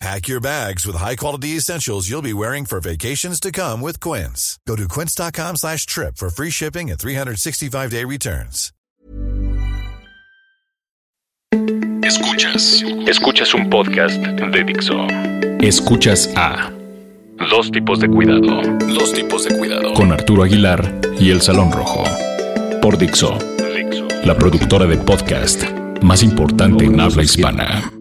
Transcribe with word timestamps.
Pack 0.00 0.28
your 0.28 0.40
bags 0.40 0.86
with 0.86 0.94
high-quality 0.94 1.56
essentials 1.56 2.08
you'll 2.08 2.22
be 2.22 2.32
wearing 2.32 2.64
for 2.66 2.78
vacations 2.78 3.40
to 3.40 3.50
come 3.50 3.80
with 3.80 3.98
Quince. 3.98 4.56
Go 4.64 4.76
to 4.76 4.86
quince.com 4.86 5.56
slash 5.56 5.86
trip 5.86 6.16
for 6.16 6.30
free 6.30 6.50
shipping 6.50 6.88
and 6.88 6.98
365-day 6.98 8.04
returns. 8.04 8.72
Escuchas. 12.04 12.84
Escuchas 13.08 13.52
un 13.54 13.68
podcast 13.68 14.16
de 14.22 14.64
Dixo. 14.64 14.94
Escuchas 15.60 16.30
a 16.36 16.70
Dos 17.50 17.70
tipos 17.72 17.98
de 17.98 18.08
cuidado. 18.08 18.62
Dos 18.94 19.12
tipos 19.12 19.44
de 19.44 19.58
cuidado. 19.58 19.94
Con 19.94 20.12
Arturo 20.12 20.44
Aguilar 20.44 21.00
y 21.18 21.30
El 21.30 21.42
Salón 21.42 21.72
Rojo. 21.72 22.04
Por 22.80 22.98
Dixo. 22.98 23.36
La 24.24 24.36
productora 24.36 24.86
de 24.86 24.96
podcast 24.96 25.64
más 26.02 26.22
importante 26.22 26.84
en 26.84 27.00
habla 27.00 27.24
hispana. 27.24 27.97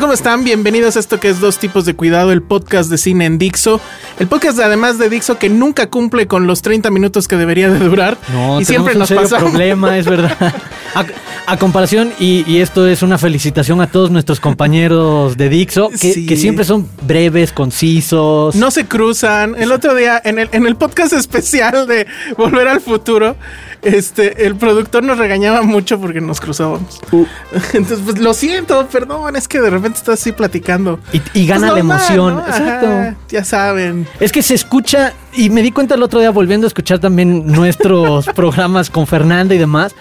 Hola, 0.00 0.06
¿cómo 0.06 0.14
están? 0.14 0.44
Bienvenidos 0.44 0.96
a 0.96 1.00
esto 1.00 1.20
que 1.20 1.28
es 1.28 1.40
Dos 1.40 1.58
Tipos 1.58 1.84
de 1.84 1.94
Cuidado, 1.94 2.32
el 2.32 2.40
podcast 2.40 2.88
de 2.88 2.96
cine 2.96 3.26
en 3.26 3.36
Dixo. 3.36 3.82
El 4.18 4.28
podcast, 4.28 4.58
además 4.58 4.96
de 4.98 5.10
Dixo, 5.10 5.36
que 5.38 5.50
nunca 5.50 5.90
cumple 5.90 6.26
con 6.26 6.46
los 6.46 6.62
30 6.62 6.90
minutos 6.90 7.28
que 7.28 7.36
debería 7.36 7.68
de 7.68 7.80
durar. 7.80 8.16
No, 8.32 8.58
y 8.58 8.64
siempre 8.64 8.94
un 8.94 9.00
nos 9.00 9.08
serio 9.08 9.24
pasa. 9.24 9.36
problema, 9.36 9.98
es 9.98 10.06
verdad. 10.06 10.54
A, 10.94 11.04
a 11.46 11.56
comparación, 11.56 12.12
y, 12.18 12.44
y 12.50 12.60
esto 12.60 12.86
es 12.86 13.02
una 13.02 13.16
felicitación 13.18 13.80
a 13.80 13.86
todos 13.86 14.10
nuestros 14.10 14.40
compañeros 14.40 15.36
de 15.36 15.48
Dixo, 15.48 15.88
que, 15.90 16.12
Sí. 16.12 16.26
que 16.26 16.36
siempre 16.36 16.64
son 16.64 16.88
breves, 17.02 17.52
concisos. 17.52 18.54
No 18.56 18.70
se 18.70 18.86
cruzan. 18.86 19.54
El 19.58 19.72
otro 19.72 19.94
día, 19.94 20.20
en 20.24 20.38
el, 20.38 20.48
en 20.52 20.66
el 20.66 20.76
podcast 20.76 21.12
especial 21.12 21.86
de 21.86 22.06
Volver 22.36 22.68
al 22.68 22.80
Futuro, 22.80 23.36
este, 23.82 24.46
el 24.46 24.56
productor 24.56 25.02
nos 25.02 25.16
regañaba 25.18 25.62
mucho 25.62 25.98
porque 26.00 26.20
nos 26.20 26.40
cruzábamos. 26.40 27.00
Uh. 27.12 27.24
Entonces, 27.72 28.00
pues 28.04 28.18
lo 28.18 28.34
siento, 28.34 28.86
perdón, 28.88 29.36
es 29.36 29.48
que 29.48 29.60
de 29.60 29.70
repente 29.70 29.98
estás 29.98 30.20
así 30.20 30.32
platicando. 30.32 31.00
Y, 31.12 31.22
y 31.34 31.46
gana 31.46 31.68
Pues 31.68 31.72
la 31.74 31.80
emoción. 31.80 32.34
¿no? 32.34 32.40
Exacto. 32.40 32.86
Ajá, 32.86 33.16
ya 33.28 33.44
saben. 33.44 34.06
Es 34.18 34.32
que 34.32 34.42
se 34.42 34.54
escucha, 34.54 35.14
y 35.32 35.50
me 35.50 35.62
di 35.62 35.70
cuenta 35.70 35.94
el 35.94 36.02
otro 36.02 36.20
día 36.20 36.30
volviendo 36.30 36.66
a 36.66 36.68
escuchar 36.68 36.98
también 36.98 37.46
nuestros 37.46 38.26
programas 38.34 38.90
con 38.90 39.06
Fernanda 39.06 39.54
y 39.54 39.58
demás. 39.58 39.94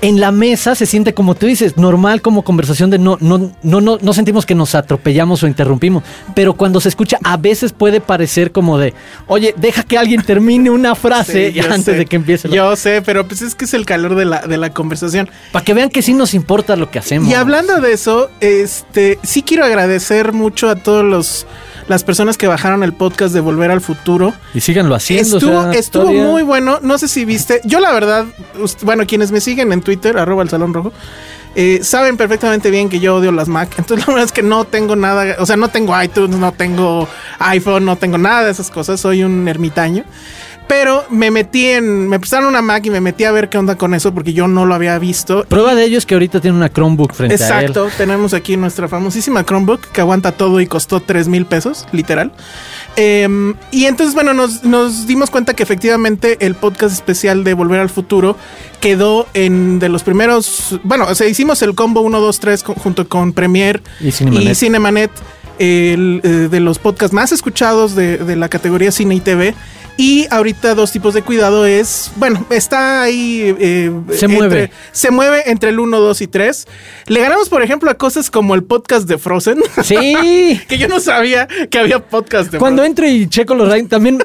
En 0.00 0.20
la 0.20 0.32
mesa 0.32 0.74
se 0.74 0.84
siente 0.86 1.14
como 1.14 1.34
tú 1.34 1.46
dices, 1.46 1.76
normal 1.76 2.20
como 2.20 2.42
conversación 2.42 2.90
de 2.90 2.98
no, 2.98 3.16
no, 3.20 3.50
no, 3.62 3.80
no, 3.80 3.98
no 4.02 4.12
sentimos 4.12 4.44
que 4.44 4.54
nos 4.54 4.74
atropellamos 4.74 5.42
o 5.42 5.46
interrumpimos. 5.46 6.02
Pero 6.34 6.54
cuando 6.54 6.80
se 6.80 6.88
escucha, 6.90 7.18
a 7.24 7.36
veces 7.36 7.72
puede 7.72 8.00
parecer 8.00 8.52
como 8.52 8.76
de, 8.76 8.92
oye, 9.26 9.54
deja 9.56 9.82
que 9.84 9.96
alguien 9.96 10.22
termine 10.22 10.68
una 10.70 10.94
frase 10.94 11.52
Sí, 11.52 11.60
antes 11.60 11.84
sé. 11.84 11.94
de 11.94 12.06
que 12.06 12.16
empiece. 12.16 12.48
la- 12.48 12.56
Yo 12.56 12.76
sé, 12.76 13.00
pero 13.02 13.26
pues 13.26 13.40
es 13.42 13.54
que 13.54 13.64
es 13.64 13.72
el 13.74 13.86
calor 13.86 14.14
de 14.16 14.24
la, 14.26 14.42
de 14.42 14.56
la 14.58 14.70
conversación. 14.70 15.30
Para 15.52 15.64
que 15.64 15.72
vean 15.74 15.88
que 15.88 16.02
sí 16.02 16.12
nos 16.12 16.34
importa 16.34 16.76
lo 16.76 16.90
que 16.90 16.98
hacemos. 16.98 17.30
Y 17.30 17.34
hablando 17.34 17.80
de 17.80 17.92
eso, 17.92 18.28
este, 18.40 19.18
sí 19.22 19.42
quiero 19.42 19.64
agradecer 19.64 20.32
mucho 20.32 20.68
a 20.68 20.76
todos 20.76 21.04
los 21.04 21.46
las 21.88 22.04
personas 22.04 22.36
que 22.38 22.46
bajaron 22.46 22.82
el 22.82 22.92
podcast 22.92 23.34
de 23.34 23.40
Volver 23.40 23.70
al 23.70 23.80
Futuro. 23.80 24.32
Y 24.54 24.60
síganlo 24.60 24.94
haciendo. 24.94 25.36
Estuvo, 25.38 25.58
o 25.58 25.62
sea, 25.64 25.72
estuvo 25.72 26.02
todavía- 26.04 26.24
muy 26.26 26.42
bueno. 26.42 26.78
No 26.82 26.98
sé 26.98 27.08
si 27.08 27.24
viste. 27.24 27.60
Yo, 27.64 27.80
la 27.80 27.92
verdad, 27.92 28.24
bueno, 28.82 29.06
quienes 29.06 29.30
me 29.32 29.40
siguen 29.40 29.72
en 29.72 29.80
Twitter, 29.82 30.16
arroba 30.18 30.42
el 30.42 30.48
salón 30.48 30.72
rojo, 30.74 30.92
eh, 31.56 31.80
saben 31.82 32.16
perfectamente 32.16 32.70
bien 32.70 32.88
que 32.88 32.98
yo 33.00 33.16
odio 33.16 33.30
las 33.32 33.48
Mac. 33.48 33.68
Entonces, 33.78 34.06
la 34.06 34.12
verdad 34.14 34.24
es 34.26 34.32
que 34.32 34.42
no 34.42 34.64
tengo 34.64 34.96
nada. 34.96 35.36
O 35.38 35.46
sea, 35.46 35.56
no 35.56 35.68
tengo 35.68 36.00
iTunes, 36.02 36.36
no 36.36 36.52
tengo 36.52 37.08
iPhone, 37.38 37.84
no 37.84 37.96
tengo 37.96 38.18
nada 38.18 38.44
de 38.44 38.50
esas 38.50 38.70
cosas. 38.70 39.00
Soy 39.00 39.22
un 39.22 39.46
ermitaño. 39.46 40.04
Pero 40.66 41.04
me 41.10 41.30
metí 41.30 41.66
en. 41.66 42.08
Me 42.08 42.18
prestaron 42.18 42.48
una 42.48 42.62
Mac 42.62 42.84
y 42.86 42.90
me 42.90 43.00
metí 43.00 43.24
a 43.24 43.32
ver 43.32 43.48
qué 43.50 43.58
onda 43.58 43.76
con 43.76 43.92
eso 43.94 44.14
porque 44.14 44.32
yo 44.32 44.48
no 44.48 44.64
lo 44.64 44.74
había 44.74 44.98
visto. 44.98 45.44
Prueba 45.44 45.74
de 45.74 45.84
ello 45.84 45.98
es 45.98 46.06
que 46.06 46.14
ahorita 46.14 46.40
tiene 46.40 46.56
una 46.56 46.70
Chromebook 46.72 47.12
frente 47.12 47.34
a 47.34 47.36
él. 47.36 47.66
Exacto, 47.66 47.88
tenemos 47.98 48.32
aquí 48.34 48.56
nuestra 48.56 48.88
famosísima 48.88 49.44
Chromebook 49.44 49.80
que 49.92 50.00
aguanta 50.00 50.32
todo 50.32 50.60
y 50.60 50.66
costó 50.66 51.00
3 51.00 51.28
mil 51.28 51.44
pesos, 51.46 51.86
literal. 51.92 52.32
Em, 52.96 53.54
y 53.72 53.84
entonces, 53.84 54.14
bueno, 54.14 54.32
nos, 54.34 54.64
nos 54.64 55.06
dimos 55.06 55.30
cuenta 55.30 55.54
que 55.54 55.62
efectivamente 55.62 56.38
el 56.40 56.54
podcast 56.54 56.94
especial 56.94 57.44
de 57.44 57.52
Volver 57.54 57.80
al 57.80 57.90
Futuro 57.90 58.36
quedó 58.80 59.26
en 59.34 59.78
de 59.78 59.88
los 59.88 60.02
primeros. 60.02 60.80
Bueno, 60.82 61.06
o 61.08 61.14
sea, 61.14 61.26
hicimos 61.28 61.60
el 61.62 61.74
combo 61.74 62.00
1, 62.00 62.20
2, 62.20 62.40
3 62.40 62.62
con- 62.62 62.74
junto 62.76 63.08
con 63.08 63.32
Premiere 63.32 63.82
Y 64.00 64.12
Cinemanet. 64.12 64.50
y 64.50 64.54
Cinemanet, 64.54 65.10
el, 65.58 66.20
eh, 66.24 66.28
de 66.50 66.60
los 66.60 66.78
podcasts 66.78 67.14
más 67.14 67.32
escuchados 67.32 67.94
de, 67.94 68.18
de 68.18 68.36
la 68.36 68.48
categoría 68.48 68.90
cine 68.92 69.14
y 69.16 69.20
TV. 69.20 69.54
Y 69.96 70.26
ahorita 70.30 70.74
dos 70.74 70.90
tipos 70.90 71.14
de 71.14 71.22
cuidado 71.22 71.66
es, 71.66 72.10
bueno, 72.16 72.44
está 72.50 73.02
ahí. 73.02 73.54
eh, 73.60 73.92
Se 74.10 74.24
entre- 74.24 74.28
mueve. 74.28 74.70
se 74.90 75.12
mueve 75.12 75.42
entre 75.46 75.70
el 75.70 75.78
1, 75.78 76.00
2 76.00 76.20
y 76.20 76.26
3. 76.26 76.66
Le 77.06 77.20
ganamos, 77.20 77.48
por 77.48 77.62
ejemplo, 77.62 77.88
a 77.88 77.94
cosas 77.94 78.28
como 78.28 78.56
el 78.56 78.64
podcast 78.64 79.06
de 79.08 79.18
Frozen. 79.18 79.60
Sí. 79.84 80.60
que 80.68 80.78
yo 80.78 80.88
no 80.88 80.98
sabía 80.98 81.46
que 81.70 81.78
había 81.78 82.00
podcast 82.00 82.50
de 82.50 82.58
Cuando 82.58 82.82
Frozen. 82.82 82.90
entro 82.90 83.08
y 83.08 83.28
checo 83.28 83.54
los 83.54 83.68
rankings, 83.68 83.88
también 83.90 84.18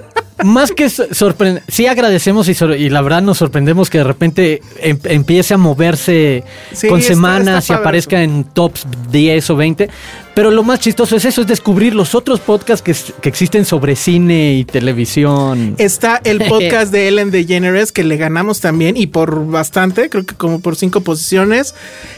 más 0.43 0.71
que 0.71 0.89
sorprender, 0.89 1.61
sí 1.67 1.85
agradecemos 1.85 2.47
y, 2.49 2.55
sor- 2.55 2.75
y 2.75 2.89
la 2.89 3.01
verdad 3.03 3.21
nos 3.21 3.37
sorprendemos 3.37 3.91
que 3.91 3.99
de 3.99 4.05
repente 4.05 4.61
em- 4.79 4.97
empiece 5.03 5.53
a 5.53 5.57
moverse 5.57 6.43
Sí, 6.73 6.87
con 6.87 6.99
está- 6.99 7.13
semanas 7.13 7.65
está 7.65 7.73
y 7.73 7.77
aparezca 7.77 8.23
eso. 8.23 8.31
en 8.31 8.43
tops 8.45 8.87
10 9.11 9.47
o 9.51 9.55
20. 9.55 9.89
Pero 10.39 10.51
lo 10.51 10.63
más 10.63 10.79
chistoso 10.79 11.17
es 11.17 11.25
eso, 11.25 11.41
es 11.41 11.47
descubrir 11.47 11.93
los 11.93 12.15
otros 12.15 12.39
podcasts 12.39 12.81
que, 12.81 12.95
que 13.19 13.27
existen 13.27 13.65
sobre 13.65 13.97
cine 13.97 14.53
y 14.53 14.63
televisión. 14.63 15.75
Está 15.77 16.21
el 16.23 16.37
podcast 16.47 16.93
de 16.93 17.09
Ellen 17.09 17.29
DeGeneres 17.29 17.91
que 17.91 18.05
le 18.05 18.15
ganamos 18.15 18.61
también 18.61 18.95
y 18.95 19.07
por 19.07 19.45
bastante, 19.47 20.09
creo 20.09 20.25
que 20.25 20.35
como 20.35 20.61
por 20.61 20.77
cinco 20.77 21.01
posiciones. 21.01 21.75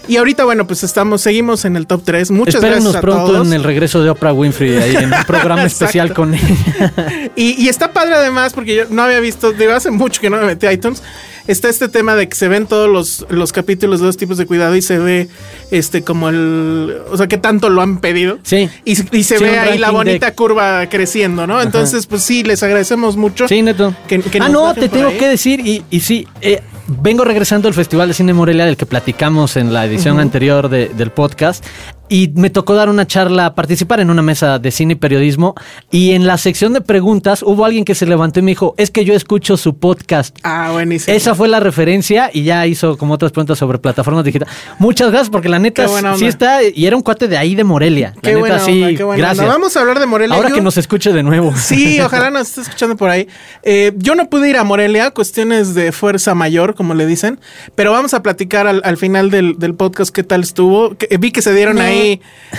Y 0.08 0.18
ahorita, 0.18 0.46
bueno, 0.46 0.68
pues 0.68 0.84
estamos, 0.84 1.22
seguimos 1.22 1.66
en 1.66 1.76
el 1.76 1.88
top 1.88 2.04
3. 2.06 2.30
Muchas 2.30 2.54
Espérenos 2.54 2.94
gracias 2.94 2.96
a 2.98 3.02
pronto 3.02 3.26
todos. 3.26 3.48
en 3.48 3.54
el 3.54 3.64
regreso 3.64 4.04
de 4.04 4.12
Oprah 4.12 4.34
Winfrey, 4.34 4.78
ahí 4.78 4.98
en 4.98 5.12
un 5.12 5.24
programa 5.26 5.64
especial 5.64 6.14
con 6.14 6.36
ella. 6.36 7.32
Y, 7.36 7.60
y 7.60 7.70
está 7.70 7.92
padre 7.92 8.14
además, 8.14 8.54
porque 8.54 8.76
yo 8.76 8.84
no 8.92 9.02
había 9.02 9.20
visto, 9.20 9.52
digo, 9.52 9.74
hace 9.74 9.90
mucho 9.90 10.22
que 10.22 10.30
no 10.30 10.38
me 10.38 10.46
metí 10.46 10.68
a 10.68 10.74
iTunes. 10.74 11.02
Está 11.48 11.70
este 11.70 11.88
tema 11.90 12.16
de 12.16 12.30
que 12.30 12.36
se 12.36 12.48
ven 12.48 12.66
todos 12.68 12.90
los, 12.90 13.26
los 13.30 13.52
capítulos 13.52 14.00
de 14.00 14.06
dos 14.06 14.18
tipos 14.18 14.38
de 14.38 14.46
cuidado 14.46 14.76
y 14.76 14.82
se 14.82 14.98
ve 15.00 15.28
este 15.72 16.04
como 16.04 16.30
el. 16.30 16.98
O 17.10 17.18
sea, 17.18 17.28
que 17.28 17.38
tanto 17.38 17.70
lo 17.70 17.82
han 17.82 18.00
pedido. 18.00 18.40
Sí. 18.44 18.70
Y, 18.86 18.92
y 19.18 19.24
se 19.24 19.38
Sí, 19.38 19.44
ve 19.44 19.60
ahí 19.60 19.78
la 19.78 19.92
bonita 19.92 20.28
de- 20.28 20.36
curva 20.36 20.88
creciendo, 20.90 21.48
¿no? 21.48 21.62
Entonces, 21.62 22.06
pues 22.08 22.24
sí, 22.24 22.44
les 22.44 22.62
agradecemos 22.64 23.18
mucho. 23.18 23.48
Sí, 23.48 23.62
neto. 23.62 23.94
Que- 24.08 24.20
que 24.22 24.40
ah, 24.40 24.50
no, 24.50 24.74
te 24.74 24.88
tengo 24.90 25.08
ahí. 25.10 25.18
que 25.18 25.28
decir, 25.28 25.60
y, 25.66 25.84
y 25.90 26.00
sí, 26.02 26.28
eh, 26.42 26.62
vengo 26.88 27.24
regresando 27.24 27.68
al 27.68 27.74
Festival 27.74 28.08
de 28.10 28.14
Cine 28.14 28.34
Morelia 28.34 28.66
del 28.66 28.78
que 28.78 28.86
platicamos 28.86 29.56
en 29.58 29.74
la 29.74 29.86
edición 29.86 30.20
anterior 30.20 30.70
de- 30.70 30.90
del 30.90 31.12
podcast. 31.12 31.64
Y 32.14 32.30
me 32.36 32.50
tocó 32.50 32.76
dar 32.76 32.90
una 32.90 33.08
charla, 33.08 33.56
participar 33.56 34.02
en 34.02 34.10
una 34.10 34.22
mesa 34.22 34.60
de 34.60 34.70
cine 34.72 34.94
y 34.94 34.96
periodismo. 34.98 35.56
Y 35.92 36.12
en 36.12 36.28
la 36.28 36.38
sección 36.38 36.74
de 36.74 36.82
preguntas 36.82 37.42
hubo 37.42 37.64
alguien 37.64 37.86
que 37.86 37.96
se 37.96 38.06
levantó 38.06 38.42
y 38.42 38.44
me 38.44 38.52
dijo: 38.52 38.76
Es 38.78 38.92
que 38.92 39.06
yo 39.06 39.14
escucho 39.14 39.56
su 39.56 39.78
podcast. 39.78 40.38
Ah, 40.44 40.72
buenísimo. 40.74 41.16
Esa 41.16 41.36
fue 41.36 41.48
la 41.48 41.62
referencia 41.62 42.30
y 42.34 42.44
ya 42.44 42.68
hizo 42.68 42.98
como 42.98 43.14
otras 43.14 43.32
preguntas 43.32 43.58
sobre 43.58 43.78
plataformas 43.78 44.26
digitales. 44.26 44.54
Muchas 44.78 45.08
gracias 45.10 45.30
porque 45.30 45.48
la 45.48 45.58
neta 45.60 45.88
sí 46.18 46.26
está 46.26 46.60
y 46.64 46.86
era 46.86 46.98
un 46.98 47.02
cuate 47.02 47.30
de 47.30 47.38
ahí 47.38 47.56
de 47.56 47.64
Morelia. 47.64 48.12
La 48.16 48.22
Qué 48.22 48.28
neta 48.32 48.40
buena 48.40 48.60
sí, 48.60 48.84
onda, 48.84 48.98
qué 48.98 49.04
buena 49.06 49.18
gracias. 49.24 49.40
onda. 49.46 49.54
Vamos 49.54 49.78
a 49.78 49.80
hablar 49.80 50.00
de 50.02 50.06
Morelia. 50.06 50.36
Ahora 50.36 50.50
Yo- 50.50 50.56
que 50.56 50.62
nos 50.62 50.76
escuche 50.78 51.14
de 51.14 51.24
nuevo. 51.24 51.56
Sí, 51.56 52.02
ojalá 52.02 52.30
nos 52.30 52.50
esté 52.50 52.60
escuchando 52.62 52.98
por 52.98 53.10
ahí. 53.10 53.30
Eh, 53.64 53.94
yo 53.96 54.16
no 54.16 54.30
pude 54.30 54.50
ir 54.50 54.58
a 54.58 54.66
Morelia, 54.66 55.12
cuestiones 55.12 55.76
de 55.76 55.94
fuerza 55.94 56.36
mayor, 56.36 56.76
como 56.76 56.94
le 56.94 57.06
dicen, 57.06 57.40
pero 57.76 57.94
vamos 57.94 58.14
a 58.14 58.22
platicar 58.22 58.68
al, 58.68 58.82
al 58.84 58.98
final 58.98 59.30
del, 59.32 59.58
del 59.60 59.76
podcast 59.76 60.14
qué 60.14 60.24
tal 60.24 60.42
estuvo. 60.42 60.96
Que- 60.98 61.16
vi 61.18 61.32
que 61.32 61.42
se 61.42 61.54
dieron 61.56 61.80
ahí 61.80 62.01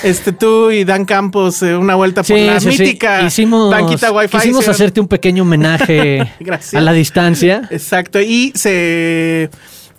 este, 0.03 0.33
tú 0.33 0.71
y 0.71 0.85
Dan 0.85 1.05
Campos, 1.05 1.62
eh, 1.62 1.77
una 1.77 1.94
vuelta 1.94 2.23
por 2.23 2.39
la 2.39 2.61
mítica 2.61 3.23
Hicimos, 3.23 3.71
banquita 3.71 4.12
Wi-Fi. 4.12 4.39
Quisimos 4.39 4.69
hacerte 4.69 5.00
un 5.00 5.09
pequeño 5.09 5.43
homenaje 5.43 6.21
a 6.73 6.81
la 6.81 6.93
distancia. 6.93 7.69
Exacto, 7.71 8.21
y 8.21 8.53
se 8.55 9.50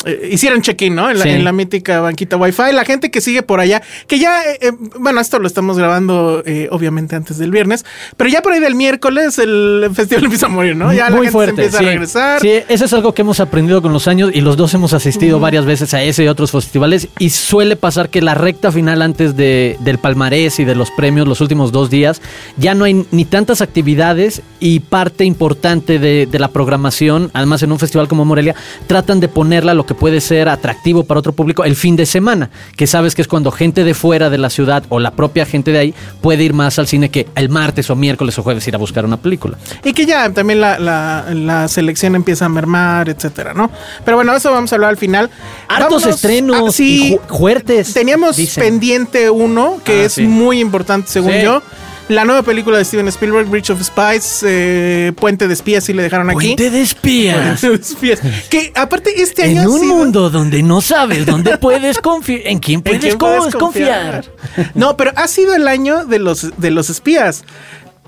eh, 0.05 0.29
hicieron 0.31 0.61
check-in, 0.61 0.95
¿no? 0.95 1.09
En 1.09 1.43
la, 1.43 1.51
mítica 1.51 2.01
banquita 2.01 2.37
Wi-Fi. 2.37 2.73
La 2.73 2.85
gente 2.85 3.11
que 3.11 3.21
sigue 3.21 3.43
por 3.43 3.59
allá, 3.59 3.81
que 4.07 4.19
ya, 4.19 4.43
eh, 4.43 4.57
eh, 4.61 4.71
bueno, 4.99 5.21
esto 5.21 5.39
lo 5.39 5.47
estamos 5.47 5.77
grabando 5.77 6.43
obviamente 6.71 7.15
antes 7.15 7.37
del 7.37 7.51
viernes, 7.51 7.85
pero 8.17 8.29
ya 8.29 8.41
por 8.41 8.53
ahí 8.53 8.59
del 8.59 8.75
miércoles 8.75 9.37
el 9.39 9.89
festival 9.93 10.23
empieza 10.25 10.47
a 10.47 10.49
morir, 10.49 10.75
¿no? 10.75 10.93
Ya 10.93 11.09
la 11.09 11.15
gente 11.17 11.31
fuerte, 11.31 11.65
empieza 11.65 11.79
a 11.79 11.81
regresar. 11.81 12.41
Sí, 12.41 12.51
eso 12.67 12.85
es 12.85 12.93
algo 12.93 13.13
que 13.13 13.21
hemos 13.21 13.39
aprendido 13.39 13.81
con 13.81 13.93
los 13.93 14.07
años 14.07 14.31
y 14.33 14.41
los 14.41 14.57
dos 14.57 14.73
hemos 14.73 14.93
asistido 14.93 15.39
varias 15.39 15.65
veces 15.65 15.93
a 15.93 16.01
ese 16.01 16.23
y 16.23 16.27
otros 16.27 16.51
festivales 16.51 17.07
y 17.19 17.29
suele 17.29 17.75
pasar 17.75 18.09
que 18.09 18.21
la 18.21 18.35
recta 18.35 18.71
final 18.71 19.01
antes 19.01 19.35
de, 19.35 19.77
del 19.81 19.97
palmarés 19.99 20.59
y 20.59 20.65
de 20.65 20.75
los 20.75 20.91
premios, 20.91 21.27
los 21.27 21.41
últimos 21.41 21.71
dos 21.71 21.89
días, 21.89 22.21
ya 22.57 22.73
no 22.73 22.85
hay 22.85 23.05
ni 23.11 23.25
tantas 23.25 23.61
actividades 23.61 24.41
y 24.59 24.79
parte 24.79 25.25
importante 25.25 25.99
de, 25.99 26.25
de 26.25 26.39
la 26.39 26.49
programación, 26.49 27.31
además 27.33 27.63
en 27.63 27.71
un 27.71 27.79
festival 27.79 28.07
como 28.07 28.25
Morelia, 28.25 28.55
tratan 28.87 29.19
de 29.19 29.27
ponerla 29.27 29.73
lo 29.73 29.85
que 29.85 29.92
puede 29.95 30.21
ser 30.21 30.49
atractivo 30.49 31.03
para 31.03 31.19
otro 31.19 31.33
público 31.33 31.63
el 31.63 31.75
fin 31.75 31.95
de 31.95 32.05
semana, 32.05 32.49
que 32.75 32.87
sabes 32.87 33.15
que 33.15 33.21
es 33.21 33.27
cuando 33.27 33.51
gente 33.51 33.83
de 33.83 33.93
fuera 33.93 34.29
de 34.29 34.37
la 34.37 34.49
ciudad 34.49 34.83
o 34.89 34.99
la 34.99 35.11
propia 35.11 35.45
gente 35.45 35.71
de 35.71 35.79
ahí 35.79 35.93
puede 36.21 36.43
ir 36.43 36.53
más 36.53 36.79
al 36.79 36.87
cine 36.87 37.09
que 37.09 37.27
el 37.35 37.49
martes 37.49 37.89
o 37.89 37.95
miércoles 37.95 38.37
o 38.37 38.43
jueves 38.43 38.67
ir 38.67 38.75
a 38.75 38.77
buscar 38.77 39.05
una 39.05 39.17
película. 39.17 39.57
Y 39.83 39.93
que 39.93 40.05
ya 40.05 40.31
también 40.31 40.61
la, 40.61 41.67
selección 41.67 42.15
empieza 42.15 42.45
a 42.45 42.49
mermar, 42.49 43.09
etcétera, 43.09 43.53
¿no? 43.53 43.71
Pero 44.03 44.17
bueno, 44.17 44.35
eso 44.35 44.51
vamos 44.51 44.71
a 44.71 44.75
hablar 44.75 44.91
al 44.91 44.97
final. 44.97 45.29
Hartos 45.67 46.05
estrenos 46.05 46.75
sí, 46.75 47.17
fuertes. 47.27 47.93
Teníamos 47.93 48.37
pendiente 48.55 49.29
uno 49.29 49.79
que 49.83 50.01
ah, 50.01 50.05
es 50.05 50.19
muy 50.19 50.59
importante 50.59 51.09
según 51.09 51.33
yo. 51.41 51.61
La 52.09 52.25
nueva 52.25 52.43
película 52.43 52.77
de 52.77 52.85
Steven 52.85 53.07
Spielberg, 53.07 53.47
Bridge 53.49 53.69
of 53.69 53.81
Spies, 53.81 54.43
eh, 54.45 55.13
Puente 55.15 55.47
de 55.47 55.53
Espías, 55.53 55.85
si 55.85 55.93
le 55.93 56.03
dejaron 56.03 56.29
aquí. 56.29 56.47
Puente 56.47 56.69
de 56.69 56.81
Espías. 56.81 57.61
Puente 57.61 57.69
de 57.69 57.75
Espías. 57.75 58.21
Que 58.49 58.71
aparte 58.75 59.21
este 59.21 59.43
año. 59.43 59.61
En 59.61 59.67
un 59.69 59.87
mundo 59.87 60.29
donde 60.29 60.61
no 60.63 60.81
sabes 60.81 61.25
dónde 61.25 61.57
puedes 61.57 61.99
confiar. 61.99 62.41
¿En 62.45 62.59
quién 62.59 62.81
puedes, 62.81 63.15
confiar? 63.55 64.25
No, 64.73 64.97
pero 64.97 65.11
ha 65.15 65.27
sido 65.27 65.55
el 65.55 65.67
año 65.67 66.05
de 66.05 66.19
los, 66.19 66.51
de 66.57 66.71
los 66.71 66.89
espías. 66.89 67.45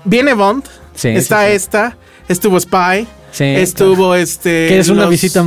Viene 0.04 0.34
Bond. 0.34 0.64
está 1.02 1.48
esta. 1.48 1.96
Estuvo 2.28 2.60
Spy. 2.60 3.06
Estuvo 3.40 4.14
este. 4.14 4.68
Que 4.68 4.78
es 4.78 4.88
una 4.88 5.06
visita. 5.06 5.44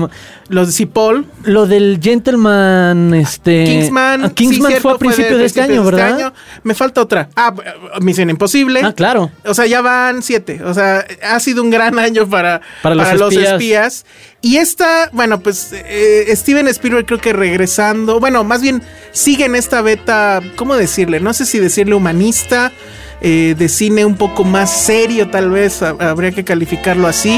Los 0.49 0.67
de 0.67 0.73
Cipoll. 0.73 1.25
Lo 1.43 1.67
del 1.67 1.99
Gentleman. 2.01 3.13
Este. 3.13 3.65
Kingsman. 3.65 4.25
Ah, 4.25 4.29
Kingsman 4.29 4.73
fue 4.81 4.93
a 4.93 4.97
principio 4.97 5.37
de, 5.37 5.45
este 5.45 5.61
año, 5.61 5.83
este 5.83 5.95
¿verdad? 5.95 6.33
Me 6.63 6.73
falta 6.73 7.01
otra. 7.01 7.29
Ah, 7.35 7.53
Misión 8.01 8.29
Imposible. 8.29 8.81
Ah, 8.83 8.93
claro. 8.93 9.31
O 9.45 9.53
sea, 9.53 9.65
ya 9.67 9.81
van 9.81 10.23
siete. 10.23 10.63
O 10.63 10.73
sea, 10.73 11.05
ha 11.23 11.39
sido 11.39 11.61
un 11.61 11.69
gran 11.69 11.99
año 11.99 12.27
para, 12.27 12.61
para, 12.81 12.95
los, 12.95 13.35
espías. 13.35 14.05
Y 14.41 14.57
esta, 14.57 15.09
bueno, 15.11 15.41
pues 15.41 15.71
eh, 15.71 16.25
Steven 16.35 16.67
Spielberg 16.67 17.05
creo 17.05 17.19
que 17.19 17.33
regresando. 17.33 18.19
Bueno, 18.19 18.43
más 18.43 18.61
bien 18.61 18.81
sigue 19.11 19.45
en 19.45 19.55
esta 19.55 19.81
beta. 19.81 20.41
¿Cómo 20.55 20.75
decirle? 20.75 21.19
No 21.19 21.33
sé 21.33 21.45
si 21.45 21.59
decirle 21.59 21.95
humanista. 21.95 22.71
Eh, 23.21 23.53
de 23.57 23.67
cine 23.67 24.05
un 24.05 24.15
poco 24.15 24.45
más 24.45 24.71
serio, 24.71 25.27
tal 25.27 25.49
vez 25.49 25.81
habría 25.83 26.31
que 26.31 26.45
calificarlo 26.45 27.05
así 27.05 27.37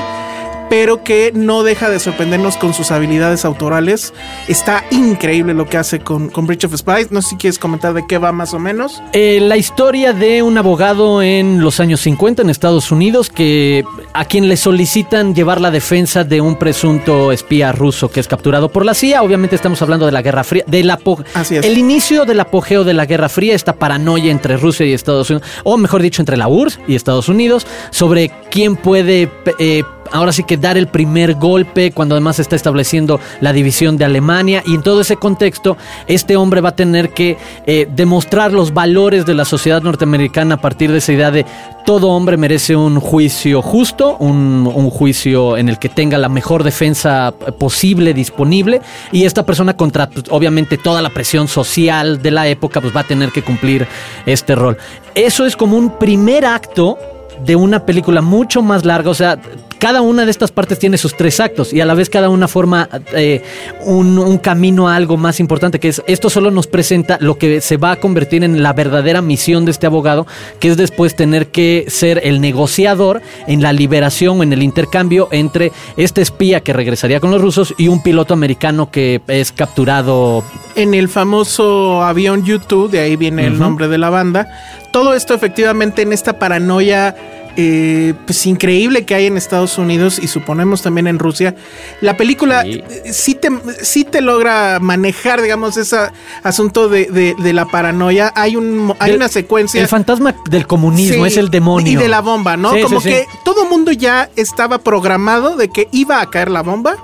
pero 0.71 1.03
que 1.03 1.33
no 1.35 1.63
deja 1.63 1.89
de 1.89 1.99
sorprendernos 1.99 2.55
con 2.55 2.73
sus 2.73 2.91
habilidades 2.91 3.43
autorales. 3.43 4.13
Está 4.47 4.85
increíble 4.89 5.53
lo 5.53 5.67
que 5.67 5.75
hace 5.75 5.99
con, 5.99 6.29
con 6.29 6.47
Bridge 6.47 6.63
of 6.63 6.73
Spies. 6.77 7.11
No 7.11 7.21
sé 7.21 7.31
si 7.31 7.35
quieres 7.35 7.59
comentar 7.59 7.93
de 7.93 8.07
qué 8.07 8.17
va 8.17 8.31
más 8.31 8.53
o 8.53 8.59
menos. 8.59 9.03
Eh, 9.11 9.41
la 9.41 9.57
historia 9.57 10.13
de 10.13 10.41
un 10.41 10.57
abogado 10.57 11.21
en 11.21 11.59
los 11.59 11.81
años 11.81 11.99
50 11.99 12.43
en 12.43 12.49
Estados 12.49 12.89
Unidos 12.89 13.27
que 13.29 13.83
a 14.13 14.23
quien 14.23 14.47
le 14.47 14.55
solicitan 14.55 15.35
llevar 15.35 15.59
la 15.59 15.71
defensa 15.71 16.23
de 16.23 16.39
un 16.39 16.55
presunto 16.55 17.33
espía 17.33 17.73
ruso 17.73 18.09
que 18.09 18.21
es 18.21 18.29
capturado 18.29 18.69
por 18.69 18.85
la 18.85 18.93
CIA. 18.93 19.23
Obviamente 19.23 19.57
estamos 19.57 19.81
hablando 19.81 20.05
de 20.05 20.13
la 20.13 20.21
Guerra 20.21 20.45
Fría, 20.45 20.63
de 20.67 20.85
la 20.85 20.97
Así 21.33 21.57
es. 21.57 21.65
el 21.65 21.77
inicio 21.77 22.23
del 22.23 22.39
apogeo 22.39 22.85
de 22.85 22.93
la 22.93 23.05
Guerra 23.05 23.27
Fría, 23.27 23.55
esta 23.55 23.73
paranoia 23.73 24.31
entre 24.31 24.55
Rusia 24.55 24.85
y 24.85 24.93
Estados 24.93 25.29
Unidos, 25.31 25.49
o 25.65 25.75
mejor 25.75 26.01
dicho, 26.01 26.21
entre 26.21 26.37
la 26.37 26.47
URSS 26.47 26.79
y 26.87 26.95
Estados 26.95 27.27
Unidos, 27.27 27.67
sobre 27.89 28.31
quién 28.49 28.77
puede 28.77 29.29
eh, 29.59 29.83
ahora 30.11 30.31
sí 30.31 30.43
que 30.43 30.57
dar 30.57 30.77
el 30.77 30.87
primer 30.87 31.35
golpe 31.35 31.91
cuando 31.91 32.15
además 32.15 32.37
se 32.37 32.41
está 32.41 32.55
estableciendo 32.55 33.19
la 33.39 33.53
división 33.53 33.97
de 33.97 34.05
Alemania 34.05 34.63
y 34.65 34.75
en 34.75 34.83
todo 34.83 35.01
ese 35.01 35.15
contexto 35.15 35.77
este 36.07 36.35
hombre 36.35 36.61
va 36.61 36.69
a 36.69 36.75
tener 36.75 37.09
que 37.09 37.37
eh, 37.65 37.87
demostrar 37.93 38.51
los 38.51 38.73
valores 38.73 39.25
de 39.25 39.33
la 39.33 39.45
sociedad 39.45 39.81
norteamericana 39.81 40.55
a 40.55 40.61
partir 40.61 40.91
de 40.91 40.99
esa 40.99 41.13
idea 41.13 41.31
de 41.31 41.45
todo 41.85 42.09
hombre 42.09 42.37
merece 42.37 42.75
un 42.75 42.99
juicio 42.99 43.61
justo, 43.61 44.17
un, 44.17 44.61
juicio 44.91 45.57
en 45.57 45.69
el 45.69 45.79
que 45.79 45.89
tenga 45.89 46.17
la 46.17 46.29
mejor 46.29 46.63
defensa 46.63 47.33
posible 47.57 48.13
disponible 48.13 48.81
y 49.11 49.25
esta 49.25 49.45
persona 49.45 49.75
contra 49.75 50.09
pues, 50.09 50.25
obviamente 50.29 50.77
toda 50.77 51.01
la 51.01 51.09
presión 51.09 51.47
social 51.47 52.21
de 52.21 52.31
la 52.31 52.47
época 52.47 52.81
pues 52.81 52.95
va 52.95 53.01
a 53.01 53.07
tener 53.07 53.31
que 53.31 53.41
cumplir 53.41 53.87
este 54.25 54.55
rol. 54.55 54.77
Eso 55.15 55.45
es 55.45 55.55
como 55.55 55.77
un 55.77 55.97
primer 55.97 56.45
acto 56.45 56.97
de 57.45 57.55
una 57.55 57.85
película 57.85 58.21
mucho 58.21 58.61
más 58.61 58.85
larga, 58.85 59.09
o 59.09 59.15
sea, 59.15 59.39
cada 59.81 60.01
una 60.01 60.25
de 60.25 60.31
estas 60.31 60.51
partes 60.51 60.77
tiene 60.77 60.99
sus 60.99 61.17
tres 61.17 61.39
actos 61.39 61.73
y 61.73 61.81
a 61.81 61.87
la 61.87 61.95
vez 61.95 62.07
cada 62.07 62.29
una 62.29 62.47
forma 62.47 62.87
eh, 63.15 63.41
un, 63.83 64.37
camino 64.37 64.87
a 64.87 64.95
algo 64.95 65.17
más 65.17 65.39
importante, 65.39 65.79
que 65.79 65.87
es 65.87 66.03
esto 66.05 66.29
solo 66.29 66.51
nos 66.51 66.67
presenta 66.67 67.17
lo 67.19 67.39
que 67.39 67.61
se 67.61 67.77
va 67.77 67.93
a 67.93 67.95
convertir 67.95 68.43
en 68.43 68.61
la 68.61 68.73
verdadera 68.73 69.23
misión 69.23 69.65
de 69.65 69.71
este 69.71 69.87
abogado, 69.87 70.27
que 70.59 70.67
es 70.67 70.77
después 70.77 71.15
tener 71.15 71.47
que 71.47 71.85
ser 71.87 72.21
el 72.23 72.41
negociador 72.41 73.23
en 73.47 73.63
la 73.63 73.73
liberación 73.73 74.39
o 74.39 74.43
en 74.43 74.53
el 74.53 74.61
intercambio 74.61 75.29
entre 75.31 75.71
este 75.97 76.21
espía 76.21 76.61
que 76.61 76.73
regresaría 76.73 77.19
con 77.19 77.31
los 77.31 77.41
rusos 77.41 77.73
y 77.75 77.87
un 77.87 78.03
piloto 78.03 78.35
americano 78.35 78.91
que 78.91 79.21
es 79.27 79.51
capturado. 79.51 80.43
En 80.75 80.93
el 80.93 81.09
famoso 81.09 82.03
avión 82.03 82.45
YouTube, 82.45 82.91
de 82.91 82.99
ahí 82.99 83.15
viene 83.15 83.47
el 83.47 83.57
nombre 83.57 83.87
de 83.87 83.97
la 83.97 84.11
banda, 84.11 84.47
todo 84.91 85.13
esto 85.13 85.33
efectivamente 85.33 86.01
en 86.01 86.13
esta 86.13 86.39
paranoia 86.39 87.15
eh, 87.57 88.13
pues 88.25 88.45
increíble 88.45 89.05
que 89.05 89.13
hay 89.13 89.25
en 89.25 89.35
Estados 89.35 89.77
Unidos 89.77 90.19
y 90.19 90.27
suponemos 90.27 90.81
también 90.81 91.07
en 91.07 91.19
Rusia. 91.19 91.53
La 91.99 92.15
película 92.15 92.63
sí, 93.11 93.35
te, 93.35 93.49
sí 93.81 94.05
te 94.05 94.21
logra 94.21 94.79
manejar, 94.79 95.41
digamos, 95.41 95.75
ese 95.75 95.97
asunto 96.43 96.87
de, 96.87 97.35
la 97.53 97.65
paranoia. 97.65 98.31
Hay, 98.35 98.55
un, 98.55 98.93
hay 98.99 99.13
una 99.13 99.27
secuencia. 99.27 99.81
El 99.81 99.89
fantasma 99.89 100.33
del 100.49 100.65
comunismo 100.65 101.25
es 101.25 101.35
el 101.35 101.49
demonio. 101.49 101.91
Y 101.91 101.95
de 101.97 102.07
la 102.07 102.21
bomba, 102.21 102.55
¿no? 102.55 102.71
Como 102.81 103.01
que 103.01 103.25
todo 103.43 103.65
mundo 103.65 103.91
ya 103.91 104.29
estaba 104.37 104.77
programado 104.77 105.57
de 105.57 105.69
que 105.69 105.89
iba 105.91 106.21
a 106.21 106.29
caer 106.29 106.49
la 106.49 106.61
bomba 106.61 106.95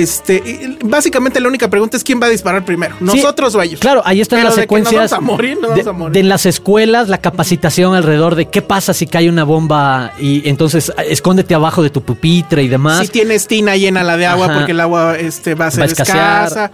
este, 0.00 0.76
básicamente 0.84 1.40
la 1.40 1.48
única 1.48 1.68
pregunta 1.68 1.96
es 1.96 2.04
quién 2.04 2.20
va 2.20 2.26
a 2.26 2.30
disparar 2.30 2.64
primero, 2.64 2.96
nosotros 3.00 3.54
o 3.54 3.62
ellos. 3.62 3.80
Claro, 3.80 4.02
ahí 4.04 4.20
están 4.20 4.42
las 4.42 4.54
secuencias 4.54 5.10
de, 5.10 6.20
en 6.20 6.28
las 6.28 6.46
escuelas, 6.46 7.08
la 7.08 7.18
capacitación 7.18 7.94
alrededor 7.94 8.34
de 8.34 8.46
qué 8.46 8.62
pasa 8.62 8.94
si 8.94 9.06
cae 9.06 9.28
una 9.28 9.44
bomba 9.44 10.12
y 10.18 10.48
entonces 10.48 10.92
ah, 10.96 11.02
escóndete 11.04 11.54
abajo 11.54 11.82
de 11.82 11.90
tu 11.90 12.02
pupitre 12.02 12.62
y 12.62 12.68
demás. 12.68 13.00
Si 13.00 13.08
tienes 13.08 13.46
tina, 13.46 13.76
llena 13.76 14.02
la 14.02 14.16
de 14.16 14.26
agua 14.26 14.52
porque 14.52 14.72
el 14.72 14.80
agua 14.80 15.18
este, 15.18 15.54
va 15.54 15.66
a 15.66 15.70
ser 15.70 15.84
escasa. 15.84 16.70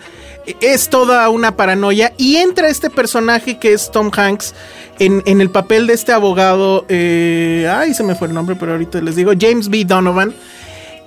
Es 0.62 0.88
toda 0.88 1.28
una 1.28 1.56
paranoia 1.56 2.14
y 2.16 2.36
entra 2.36 2.68
este 2.68 2.88
personaje 2.88 3.58
que 3.58 3.74
es 3.74 3.90
Tom 3.90 4.10
Hanks 4.14 4.54
en, 4.98 5.40
el 5.40 5.50
papel 5.50 5.86
de 5.86 5.94
este 5.94 6.12
abogado, 6.12 6.84
eh, 6.88 7.70
ay, 7.70 7.94
se 7.94 8.02
me 8.02 8.14
fue 8.14 8.28
el 8.28 8.34
nombre, 8.34 8.56
pero 8.56 8.72
ahorita 8.72 9.00
les 9.00 9.16
digo, 9.16 9.32
James 9.38 9.68
B. 9.68 9.84
Donovan 9.84 10.34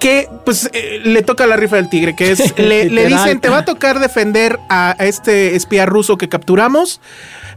que 0.01 0.27
pues 0.46 0.67
eh, 0.74 1.00
le 1.03 1.22
toca 1.22 1.46
la 1.46 1.55
rifa 1.55 1.75
del 1.75 1.88
tigre, 1.88 2.15
que 2.15 2.31
es, 2.31 2.58
le, 2.58 2.89
dicen, 3.05 3.39
te 3.39 3.50
va 3.50 3.60
a 3.60 3.65
tocar 3.65 4.00
defender 4.00 4.60
a, 4.67 4.96
este 5.00 5.55
espía 5.55 5.86
ruso 5.86 6.17
que 6.17 6.27
capturamos. 6.27 7.00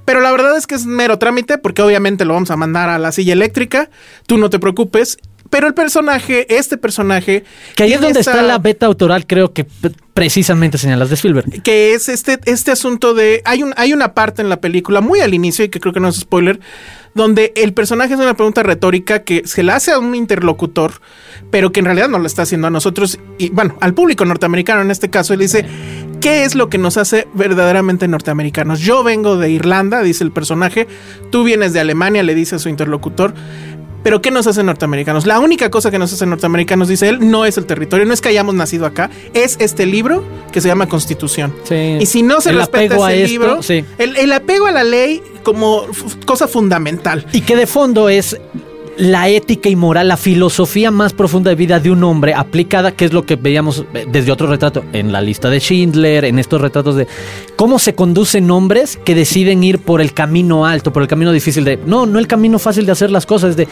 Pero 0.04 0.20
la 0.20 0.30
verdad 0.30 0.54
es 0.58 0.66
que 0.66 0.74
es 0.74 0.84
mero 0.84 1.18
trámite, 1.18 1.56
porque 1.56 1.80
obviamente 1.80 2.26
lo 2.26 2.34
vamos 2.34 2.50
a 2.50 2.56
mandar 2.56 2.90
a 2.90 2.98
la 2.98 3.10
silla 3.10 3.32
eléctrica. 3.32 3.88
Tú 4.26 4.36
no 4.36 4.50
te 4.50 4.58
preocupes. 4.58 5.16
Pero 5.48 5.66
el 5.66 5.72
personaje, 5.72 6.54
este 6.54 6.76
personaje. 6.76 7.44
Que 7.76 7.84
ahí 7.84 7.94
es 7.94 8.00
donde 8.00 8.20
está 8.20 8.42
la 8.42 8.58
beta 8.58 8.86
autoral, 8.86 9.26
creo 9.26 9.52
que 9.52 9.66
precisamente 10.12 10.76
señalas 10.76 11.08
de 11.08 11.14
Spielberg. 11.14 11.62
Que 11.62 11.94
es 11.94 12.10
este, 12.10 12.38
este 12.44 12.72
asunto 12.72 13.14
de. 13.14 13.40
Hay, 13.46 13.62
un, 13.62 13.72
hay 13.76 13.94
una 13.94 14.12
parte 14.12 14.42
en 14.42 14.50
la 14.50 14.60
película, 14.60 15.00
muy 15.00 15.20
al 15.20 15.32
inicio, 15.32 15.64
y 15.64 15.70
que 15.70 15.80
creo 15.80 15.94
que 15.94 16.00
no 16.00 16.08
es 16.08 16.16
spoiler, 16.16 16.60
donde 17.14 17.52
el 17.56 17.72
personaje 17.72 18.14
es 18.14 18.20
una 18.20 18.34
pregunta 18.34 18.62
retórica 18.62 19.22
que 19.22 19.46
se 19.46 19.62
la 19.62 19.76
hace 19.76 19.92
a 19.92 19.98
un 19.98 20.14
interlocutor, 20.14 21.00
pero 21.50 21.72
que 21.72 21.80
en 21.80 21.86
realidad 21.86 22.08
no 22.08 22.18
lo 22.18 22.26
está 22.26 22.42
haciendo 22.42 22.66
a 22.66 22.70
nosotros, 22.70 23.18
y 23.38 23.50
bueno, 23.50 23.76
al 23.80 23.94
público 23.94 24.24
norteamericano 24.24 24.82
en 24.82 24.90
este 24.90 25.10
caso, 25.10 25.32
él 25.32 25.40
dice, 25.40 25.64
¿qué 26.20 26.44
es 26.44 26.54
lo 26.54 26.68
que 26.68 26.78
nos 26.78 26.96
hace 26.96 27.28
verdaderamente 27.34 28.08
norteamericanos? 28.08 28.80
Yo 28.80 29.04
vengo 29.04 29.36
de 29.36 29.50
Irlanda, 29.50 30.02
dice 30.02 30.24
el 30.24 30.32
personaje, 30.32 30.88
tú 31.30 31.44
vienes 31.44 31.72
de 31.72 31.80
Alemania, 31.80 32.22
le 32.22 32.34
dice 32.34 32.56
a 32.56 32.58
su 32.58 32.68
interlocutor, 32.68 33.34
Pero 34.04 34.22
¿qué 34.22 34.30
nos 34.30 34.46
hace 34.46 34.62
norteamericanos? 34.62 35.26
La 35.26 35.40
única 35.40 35.70
cosa 35.70 35.90
que 35.90 35.98
nos 35.98 36.12
hace 36.12 36.26
norteamericanos, 36.26 36.86
dice 36.86 37.08
él, 37.08 37.30
no 37.30 37.44
es 37.44 37.58
el 37.58 37.66
territorio, 37.66 38.06
no 38.06 38.14
es 38.14 38.20
que 38.20 38.28
hayamos 38.28 38.54
nacido 38.54 38.86
acá, 38.86 39.10
es 39.32 39.56
este 39.58 39.86
libro 39.86 40.22
que 40.52 40.60
se 40.60 40.68
llama 40.68 40.88
Constitución. 40.88 41.52
Sí. 41.64 41.96
Y 41.98 42.06
si 42.06 42.22
no 42.22 42.40
se 42.40 42.50
El 42.50 42.58
respeta 42.58 42.84
apego 42.84 43.04
a 43.04 43.12
ese 43.12 43.22
esto, 43.24 43.32
libro, 43.32 43.62
sí. 43.62 43.84
el, 43.98 44.16
el 44.16 44.32
apego 44.32 44.66
a 44.66 44.72
la 44.72 44.84
ley 44.84 45.22
como 45.42 45.86
cosa 46.26 46.46
fundamental. 46.46 47.26
Y 47.32 47.40
que 47.40 47.56
de 47.56 47.66
fondo 47.66 48.08
es 48.08 48.38
la 48.96 49.28
ética 49.28 49.68
y 49.68 49.76
moral, 49.76 50.08
la 50.08 50.16
filosofía 50.16 50.90
más 50.90 51.12
profunda 51.12 51.50
de 51.50 51.56
vida 51.56 51.80
de 51.80 51.90
un 51.90 52.04
hombre 52.04 52.34
aplicada, 52.34 52.92
que 52.92 53.04
es 53.04 53.12
lo 53.12 53.24
que 53.24 53.36
veíamos 53.36 53.84
eh, 53.94 54.06
desde 54.10 54.32
otro 54.32 54.46
retrato, 54.46 54.84
en 54.92 55.12
la 55.12 55.20
lista 55.20 55.50
de 55.50 55.60
Schindler, 55.60 56.24
en 56.24 56.38
estos 56.38 56.60
retratos 56.60 56.96
de 56.96 57.06
cómo 57.56 57.78
se 57.78 57.94
conducen 57.94 58.50
hombres 58.50 58.98
que 59.04 59.14
deciden 59.14 59.64
ir 59.64 59.78
por 59.78 60.00
el 60.00 60.12
camino 60.12 60.66
alto, 60.66 60.92
por 60.92 61.02
el 61.02 61.08
camino 61.08 61.32
difícil 61.32 61.64
de, 61.64 61.78
no, 61.84 62.06
no 62.06 62.18
el 62.18 62.26
camino 62.26 62.58
fácil 62.58 62.86
de 62.86 62.92
hacer 62.92 63.10
las 63.10 63.26
cosas, 63.26 63.56
de... 63.56 63.68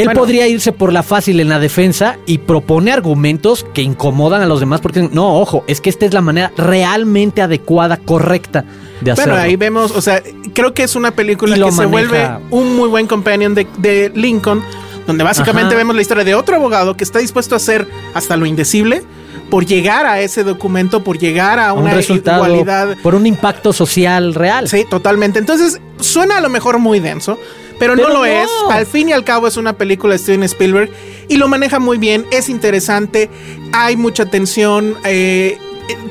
Él 0.00 0.06
Bueno. 0.06 0.20
podría 0.20 0.48
irse 0.48 0.72
por 0.72 0.92
la 0.92 1.02
fácil 1.02 1.40
en 1.40 1.48
la 1.48 1.58
defensa 1.58 2.16
y 2.26 2.38
propone 2.38 2.90
argumentos 2.92 3.66
que 3.74 3.82
incomodan 3.82 4.40
a 4.42 4.46
los 4.46 4.60
demás 4.60 4.80
porque 4.80 5.08
no, 5.12 5.38
ojo, 5.40 5.64
es 5.66 5.80
que 5.80 5.90
esta 5.90 6.06
es 6.06 6.14
la 6.14 6.20
manera 6.20 6.52
realmente 6.56 7.42
adecuada, 7.42 7.96
correcta 7.98 8.64
de 9.00 9.10
hacerlo. 9.12 9.32
Bueno, 9.34 9.44
ahí 9.46 9.56
vemos, 9.56 9.90
o 9.92 10.00
sea, 10.00 10.22
creo 10.54 10.74
que 10.74 10.82
es 10.84 10.96
una 10.96 11.10
película 11.10 11.56
que 11.56 11.72
se 11.72 11.86
vuelve 11.86 12.28
un 12.50 12.76
muy 12.76 12.88
buen 12.88 13.06
companion 13.06 13.54
de, 13.54 13.66
de 13.78 14.10
Lincoln, 14.14 14.62
donde 15.06 15.24
básicamente 15.24 15.68
Ajá. 15.74 15.76
vemos 15.76 15.94
la 15.96 16.02
historia 16.02 16.24
de 16.24 16.34
otro 16.34 16.56
abogado 16.56 16.96
que 16.96 17.04
está 17.04 17.18
dispuesto 17.18 17.54
a 17.54 17.56
hacer 17.56 17.86
hasta 18.14 18.36
lo 18.36 18.46
indecible 18.46 19.02
por 19.50 19.66
llegar 19.66 20.06
a 20.06 20.20
ese 20.20 20.44
documento, 20.44 21.02
por 21.02 21.18
llegar 21.18 21.58
a 21.58 21.72
un 21.72 21.82
una 21.82 21.94
resultado 21.94 22.46
igualdad. 22.46 22.96
por 23.02 23.16
un 23.16 23.26
impacto 23.26 23.72
social 23.72 24.32
real. 24.34 24.68
Sí, 24.68 24.84
totalmente. 24.88 25.40
Entonces, 25.40 25.80
suena 25.98 26.38
a 26.38 26.40
lo 26.40 26.48
mejor 26.48 26.78
muy 26.78 27.00
denso, 27.00 27.36
pero, 27.80 27.94
Pero 27.96 28.08
no 28.08 28.14
lo 28.14 28.20
no. 28.20 28.24
es. 28.26 28.48
Al 28.70 28.86
fin 28.86 29.08
y 29.08 29.12
al 29.12 29.24
cabo 29.24 29.48
es 29.48 29.56
una 29.56 29.72
película 29.72 30.12
de 30.12 30.18
Steven 30.20 30.44
Spielberg 30.44 30.90
y 31.28 31.36
lo 31.36 31.48
maneja 31.48 31.80
muy 31.80 31.98
bien, 31.98 32.24
es 32.30 32.48
interesante, 32.48 33.28
hay 33.72 33.96
mucha 33.96 34.26
tensión. 34.26 34.96
eh, 35.04 35.58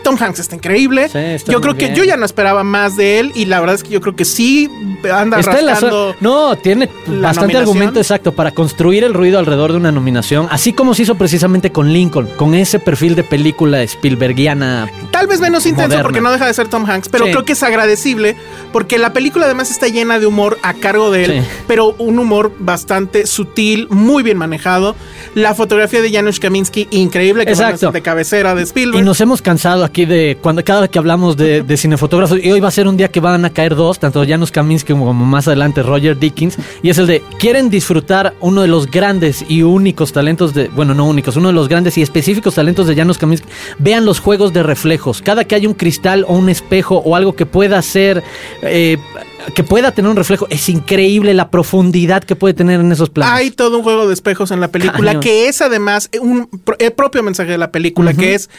Tom 0.04 0.18
Hanks 0.20 0.40
está 0.40 0.56
increíble. 0.56 1.08
Sí, 1.08 1.18
está 1.18 1.54
yo 1.54 1.62
creo 1.62 1.78
que 1.78 1.94
yo 1.96 2.04
ya 2.04 2.18
no 2.18 2.26
esperaba 2.26 2.66
más 2.66 2.98
de 2.98 3.20
él 3.20 3.32
y 3.34 3.46
la 3.46 3.62
verdad 3.62 3.76
es 3.76 3.84
que 3.84 3.90
yo 3.92 4.02
creo 4.02 4.14
que 4.14 4.26
sí 4.26 4.70
anda 5.12 5.40
Está 5.40 5.62
la 5.62 6.16
No, 6.22 6.56
tiene 6.58 6.90
bastante 7.08 7.58
argumento 7.58 8.00
exacto 8.00 8.32
para 8.34 8.52
construir 8.52 9.04
el 9.04 9.14
ruido 9.14 9.40
alrededor 9.40 9.72
de 9.72 9.78
una 9.78 9.92
nominación, 9.92 10.48
así 10.52 10.74
como 10.74 10.94
se 10.94 11.04
hizo 11.04 11.16
precisamente 11.16 11.72
con 11.72 11.92
Lincoln, 11.94 12.28
con 12.38 12.54
ese 12.56 12.80
perfil 12.80 13.16
de 13.16 13.24
película 13.24 13.82
Spielbergiana. 13.84 14.90
Tal 15.12 15.28
vez 15.28 15.40
menos 15.40 15.66
intenso 15.66 16.00
porque 16.02 16.22
no 16.22 16.32
deja 16.32 16.46
de 16.48 16.54
ser 16.54 16.68
Tom 16.68 16.86
Hanks, 16.90 17.10
pero 17.10 17.26
Sí. 17.26 17.32
creo 17.32 17.46
que 17.46 17.54
es 17.54 17.64
agradecible 17.64 18.36
porque 18.72 18.98
la 18.98 19.14
película 19.14 19.46
además 19.46 19.72
está 19.72 19.88
llena 19.88 20.20
de 20.20 20.26
humor 20.26 20.58
a 20.64 20.74
cargo 20.74 21.12
de 21.12 21.24
él, 21.26 21.32
Sí. 21.42 21.48
pero 21.68 21.96
un 21.98 22.20
humor 22.20 22.52
bastante 22.60 23.26
sutil, 23.28 23.88
muy 23.90 24.24
bien 24.24 24.38
manejado. 24.38 24.96
La 25.36 25.54
fotografía 25.56 26.02
de 26.02 26.12
Janusz 26.12 26.40
Kaminski, 26.40 26.88
increíble, 26.92 27.46
que 27.46 27.52
Exacto. 27.52 27.92
de 27.92 28.02
cabecera 28.02 28.56
de 28.56 28.64
Spielberg. 28.64 29.02
Y 29.02 29.06
nos 29.06 29.20
hemos 29.22 29.42
cansado 29.42 29.84
aquí 29.84 30.06
de 30.06 30.38
cuando 30.42 30.64
cada 30.64 30.82
vez 30.82 30.90
que 30.90 31.00
hablamos 31.00 31.38
de, 31.38 31.62
de 31.64 31.78
cinefotógrafos, 31.78 32.40
y 32.44 32.52
hoy 32.52 32.60
va 32.60 32.68
a 32.68 32.72
ser 32.72 32.88
un 32.88 32.98
día 32.98 33.10
que 33.10 33.20
van 33.20 33.46
a 33.46 33.50
caer 33.50 33.76
dos, 33.76 34.00
tanto 34.00 34.24
Janusz 34.28 34.52
Kaminski 34.52 34.89
como 34.98 35.14
más 35.14 35.48
adelante 35.48 35.84
Roger 35.84 36.18
Dickens, 36.18 36.58
y 36.82 36.90
es 36.90 36.98
el 36.98 37.08
de 37.08 37.22
quieren 37.40 37.70
disfrutar 37.70 38.34
uno 38.40 38.62
de 38.62 38.68
los 38.68 38.90
grandes 38.90 39.46
y 39.48 39.64
únicos 39.64 40.14
talentos 40.14 40.54
de, 40.54 40.68
bueno, 40.70 40.94
no 40.94 41.06
únicos, 41.06 41.36
uno 41.36 41.50
de 41.50 41.54
los 41.54 41.68
grandes 41.68 41.98
y 41.98 42.02
específicos 42.02 42.56
talentos 42.56 42.88
de 42.88 42.96
Janusz 42.96 43.18
Kaminski. 43.18 43.48
Vean 43.78 44.06
los 44.06 44.20
juegos 44.20 44.54
de 44.54 44.64
reflejos. 44.64 45.22
Cada 45.22 45.44
que 45.46 45.56
hay 45.56 45.68
un 45.68 45.74
cristal 45.74 46.26
o 46.28 46.34
un 46.34 46.50
espejo 46.50 46.98
o 46.98 47.16
algo 47.16 47.36
que 47.36 47.46
pueda 47.46 47.82
ser 47.82 48.24
eh, 48.62 48.98
que 49.56 49.64
pueda 49.64 49.92
tener 49.92 50.10
un 50.12 50.18
reflejo, 50.18 50.48
es 50.50 50.70
increíble 50.70 51.34
la 51.34 51.50
profundidad 51.50 52.24
que 52.24 52.36
puede 52.36 52.54
tener 52.54 52.80
en 52.80 52.92
esos 52.92 53.10
planos. 53.10 53.34
Hay 53.34 53.52
todo 53.52 53.78
un 53.78 53.84
juego 53.84 54.08
de 54.08 54.14
espejos 54.14 54.52
en 54.52 54.60
la 54.60 54.70
película 54.70 55.20
que 55.20 55.48
es 55.48 55.62
además 55.62 56.10
un 56.22 56.50
el 56.78 56.92
propio 56.92 57.24
mensaje 57.24 57.52
de 57.52 57.58
la 57.58 57.72
película, 57.72 58.14
que 58.14 58.36
es 58.36 58.50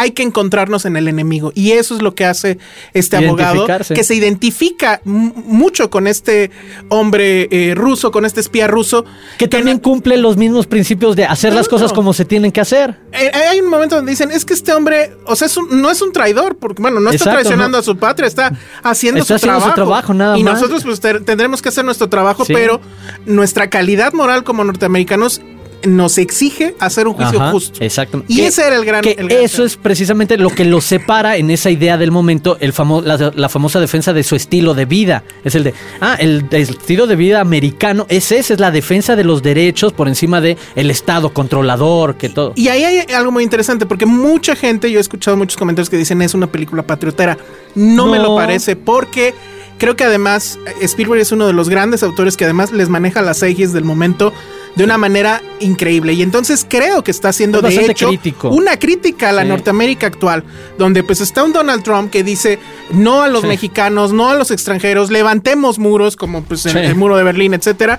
hay 0.00 0.12
que 0.12 0.22
encontrarnos 0.22 0.84
en 0.84 0.96
el 0.96 1.08
enemigo. 1.08 1.50
Y 1.56 1.72
eso 1.72 1.96
es 1.96 2.02
lo 2.02 2.14
que 2.14 2.24
hace 2.24 2.58
este 2.94 3.16
abogado, 3.16 3.66
que 3.92 4.04
se 4.04 4.14
identifica 4.14 5.00
mucho 5.04 5.90
con 5.90 6.06
este 6.06 6.52
hombre 6.88 7.48
eh, 7.50 7.74
ruso, 7.74 8.12
con 8.12 8.24
este 8.24 8.40
espía 8.40 8.68
ruso. 8.68 9.04
que 9.38 9.48
también 9.48 9.78
no- 9.78 9.82
cumple 9.82 10.16
los 10.16 10.36
mismos 10.36 10.66
principios 10.68 11.16
de 11.16 11.24
hacer 11.24 11.52
las 11.52 11.66
No. 11.66 11.70
cosas 11.70 11.92
como 11.92 12.12
se 12.12 12.24
tienen 12.24 12.52
que 12.52 12.60
hacer. 12.60 12.94
Eh, 13.12 13.30
hay 13.50 13.60
un 13.60 13.68
momento 13.70 13.96
donde 13.96 14.10
dicen, 14.12 14.30
es 14.30 14.44
que 14.44 14.54
este 14.54 14.72
hombre, 14.72 15.10
o 15.26 15.34
sea, 15.34 15.46
es 15.46 15.56
un- 15.56 15.80
no 15.82 15.90
es 15.90 16.00
un 16.00 16.12
traidor, 16.12 16.56
porque 16.58 16.80
bueno, 16.80 17.00
no 17.00 17.10
está 17.10 17.32
traicionando 17.32 17.76
no. 17.76 17.80
a 17.80 17.82
su 17.82 17.96
patria, 17.96 18.26
está 18.28 18.52
haciendo, 18.84 19.20
Está 19.20 19.34
su, 19.38 19.46
haciendo 19.46 19.58
su 19.60 19.64
trabajo. 19.74 19.74
trabajo, 19.74 20.14
nada 20.14 20.38
y 20.38 20.44
más. 20.44 20.54
nosotros 20.54 20.84
pues 20.84 21.00
te- 21.00 21.20
tendremos 21.20 21.60
que 21.60 21.70
hacer 21.70 21.84
nuestro 21.84 22.08
trabajo, 22.08 22.44
Sí. 22.44 22.52
pero 22.52 22.80
nuestra 23.26 23.68
calidad 23.68 24.12
moral 24.12 24.44
como 24.44 24.62
norteamericanos 24.64 25.40
nos 25.84 26.18
exige 26.18 26.74
hacer 26.80 27.06
un 27.08 27.14
juicio 27.14 27.40
Ajá, 27.40 27.52
justo. 27.52 27.78
Exacto. 27.82 28.24
Y 28.28 28.40
ese 28.42 28.66
era 28.66 28.76
el 28.76 28.84
gran- 28.84 29.02
que 29.02 29.12
el 29.12 29.28
gran 29.28 29.42
eso 29.44 29.56
tema. 29.58 29.66
es 29.66 29.76
precisamente 29.76 30.36
lo 30.36 30.50
que 30.50 30.64
lo 30.64 30.80
separa 30.80 31.36
en 31.36 31.50
esa 31.50 31.70
idea 31.70 31.96
del 31.96 32.10
momento, 32.10 32.56
el 32.60 32.72
famo- 32.74 33.02
la, 33.02 33.32
la 33.34 33.48
famosa 33.48 33.78
defensa 33.80 34.12
de 34.12 34.22
su 34.24 34.34
estilo 34.36 34.74
de 34.74 34.84
vida. 34.86 35.24
Es 35.44 35.54
el 35.54 35.64
de, 35.64 35.74
ah, 36.00 36.16
el, 36.18 36.44
el 36.50 36.62
estilo 36.62 37.06
de 37.06 37.16
vida 37.16 37.40
americano, 37.40 38.06
es 38.08 38.32
ese, 38.32 38.54
es 38.54 38.60
la 38.60 38.70
defensa 38.70 39.14
de 39.16 39.24
los 39.24 39.42
derechos 39.42 39.92
por 39.92 40.08
encima 40.08 40.40
de 40.40 40.56
el 40.74 40.90
Estado 40.90 41.32
controlador, 41.32 42.16
que 42.16 42.28
todo. 42.28 42.52
Y 42.56 42.68
ahí 42.68 42.84
hay 42.84 43.14
algo 43.14 43.30
muy 43.30 43.44
interesante, 43.44 43.86
porque 43.86 44.06
mucha 44.06 44.56
gente, 44.56 44.90
yo 44.90 44.98
he 44.98 45.00
escuchado 45.00 45.36
muchos 45.36 45.56
comentarios 45.56 45.88
que 45.90 45.96
dicen 45.96 46.20
es 46.22 46.34
una 46.34 46.46
película 46.48 46.82
patriotera. 46.82 47.38
No, 47.74 48.06
me 48.08 48.18
lo 48.18 48.34
parece, 48.34 48.74
porque 48.76 49.34
creo 49.78 49.96
que 49.96 50.04
además 50.04 50.58
eh, 50.66 50.74
Spielberg 50.82 51.20
es 51.20 51.32
uno 51.32 51.46
de 51.46 51.52
los 51.52 51.68
grandes 51.68 52.02
autores 52.02 52.36
que 52.36 52.44
además 52.44 52.72
les 52.72 52.88
maneja 52.88 53.22
las 53.22 53.42
ejes 53.42 53.72
del 53.72 53.84
momento 53.84 54.32
de 54.76 54.84
una 54.84 54.98
manera 54.98 55.42
increíble. 55.60 56.12
Y 56.12 56.22
entonces 56.22 56.64
creo 56.68 57.02
que 57.02 57.10
está 57.10 57.30
haciendo 57.30 57.58
Es 57.66 57.74
de 57.74 57.86
hecho 57.86 58.08
crítico. 58.08 58.50
una 58.50 58.78
crítica 58.78 59.30
a 59.30 59.32
la 59.32 59.42
Sí. 59.42 59.48
Norteamérica 59.48 60.06
actual, 60.06 60.44
donde 60.78 61.02
pues 61.02 61.20
está 61.20 61.42
un 61.42 61.52
Donald 61.52 61.82
Trump 61.82 62.10
que 62.10 62.22
dice 62.22 62.58
no 62.90 63.22
a 63.22 63.28
los 63.28 63.42
Sí. 63.42 63.48
mexicanos, 63.48 64.12
no 64.12 64.28
a 64.28 64.34
los 64.34 64.50
extranjeros, 64.52 65.10
levantemos 65.10 65.78
muros 65.80 66.14
como 66.16 66.42
pues 66.44 66.64
el, 66.66 66.76
el 66.76 66.94
muro 66.94 67.16
de 67.16 67.24
Berlín, 67.24 67.54
etcétera. 67.54 67.98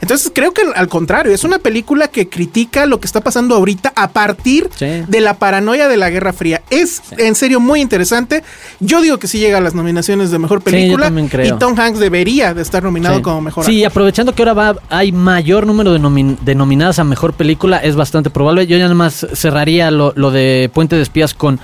Entonces 0.00 0.30
creo 0.34 0.52
que 0.52 0.62
al 0.74 0.88
contrario, 0.88 1.32
es 1.32 1.44
una 1.44 1.58
película 1.58 2.08
que 2.08 2.28
critica 2.28 2.86
lo 2.86 3.00
que 3.00 3.06
está 3.06 3.20
pasando 3.20 3.54
ahorita 3.54 3.92
a 3.94 4.10
partir 4.10 4.68
Sí. 4.76 4.86
de 5.06 5.20
la 5.20 5.34
paranoia 5.34 5.88
de 5.88 5.96
la 5.96 6.10
Guerra 6.10 6.32
Fría. 6.32 6.62
Es 6.70 7.02
en 7.18 7.34
serio 7.34 7.60
muy 7.60 7.80
interesante. 7.80 8.42
Yo 8.80 9.02
digo 9.02 9.18
que 9.18 9.28
sí 9.28 9.38
llega 9.38 9.58
a 9.58 9.60
las 9.60 9.74
nominaciones 9.74 10.30
de 10.30 10.38
mejor 10.38 10.60
Sí, 10.60 10.64
yo 10.64 10.70
película 10.72 11.12
creo. 11.28 11.54
y 11.54 11.58
Tom 11.58 11.78
Hanks 11.78 11.98
debería 11.98 12.54
de 12.54 12.62
estar 12.62 12.82
nominado 12.82 13.20
como 13.22 13.40
mejor. 13.40 13.64
Sí, 13.64 13.84
aprovechando 13.84 14.34
que 14.34 14.42
ahora 14.42 14.54
va, 14.54 14.76
hay 14.88 15.12
mayor 15.12 15.66
número 15.66 15.92
de, 15.92 16.00
nomin- 16.00 16.38
de 16.38 16.54
nominadas 16.54 16.98
a 16.98 17.04
mejor 17.04 17.34
película, 17.34 17.78
es 17.78 17.94
bastante 17.96 18.30
probable. 18.30 18.66
Yo 18.66 18.76
ya 18.76 18.84
nada 18.84 18.94
más 18.94 19.26
cerraría 19.34 19.90
lo, 19.90 20.12
lo 20.16 20.30
de 20.30 20.70
Puente 20.72 20.96
de 20.96 21.02
Espías 21.02 21.34
con. 21.34 21.60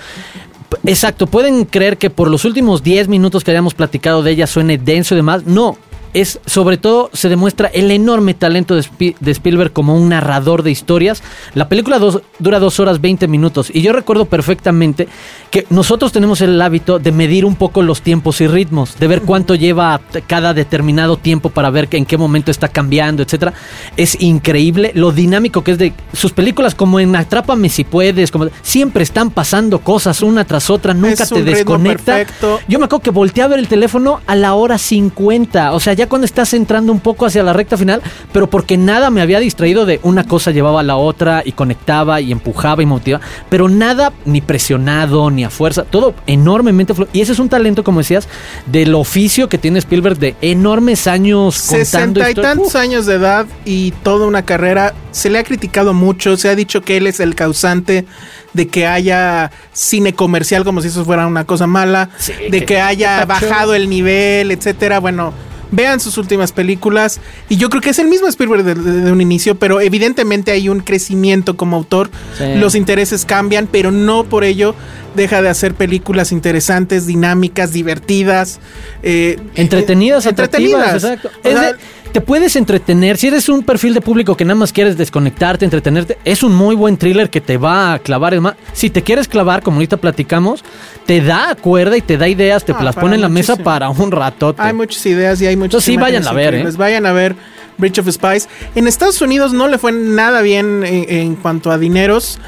Exacto, 0.85 1.26
pueden 1.26 1.64
creer 1.64 1.97
que 1.97 2.11
por 2.11 2.28
los 2.28 2.45
últimos 2.45 2.83
10 2.83 3.09
minutos 3.09 3.45
que 3.45 3.50
hayamos 3.52 3.75
platicado 3.75 4.23
de 4.23 4.33
ella 4.33 4.47
suene 4.47 4.78
denso 4.78 5.14
y 5.14 5.16
demás. 5.16 5.45
No. 5.47 5.78
Es 6.16 6.40
sobre 6.46 6.78
todo 6.78 7.11
se 7.12 7.28
demuestra 7.28 7.68
el 7.68 7.90
enorme 7.90 8.32
talento 8.32 8.75
de, 8.75 8.80
Spi- 8.82 9.14
de 9.20 9.30
Spielberg 9.32 9.73
como 9.75 9.94
un 9.94 10.08
narrador 10.08 10.62
de 10.62 10.70
historias. 10.70 11.23
La 11.52 11.68
película 11.68 11.99
dos- 11.99 12.23
dura 12.38 12.58
2 12.58 12.80
horas 12.80 13.02
20 13.02 13.28
minutos 13.28 13.70
y 13.70 13.82
yo 13.82 13.92
recuerdo 13.92 14.25
perfectamente 14.25 15.08
que 15.50 15.66
nosotros 15.68 16.12
tenemos 16.12 16.40
el 16.40 16.61
hábito 16.62 16.99
de 16.99 17.12
medir 17.12 17.44
un 17.44 17.54
poco 17.54 17.82
los 17.82 18.00
tiempos 18.00 18.40
y 18.40 18.46
ritmos, 18.46 18.99
de 18.99 19.06
ver 19.08 19.23
cuánto 19.23 19.54
lleva 19.54 20.00
cada 20.26 20.54
determinado 20.54 21.18
tiempo 21.18 21.50
para 21.50 21.68
ver 21.68 21.87
en 21.90 22.06
qué 22.06 22.16
momento 22.16 22.50
está 22.50 22.68
cambiando, 22.68 23.23
etcétera. 23.23 23.52
Es 23.99 24.18
increíble 24.23 24.92
lo 24.94 25.12
dinámico 25.12 25.62
que 25.62 25.73
es 25.73 25.78
de 25.78 25.92
sus 26.14 26.32
películas 26.32 26.75
como 26.75 26.99
en 26.99 27.14
Atrápame 27.14 27.68
si 27.68 27.85
puedes, 27.85 28.30
como 28.30 28.46
siempre 28.62 29.02
están 29.02 29.30
pasando 29.30 29.80
cosas 29.80 30.23
una 30.23 30.46
tras 30.46 30.70
otra, 30.70 30.94
nunca 30.94 31.25
Es 31.25 31.28
te 31.28 31.42
desconecta. 31.42 32.14
perfecto. 32.16 32.58
Yo 32.68 32.78
me 32.78 32.87
acuerdo 32.87 33.02
que 33.02 33.11
volteé 33.11 33.42
a 33.42 33.49
ver 33.49 33.58
el 33.58 33.68
teléfono 33.68 34.20
a 34.26 34.35
la 34.35 34.54
hora 34.54 34.78
50, 34.78 35.73
o 35.75 35.78
sea, 35.80 35.92
ya 35.92 36.05
cuando 36.08 36.25
estás 36.25 36.52
entrando 36.54 36.92
un 36.92 37.00
poco 37.00 37.26
hacia 37.26 37.42
la 37.42 37.52
recta 37.52 37.76
final, 37.76 38.02
pero 38.32 38.48
porque 38.48 38.76
nada 38.76 39.10
me 39.10 39.20
había 39.20 39.38
distraído 39.40 39.86
de 39.86 40.00
una 40.02 40.25
cosa 40.25 40.50
llevaba 40.50 40.80
a 40.80 40.82
la 40.82 40.96
otra 40.96 41.42
y 41.44 41.52
conectaba 41.52 42.20
y 42.20 42.32
empujaba 42.32 42.82
y 42.82 42.86
motivaba, 42.86 43.25
pero 43.48 43.68
nada 43.68 44.12
ni 44.25 44.40
presionado 44.40 45.30
ni 45.30 45.44
a 45.44 45.50
fuerza, 45.50 45.84
todo 45.84 46.14
enormemente 46.26 46.94
flu- 46.94 47.08
y 47.12 47.20
ese 47.20 47.32
es 47.32 47.38
un 47.38 47.48
talento 47.48 47.84
como 47.84 48.00
decías 48.00 48.28
del 48.66 48.94
oficio 48.94 49.48
que 49.48 49.58
tiene 49.58 49.78
Spielberg 49.78 50.18
de 50.18 50.34
enormes 50.40 51.06
años 51.06 51.60
contando 51.62 51.84
Sesenta 51.84 52.20
y 52.20 52.30
historias. 52.30 52.54
tantos 52.54 52.75
años 52.76 53.06
de 53.06 53.14
edad 53.14 53.46
y 53.64 53.90
toda 54.02 54.26
una 54.26 54.42
carrera. 54.42 54.94
Se 55.10 55.30
le 55.30 55.38
ha 55.38 55.44
criticado 55.44 55.94
mucho, 55.94 56.36
se 56.36 56.48
ha 56.48 56.54
dicho 56.54 56.82
que 56.82 56.96
él 56.98 57.06
es 57.06 57.20
el 57.20 57.34
causante 57.34 58.04
de 58.52 58.68
que 58.68 58.86
haya 58.86 59.50
cine 59.72 60.14
comercial 60.14 60.64
como 60.64 60.80
si 60.82 60.88
eso 60.88 61.04
fuera 61.04 61.26
una 61.26 61.44
cosa 61.44 61.66
mala, 61.66 62.10
Sí, 62.18 62.32
de 62.50 62.60
que- 62.60 62.66
que 62.66 62.80
haya 62.80 63.25
bajado 63.25 63.75
el 63.75 63.88
nivel, 63.88 64.50
etcétera. 64.50 64.98
Bueno, 65.00 65.32
vean 65.70 65.99
sus 66.00 66.16
últimas 66.18 66.52
películas 66.52 67.20
y 67.49 67.56
yo 67.56 67.68
creo 67.70 67.80
que 67.82 67.90
es 67.90 67.99
el 67.99 68.06
mismo 68.08 68.28
Spielberg 68.28 68.62
de, 68.62 68.75
de- 68.75 69.00
de 69.02 69.12
un 69.12 69.20
inicio, 69.20 69.56
pero 69.56 69.80
evidentemente 69.80 70.50
hay 70.52 70.68
un 70.68 70.80
crecimiento 70.80 71.56
como 71.56 71.76
autor. 71.76 72.11
Sí. 72.38 72.44
Los 72.56 72.75
intereses 72.75 73.25
cambian, 73.25 73.66
pero 73.70 73.90
no 73.90 74.25
por 74.25 74.44
ello 74.44 74.75
deja 75.16 75.42
de 75.42 75.49
hacer 75.49 75.75
películas 75.75 76.30
interesantes, 76.32 77.06
dinámicas, 77.06 77.73
divertidas, 77.73 78.61
eh, 79.02 79.38
entretenidas, 79.54 80.26
eh, 80.26 80.28
entretenidas, 80.30 80.94
exacto. 81.02 81.30
Es 81.42 81.54
de- 81.61 81.75
te 82.16 82.23
puedes 82.23 82.56
entretener. 82.56 83.18
Si 83.18 83.26
eres 83.26 83.50
un 83.50 83.62
perfil 83.62 83.92
de 83.92 84.00
público 84.00 84.38
que 84.38 84.46
nada 84.46 84.54
más 84.54 84.73
quieres 84.73 84.96
desconectarte, 84.96 85.66
entretenerte, 85.66 86.16
es 86.25 86.42
un 86.42 86.54
muy 86.54 86.75
buen 86.75 86.96
thriller 86.96 87.28
que 87.28 87.42
te 87.42 87.58
va 87.58 87.92
a 87.92 87.99
clavar. 87.99 88.32
Es 88.32 88.40
más, 88.40 88.54
si 88.73 88.88
te 88.88 89.02
quieres 89.02 89.28
clavar, 89.28 89.62
como 89.62 89.76
ahorita 89.76 89.99
platicamos, 89.99 90.64
te 91.04 91.20
da 91.20 91.54
cuerda 91.56 91.94
y 91.94 92.00
te 92.00 92.16
da 92.16 92.26
ideas, 92.26 92.64
te 92.64 92.73
Ah, 92.73 92.82
las 92.82 92.96
pone 92.96 93.16
en 93.16 93.20
la 93.20 93.28
mesa 93.28 93.56
para 93.56 93.90
un 93.90 94.11
ratote. 94.11 94.62
Hay 94.62 94.73
muchas 94.73 95.04
ideas 95.04 95.42
y 95.42 95.46
hay 95.46 95.56
muchas 95.56 95.87
Entonces 95.87 95.92
sí, 95.92 95.99
vayan 95.99 96.26
a 96.26 96.32
ver. 96.32 96.54
¿eh? 96.54 96.66
Vayan 96.78 97.04
a 97.04 97.12
ver 97.12 97.37
Bridge 97.76 97.99
of 97.99 98.08
Spies. 98.11 98.49
En 98.75 98.88
Estados 98.88 99.20
Unidos 99.20 99.52
no 99.52 99.68
le 99.68 99.76
fue 99.76 99.92
nada 99.92 100.40
bien 100.40 100.85
en, 100.87 101.04
en 101.11 101.35
cuanto 101.37 101.70
a 101.70 101.76
dineros. 101.76 102.38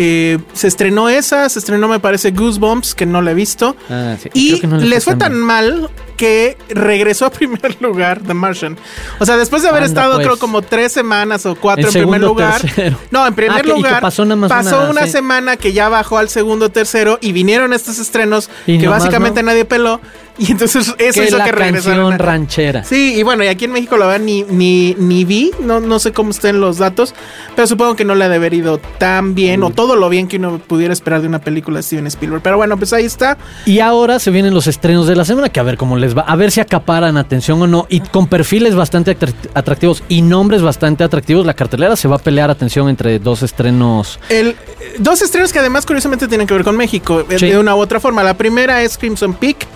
Eh, 0.00 0.38
se 0.52 0.68
estrenó 0.68 1.08
esa, 1.08 1.48
se 1.48 1.58
estrenó 1.58 1.88
me 1.88 1.98
parece 1.98 2.30
Goosebumps, 2.30 2.94
que 2.94 3.04
no 3.04 3.20
la 3.20 3.32
he 3.32 3.34
visto. 3.34 3.74
Ah, 3.90 4.14
sí, 4.22 4.30
Y 4.32 4.64
no 4.66 4.76
les 4.78 5.02
fue 5.04 5.16
tan 5.16 5.34
mal 5.40 5.90
que 6.16 6.56
regresó 6.68 7.26
a 7.26 7.30
primer 7.32 7.76
lugar 7.82 8.20
The 8.24 8.32
Martian. 8.32 8.76
O 9.18 9.26
sea, 9.26 9.36
después 9.36 9.62
de 9.62 9.70
haber 9.70 9.82
Anda, 9.82 10.00
estado 10.02 10.14
pues. 10.14 10.26
creo 10.28 10.38
como 10.38 10.62
tres 10.62 10.92
semanas 10.92 11.46
o 11.46 11.56
cuatro 11.56 11.88
En 11.88 11.92
primer 11.92 12.20
lugar. 12.20 12.60
tercero. 12.60 12.96
No, 13.10 13.26
en 13.26 13.34
primer 13.34 13.58
Ah, 13.58 13.62
que- 13.62 13.68
y 13.70 13.72
que 13.72 13.76
lugar 13.76 14.00
pasó 14.00 14.24
nada 14.24 14.36
más 14.36 14.48
pasó 14.50 14.82
una, 14.82 14.90
una 14.90 15.04
sí. 15.06 15.10
semana 15.12 15.56
que 15.56 15.72
ya 15.72 15.88
bajó 15.88 16.18
al 16.18 16.28
segundo, 16.28 16.68
tercero 16.70 17.18
y 17.20 17.32
vinieron 17.32 17.72
estos 17.72 17.98
estrenos 17.98 18.50
Y 18.68 18.78
que 18.78 18.86
básicamente 18.86 19.42
no. 19.42 19.46
nadie 19.50 19.64
peló. 19.64 20.00
Y 20.48 20.52
entonces 20.52 20.94
eso 20.98 21.20
que 21.20 21.26
hizo 21.26 21.36
la 21.36 21.44
que 21.44 21.52
regresaran. 21.52 21.72
canción 21.98 22.12
a- 22.12 22.18
ranchera. 22.18 22.84
Sí, 22.84 23.14
y 23.16 23.22
bueno, 23.24 23.42
y 23.42 23.48
aquí 23.48 23.64
en 23.64 23.72
México 23.72 23.96
la 23.96 24.06
verdad 24.06 24.24
ni, 24.24 24.44
ni, 24.44 24.94
ni 24.98 25.24
vi, 25.24 25.50
no, 25.60 25.80
no 25.80 25.98
sé 25.98 26.12
cómo 26.12 26.30
estén 26.30 26.60
los 26.60 26.78
datos, 26.78 27.12
pero 27.56 27.66
supongo 27.66 27.96
que 27.96 28.04
no 28.04 28.14
le 28.14 28.24
ha 28.24 28.28
de 28.28 28.36
haber 28.36 28.54
ido 28.54 28.78
tan 28.98 29.34
bien 29.34 29.62
o 29.64 29.70
todo 29.70 29.96
lo 29.96 30.08
bien 30.08 30.28
que 30.28 30.36
uno 30.36 30.58
pudiera 30.58 30.92
esperar 30.92 31.22
de 31.22 31.26
una 31.28 31.40
película 31.40 31.78
de 31.78 31.82
Steven 31.82 32.06
Spielberg. 32.06 32.40
Pero 32.42 32.56
bueno, 32.56 32.76
pues 32.76 32.92
ahí 32.92 33.04
está. 33.04 33.36
Y 33.66 33.80
ahora 33.80 34.18
se 34.20 34.30
vienen 34.30 34.54
los 34.54 34.66
estrenos 34.68 35.06
de 35.08 35.16
la 35.16 35.24
semana, 35.24 35.48
que 35.48 35.58
a 35.58 35.64
ver 35.64 35.76
cómo 35.76 35.96
les 35.96 36.16
va, 36.16 36.22
a 36.22 36.36
ver 36.36 36.50
si 36.52 36.60
acaparan 36.60 37.16
atención 37.16 37.60
o 37.60 37.66
no. 37.66 37.86
Y 37.88 38.00
con 38.00 38.28
perfiles 38.28 38.74
bastante 38.76 39.18
atract- 39.18 39.50
atractivos 39.54 40.04
y 40.08 40.22
nombres 40.22 40.62
bastante 40.62 41.02
atractivos, 41.02 41.44
la 41.46 41.54
cartelera 41.54 41.96
se 41.96 42.06
va 42.06 42.16
a 42.16 42.20
pelear 42.20 42.48
atención 42.50 42.88
entre 42.88 43.18
dos 43.18 43.42
estrenos. 43.42 44.20
El, 44.28 44.50
eh, 44.50 44.56
dos 44.98 45.20
estrenos 45.20 45.52
que 45.52 45.58
además 45.58 45.84
curiosamente 45.84 46.28
tienen 46.28 46.46
que 46.46 46.54
ver 46.54 46.62
con 46.64 46.76
México, 46.76 47.24
eh, 47.28 47.38
Sí. 47.38 47.46
de 47.50 47.58
una 47.58 47.74
u 47.74 47.80
otra 47.80 47.98
forma. 47.98 48.22
La 48.22 48.34
primera 48.34 48.82
es 48.82 48.96
Crimson 48.96 49.34
Peak. 49.34 49.66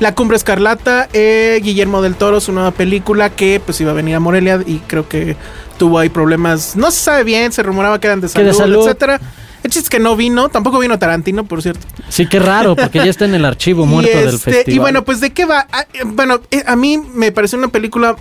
La 0.00 0.14
Cumbre 0.14 0.36
Escarlata, 0.36 1.08
eh, 1.12 1.60
Guillermo 1.62 2.00
del 2.00 2.14
Toro, 2.14 2.40
su 2.40 2.52
nueva 2.52 2.70
película 2.70 3.30
que 3.30 3.60
pues 3.64 3.80
iba 3.82 3.90
a 3.90 3.94
venir 3.94 4.14
a 4.14 4.20
Morelia 4.20 4.60
y 4.66 4.78
creo 4.78 5.08
que 5.08 5.36
tuvo 5.78 5.98
ahí 5.98 6.08
problemas, 6.08 6.74
no 6.74 6.90
se 6.90 7.00
sabe 7.00 7.24
bien, 7.24 7.52
se 7.52 7.62
rumoraba 7.62 8.00
que 8.00 8.06
eran 8.06 8.20
de 8.20 8.28
Que 8.28 8.42
de 8.42 8.54
salud, 8.54 8.76
salud. 8.76 8.86
etcétera. 8.86 9.20
El 9.62 9.70
chiste 9.70 9.86
es 9.86 9.90
que 9.90 9.98
no 9.98 10.16
vino, 10.16 10.48
tampoco 10.48 10.78
vino 10.78 10.98
Tarantino, 10.98 11.44
por 11.44 11.60
cierto. 11.60 11.86
Sí, 12.08 12.26
qué 12.26 12.38
raro, 12.38 12.74
porque 12.76 12.98
ya 12.98 13.10
está 13.10 13.26
en 13.26 13.34
el 13.34 13.44
archivo 13.44 13.84
muerto 13.86 14.16
del 14.16 14.34
este, 14.36 14.52
festival. 14.52 14.74
y 14.74 14.78
bueno, 14.78 15.04
pues 15.04 15.20
de 15.20 15.30
qué 15.30 15.44
va. 15.44 15.66
Ah, 15.70 15.84
eh, 15.92 16.00
bueno, 16.06 16.40
eh, 16.50 16.64
a 16.66 16.76
mí 16.76 16.96
me 16.96 17.30
pareció 17.30 17.58
una 17.58 17.68
película 17.68 18.16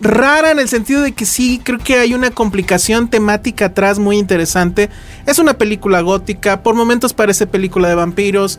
rara 0.00 0.50
en 0.50 0.58
el 0.58 0.68
sentido 0.68 1.02
de 1.02 1.12
que 1.12 1.26
sí, 1.26 1.60
creo 1.62 1.78
que 1.78 1.98
hay 1.98 2.12
una 2.12 2.32
complicación 2.32 3.08
temática 3.08 3.66
atrás 3.66 4.00
muy 4.00 4.18
interesante. 4.18 4.90
Es 5.26 5.38
una 5.38 5.54
película 5.54 6.00
gótica, 6.00 6.64
por 6.64 6.74
momentos 6.74 7.14
parece 7.14 7.46
película 7.46 7.88
de 7.88 7.94
vampiros. 7.94 8.58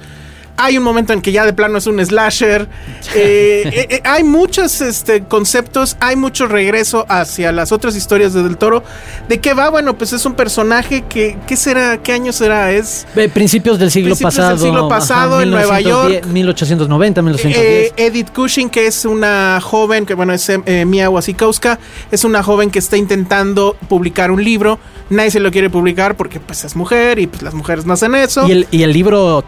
Hay 0.57 0.77
un 0.77 0.83
momento 0.83 1.13
en 1.13 1.21
que 1.21 1.31
ya 1.31 1.45
de 1.45 1.53
plano 1.53 1.77
es 1.77 1.88
un 1.88 2.03
slasher. 2.03 2.67
Eh, 3.17 3.62
eh, 3.65 3.88
eh, 3.89 4.01
hay 4.03 4.24
muchos 4.24 4.81
este, 4.81 5.24
conceptos, 5.24 5.95
hay 6.01 6.15
mucho 6.15 6.47
regreso 6.47 7.05
hacia 7.07 7.51
las 7.51 7.71
otras 7.71 7.95
historias 7.95 8.33
de 8.33 8.43
Del 8.43 8.57
Toro. 8.57 8.83
¿De 9.29 9.39
qué 9.39 9.53
va? 9.53 9.69
Bueno, 9.69 9.97
pues 9.97 10.12
es 10.12 10.25
un 10.25 10.33
personaje 10.33 11.03
que, 11.07 11.38
¿qué 11.47 11.55
será? 11.55 11.97
¿Qué 11.97 12.12
año 12.12 12.33
será? 12.33 12.71
Es 12.71 13.05
principios 13.33 13.79
del 13.79 13.91
siglo 13.91 14.15
Principios 14.15 14.35
del 14.35 14.43
pasado. 14.43 14.65
siglo 14.65 14.89
pasado 14.89 15.41
en 15.41 15.51
Nueva 15.51 15.77
1910, 15.77 16.21
York. 16.21 16.33
1890, 16.33 17.21
1910. 17.21 17.65
Eh, 17.65 17.93
Edith 17.95 18.33
Cushing, 18.33 18.69
que 18.69 18.88
es 18.88 19.05
una 19.05 19.62
joven, 19.62 20.05
que 20.05 20.13
bueno, 20.13 20.33
es 20.33 20.51
Mia 20.85 21.09
Wasikowska, 21.09 21.79
es 22.12 22.24
una 22.25 22.43
joven 22.43 22.69
que 22.69 22.79
está 22.79 22.97
intentando 22.97 23.77
publicar 23.88 24.31
un 24.31 24.43
libro. 24.43 24.79
Nadie 25.09 25.31
se 25.31 25.39
lo 25.39 25.51
quiere 25.51 25.69
publicar 25.69 26.17
porque 26.17 26.39
pues 26.39 26.65
es 26.65 26.75
mujer 26.75 27.19
y 27.19 27.27
pues 27.27 27.43
las 27.43 27.53
mujeres 27.53 27.85
no 27.85 27.93
hacen 27.93 28.15
eso. 28.15 28.47
Y 28.47 28.51
el, 28.51 28.67
y 28.71 28.83
el 28.83 28.91
libro 28.91 29.45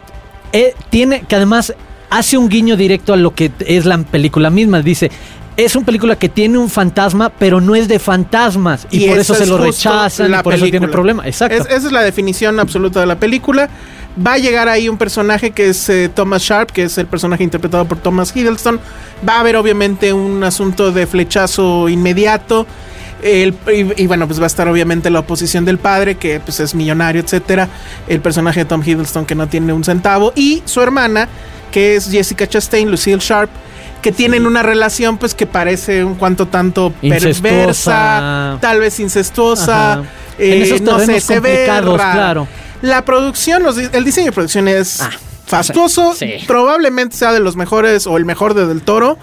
eh, 0.53 0.73
tiene, 0.89 1.21
que 1.21 1.35
además 1.35 1.73
hace 2.09 2.37
un 2.37 2.49
guiño 2.49 2.77
directo 2.77 3.13
a 3.13 3.17
lo 3.17 3.33
que 3.33 3.51
es 3.59 3.85
la 3.85 3.97
película 3.99 4.49
misma. 4.49 4.81
Dice, 4.81 5.11
es 5.57 5.75
una 5.75 5.85
película 5.85 6.15
que 6.15 6.29
tiene 6.29 6.57
un 6.57 6.69
fantasma, 6.69 7.29
pero 7.29 7.59
no 7.59 7.75
es 7.75 7.87
de 7.87 7.99
fantasmas. 7.99 8.87
Y, 8.91 9.07
por 9.07 9.17
eso 9.17 9.33
se 9.33 9.45
lo 9.45 9.57
rechazan 9.57 10.31
y 10.33 10.43
por 10.43 10.53
eso 10.53 10.65
tiene 10.65 10.87
problema. 10.87 11.25
Exacto. 11.27 11.57
Es- 11.57 11.65
esa 11.65 11.87
es 11.87 11.91
la 11.91 12.03
definición 12.03 12.59
absoluta 12.59 12.99
de 12.99 13.07
la 13.07 13.19
película. 13.19 13.69
Va 14.25 14.33
a 14.33 14.37
llegar 14.37 14.67
ahí 14.67 14.89
un 14.89 14.97
personaje 14.97 15.51
que 15.51 15.69
es 15.69 15.89
eh, 15.89 16.09
Thomas 16.13 16.41
Sharp, 16.41 16.71
que 16.71 16.83
es 16.83 16.97
el 16.97 17.05
personaje 17.05 17.43
interpretado 17.43 17.85
por 17.85 17.99
Thomas 17.99 18.35
Hiddleston. 18.35 18.79
Va 19.27 19.37
a 19.37 19.39
haber 19.41 19.55
obviamente 19.57 20.13
un 20.13 20.43
asunto 20.43 20.91
de 20.91 21.05
flechazo 21.05 21.87
inmediato. 21.89 22.65
El- 23.21 23.55
y, 23.73 24.03
y 24.03 24.07
bueno, 24.07 24.27
pues 24.27 24.39
va 24.39 24.43
a 24.43 24.47
estar 24.47 24.67
obviamente 24.67 25.09
la 25.09 25.19
oposición 25.19 25.65
del 25.65 25.77
padre, 25.79 26.15
que 26.15 26.39
pues 26.39 26.59
es 26.59 26.75
millonario, 26.75 27.21
etcétera. 27.21 27.67
El 28.07 28.21
personaje 28.21 28.61
de 28.61 28.65
Tom 28.65 28.81
Hiddleston, 28.85 29.25
que 29.25 29.35
no 29.35 29.47
tiene 29.47 29.73
un 29.73 29.83
centavo. 29.83 30.33
Y 30.35 30.61
su 30.65 30.81
hermana, 30.81 31.27
que 31.71 31.95
es 31.95 32.09
Jessica 32.09 32.47
Chastain, 32.47 32.89
Lucille 32.91 33.19
Sharp, 33.19 33.49
que 34.01 34.11
tienen 34.11 34.45
una 34.45 34.61
relación 34.61 35.17
pues 35.17 35.33
que 35.33 35.47
parece 35.47 36.03
un 36.03 36.15
cuanto 36.15 36.47
tanto 36.47 36.93
perversa, 37.01 38.57
tal 38.61 38.79
vez 38.79 38.99
incestuosa. 38.99 40.03
Eh, 40.37 40.55
En 40.57 40.61
esos 40.61 40.81
no 40.81 40.99
sé, 40.99 41.19
se 41.19 41.39
ve 41.39 41.63
claro. 41.65 42.47
La 42.81 43.03
producción, 43.03 43.63
los 43.63 43.77
el 43.77 44.03
diseño 44.03 44.27
de 44.27 44.31
producción 44.33 44.67
es 44.67 45.01
Ah, 45.01 45.09
fastuoso. 45.47 46.13
sí. 46.13 46.35
Probablemente 46.45 47.17
sea 47.17 47.33
de 47.33 47.39
los 47.39 47.55
mejores 47.55 48.05
o 48.05 48.17
el 48.17 48.25
mejor 48.25 48.53
de 48.53 48.67
Del 48.67 48.81
Toro. 48.83 49.17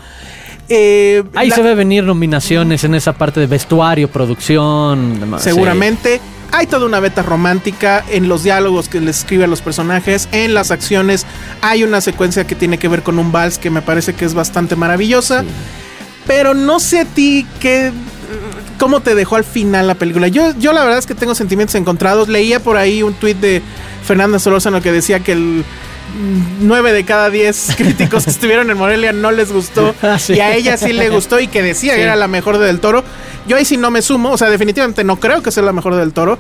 Eh, 0.69 1.23
Ahí 1.35 1.49
la- 1.49 1.57
se 1.57 1.63
ve 1.63 1.75
venir 1.75 2.05
nominaciones 2.05 2.85
en 2.85 2.95
esa 2.95 3.13
parte 3.13 3.41
de 3.41 3.47
vestuario, 3.47 4.09
producción. 4.11 5.21
demás, 5.21 5.43
sí. 5.43 5.51
Seguramente. 5.51 6.21
Hay 6.53 6.69
toda 6.69 6.87
una 6.87 7.01
beta 7.01 7.23
romántica 7.23 8.05
en 8.09 8.29
los 8.29 8.45
diálogos 8.45 8.89
que 8.89 9.01
les 9.01 9.19
escribe 9.19 9.43
a 9.45 9.47
los 9.49 9.61
personajes, 9.61 10.29
en 10.31 10.55
las 10.55 10.71
acciones. 10.71 11.27
Hay 11.63 11.83
una 11.83 12.01
secuencia 12.01 12.47
que 12.47 12.55
tiene 12.55 12.79
que 12.79 12.87
ver 12.87 13.03
con 13.03 13.19
un 13.19 13.33
vals 13.33 13.59
que 13.59 13.71
me 13.71 13.83
parece 13.83 14.15
que 14.15 14.25
es 14.25 14.35
bastante 14.35 14.77
maravillosa. 14.77 15.45
Pero 16.29 16.55
no 16.55 16.79
sé 16.79 17.01
a 17.01 17.05
ti 17.07 17.45
qué. 17.59 17.91
¿Cómo 18.79 19.01
te 19.01 19.15
dejó 19.17 19.35
al 19.37 19.45
final 19.45 19.87
la 19.89 19.95
película? 19.97 20.29
Yo, 20.29 20.55
yo 20.59 20.73
la 20.73 20.83
verdad 20.83 20.99
es 20.99 21.07
que 21.07 21.15
tengo 21.15 21.35
sentimientos 21.35 21.75
encontrados. 21.75 22.29
Leía 22.29 22.61
por 22.61 22.77
ahí 22.77 23.03
un 23.03 23.15
tuit 23.15 23.37
de 23.39 23.61
Fernanda 24.07 24.39
Solórzano 24.39 24.81
que 24.81 24.93
decía 24.93 25.21
que 25.21 25.33
el 25.33 25.65
9 26.61 26.93
de 26.93 27.05
cada 27.05 27.31
10 27.31 27.75
críticos 27.77 28.25
que 28.25 28.31
estuvieron 28.31 28.71
en 28.71 28.77
Morelia 28.79 29.13
no 29.13 29.31
les 29.33 29.53
gustó. 29.53 29.95
Ah, 30.03 30.19
sí. 30.19 30.35
Y 30.35 30.41
a 30.41 30.55
ella 30.55 30.77
sí 30.77 30.93
le 30.93 31.09
gustó 31.09 31.41
y 31.41 31.49
que 31.49 31.63
decía 31.63 31.93
Sí. 31.93 31.97
que 31.99 32.03
era 32.05 32.17
la 32.17 32.29
mejor 32.29 32.59
de 32.59 32.67
Del 32.67 32.81
Toro. 32.81 33.03
Yo 33.47 33.57
ahí 33.57 33.65
sí 33.65 33.77
no 33.77 33.91
me 33.91 34.03
sumo. 34.03 34.31
O 34.33 34.39
sea, 34.39 34.51
definitivamente 34.51 35.03
no 35.05 35.19
creo 35.19 35.43
que 35.43 35.51
sea 35.51 35.63
la 35.63 35.73
mejor 35.73 35.95
de 35.95 36.01
Del 36.01 36.13
Toro. 36.13 36.39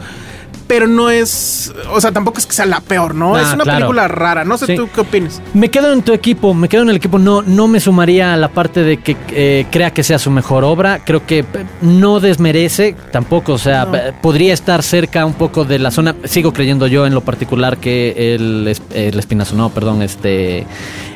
Pero 0.67 0.87
no 0.87 1.11
es. 1.11 1.73
O 1.93 2.01
sea, 2.01 2.11
tampoco 2.13 2.39
es 2.39 2.47
que 2.47 2.53
sea 2.55 2.65
la 2.67 2.81
peor, 2.81 3.15
¿no? 3.15 3.35
Ah, 3.37 3.43
es 3.43 3.53
una 3.53 3.65
claro. 3.65 3.79
película 3.81 4.09
rara. 4.09 4.45
No 4.45 4.57
sé 4.57 4.67
Sí. 4.67 4.77
tú 4.77 4.89
qué 4.95 5.03
opinas. 5.03 5.43
Me 5.53 5.71
quedo 5.71 5.93
en 5.93 6.03
tu 6.03 6.13
equipo, 6.13 6.55
me 6.55 6.69
quedo 6.71 6.83
en 6.83 6.91
el 6.91 6.97
equipo. 6.97 7.19
No, 7.19 7.43
no 7.43 7.69
me 7.69 7.81
sumaría 7.81 8.33
a 8.33 8.37
la 8.39 8.49
parte 8.49 8.83
de 8.83 8.97
que 8.97 9.15
eh, 9.31 9.67
crea 9.71 9.93
que 9.93 10.03
sea 10.03 10.19
su 10.19 10.31
mejor 10.31 10.65
obra. 10.65 11.01
Creo 11.05 11.27
que 11.27 11.41
eh, 11.41 11.47
no 11.83 12.19
desmerece 12.19 12.97
tampoco. 13.13 13.53
O 13.53 13.59
sea, 13.59 13.85
No. 13.85 13.95
eh, 13.97 14.15
podría 14.23 14.55
estar 14.55 14.83
cerca 14.83 15.27
un 15.27 15.35
poco 15.35 15.65
de 15.65 15.79
la 15.79 15.91
zona. 15.91 16.15
Sigo 16.25 16.53
creyendo 16.53 16.87
yo 16.87 17.07
en 17.07 17.13
lo 17.15 17.21
particular 17.21 17.77
que 17.77 18.35
el, 18.35 18.75
el 18.95 19.19
espinazo, 19.19 19.57
no, 19.57 19.69
perdón, 19.69 20.01
este. 20.03 20.67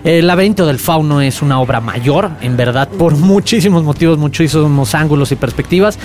El 0.04 0.26
laberinto 0.26 0.64
del 0.66 0.78
fauno 0.78 1.20
es 1.20 1.42
una 1.42 1.60
obra 1.60 1.80
mayor, 1.80 2.30
en 2.40 2.56
verdad, 2.56 2.88
por 2.88 3.16
muchísimos 3.16 3.82
motivos, 3.84 4.18
muchísimos 4.18 4.94
ángulos 4.94 5.32
y 5.32 5.36
perspectivas. 5.36 5.98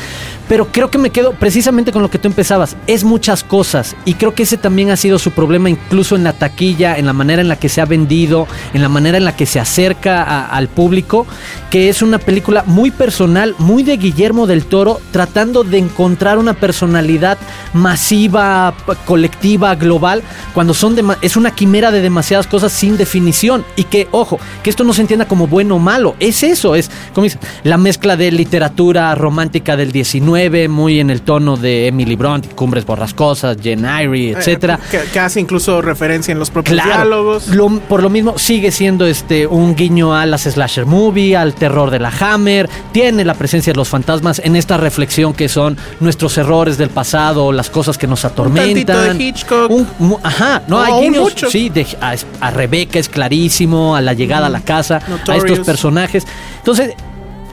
Pero 0.50 0.68
creo 0.72 0.90
que 0.92 0.98
me 0.98 1.10
quedo 1.10 1.32
precisamente 1.34 1.92
con 1.92 2.02
lo 2.02 2.10
que 2.10 2.20
tú 2.20 2.28
empezabas. 2.28 2.76
Es 2.88 3.04
muchas 3.04 3.44
cosas. 3.44 3.96
Y 4.06 4.16
creo 4.16 4.34
que 4.34 4.44
ese 4.44 4.58
también 4.58 4.90
ha 4.92 4.98
sido 4.98 5.18
su 5.20 5.32
problema, 5.32 5.70
incluso 5.70 6.16
en 6.16 6.24
la 6.24 6.34
taquilla, 6.34 6.98
en 6.98 7.06
la 7.06 7.14
manera 7.14 7.42
en 7.42 7.48
la 7.48 7.56
que 7.56 7.70
se 7.70 7.82
ha 7.82 7.86
vendido, 7.86 8.48
en 8.74 8.82
la 8.82 8.90
manera 8.90 9.18
en 9.18 9.26
la 9.26 9.36
que 9.36 9.46
se 9.46 9.60
acerca 9.60 10.46
al 10.48 10.68
público. 10.68 11.26
Que 11.70 11.90
es 11.90 12.02
una 12.02 12.20
película 12.20 12.64
muy 12.68 12.92
personal, 12.92 13.56
muy 13.58 13.84
de 13.84 13.98
Guillermo 13.98 14.46
del 14.48 14.66
Toro, 14.66 15.00
tratando 15.12 15.64
de 15.64 15.78
encontrar 15.80 16.38
una 16.38 16.54
personalidad 16.54 17.38
masiva, 17.74 18.74
colectiva, 19.06 19.76
global, 19.76 20.24
cuando 20.54 20.74
son 20.74 20.96
dema- 20.96 21.18
es 21.22 21.36
una 21.36 21.52
quimera 21.52 21.92
de 21.92 22.02
demasiadas 22.02 22.48
cosas 22.48 22.72
sin 22.72 22.98
definición. 22.98 23.64
Y 23.76 23.83
que, 23.86 24.08
ojo, 24.12 24.40
que 24.64 24.70
esto 24.70 24.84
no 24.84 24.94
se 24.94 25.02
entienda 25.02 25.28
como 25.28 25.48
bueno 25.48 25.76
o 25.76 25.80
malo. 25.80 26.16
Es 26.20 26.44
eso, 26.44 26.76
es 26.76 26.90
como 27.14 27.24
dice, 27.26 27.38
la 27.64 27.78
mezcla 27.78 28.16
de 28.18 28.32
literatura 28.32 29.14
romántica 29.16 29.76
del 29.76 29.92
19, 29.92 30.68
muy 30.70 31.00
en 31.00 31.10
el 31.10 31.22
tono 31.22 31.58
de 31.58 31.88
Emily 31.88 32.16
Bront, 32.16 32.54
Cumbres 32.54 32.86
Borrascosas, 32.86 33.58
Jen 33.62 33.86
Eyre, 33.86 34.32
etcétera. 34.32 34.80
Eh, 34.82 34.88
que, 35.06 35.12
que 35.12 35.20
hace 35.20 35.40
incluso 35.40 35.82
referencia 35.82 36.32
en 36.32 36.40
los 36.40 36.50
propios 36.52 36.74
Claro, 36.74 36.92
diálogos. 37.02 37.48
lo- 37.50 37.80
por 37.82 38.02
lo 38.04 38.10
mismo 38.10 38.38
sigue 38.38 38.72
siendo 38.72 39.06
este 39.06 39.48
un 39.48 39.76
guiño 39.76 40.14
a 40.16 40.26
las 40.26 40.44
slasher 40.44 40.86
movie, 40.86 41.36
al 41.36 41.54
terror 41.56 41.90
de 41.92 42.00
la 42.00 42.12
Hammer, 42.20 42.70
tiene 42.92 43.26
la 43.26 43.34
presencia 43.34 43.74
de 43.74 43.78
los 43.78 43.90
fantasmas 43.90 44.40
en 44.44 44.56
esta 44.56 44.78
reflexión 44.78 45.34
que 45.34 45.50
son 45.50 45.78
nuestros 46.00 46.38
errores 46.38 46.78
del 46.78 46.90
pasado, 46.90 47.52
las 47.52 47.70
cosas 47.70 47.98
que 47.98 48.08
nos 48.08 48.26
atormentan. 48.26 49.18
de 49.18 49.24
Hitchcock. 49.24 49.72
Un- 49.72 50.18
ajá, 50.24 50.62
no 50.68 50.78
No, 50.78 50.84
hay 50.84 50.92
un 51.08 51.14
guiños, 51.14 51.34
sí, 51.50 51.70
de- 51.70 51.86
a, 52.02 52.16
a 52.42 52.52
Rebeca 52.52 53.00
es 53.00 53.10
clarísimo, 53.10 53.73
a 53.96 54.02
la 54.02 54.14
llegada 54.14 54.48
a 54.48 54.50
la 54.50 54.62
casa, 54.62 55.00
a 55.32 55.36
estos 55.38 55.58
personajes. 55.66 56.26
Entonces, 56.60 56.94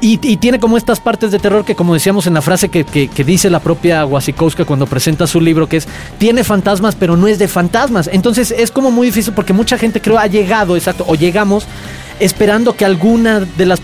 Y, 0.02 0.18
y 0.26 0.38
tiene 0.38 0.58
como 0.58 0.78
estas 0.78 0.98
partes 0.98 1.30
de 1.30 1.38
terror 1.38 1.62
que, 1.62 1.74
como 1.74 1.92
decíamos 1.92 2.26
en 2.26 2.32
la 2.32 2.40
frase 2.40 2.70
que, 2.70 2.84
que- 2.84 3.08
que 3.08 3.22
dice 3.22 3.50
la 3.50 3.58
propia 3.60 4.06
Wasikowska 4.06 4.64
cuando 4.64 4.86
presenta 4.86 5.26
su 5.26 5.42
libro, 5.42 5.68
que 5.68 5.76
es, 5.76 5.86
tiene 6.16 6.42
fantasmas, 6.42 6.94
pero 6.94 7.18
no 7.18 7.26
es 7.26 7.38
de 7.38 7.48
fantasmas. 7.48 8.08
Entonces 8.10 8.50
es 8.50 8.70
como 8.70 8.90
muy 8.90 9.08
difícil 9.08 9.34
porque 9.34 9.52
mucha 9.52 9.76
gente 9.76 10.00
creo 10.00 10.18
ha 10.18 10.26
llegado, 10.26 10.74
exacto, 10.74 11.04
o 11.06 11.16
llegamos 11.16 11.66
esperando 12.18 12.74
que 12.74 12.86
alguna 12.86 13.40
de 13.40 13.66
las... 13.66 13.80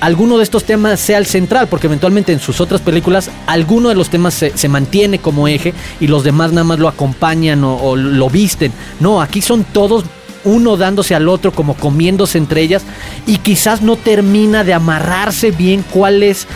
Alguno 0.00 0.36
de 0.38 0.42
estos 0.44 0.62
temas 0.64 0.98
sea 1.00 1.18
el 1.18 1.26
central, 1.26 1.68
porque 1.68 1.86
eventualmente 1.88 2.32
en 2.32 2.38
sus 2.40 2.60
otras 2.60 2.80
películas 2.80 3.30
alguno 3.46 3.88
de 3.88 3.94
los 3.96 4.10
temas 4.10 4.34
se, 4.34 4.56
se 4.56 4.68
mantiene 4.68 5.18
como 5.20 5.46
eje 5.46 5.74
y 6.00 6.08
los 6.08 6.22
demás 6.24 6.50
nada 6.50 6.64
más 6.64 6.78
lo 6.80 6.88
acompañan 6.88 7.62
o, 7.62 7.76
o 7.76 7.94
lo 7.96 8.28
visten. 8.28 8.72
No, 8.98 9.20
aquí 9.22 9.40
son 9.42 9.62
todos 9.62 10.04
uno 10.44 10.76
dándose 10.76 11.14
al 11.14 11.28
otro, 11.28 11.52
como 11.52 11.74
comiéndose 11.74 12.38
entre 12.38 12.62
ellas, 12.62 12.82
y 13.26 13.38
quizás 13.38 13.82
no 13.82 13.96
termina 13.96 14.64
de 14.64 14.74
amarrarse 14.74 15.50
bien 15.50 15.84
cuál 15.90 16.22
es 16.22 16.46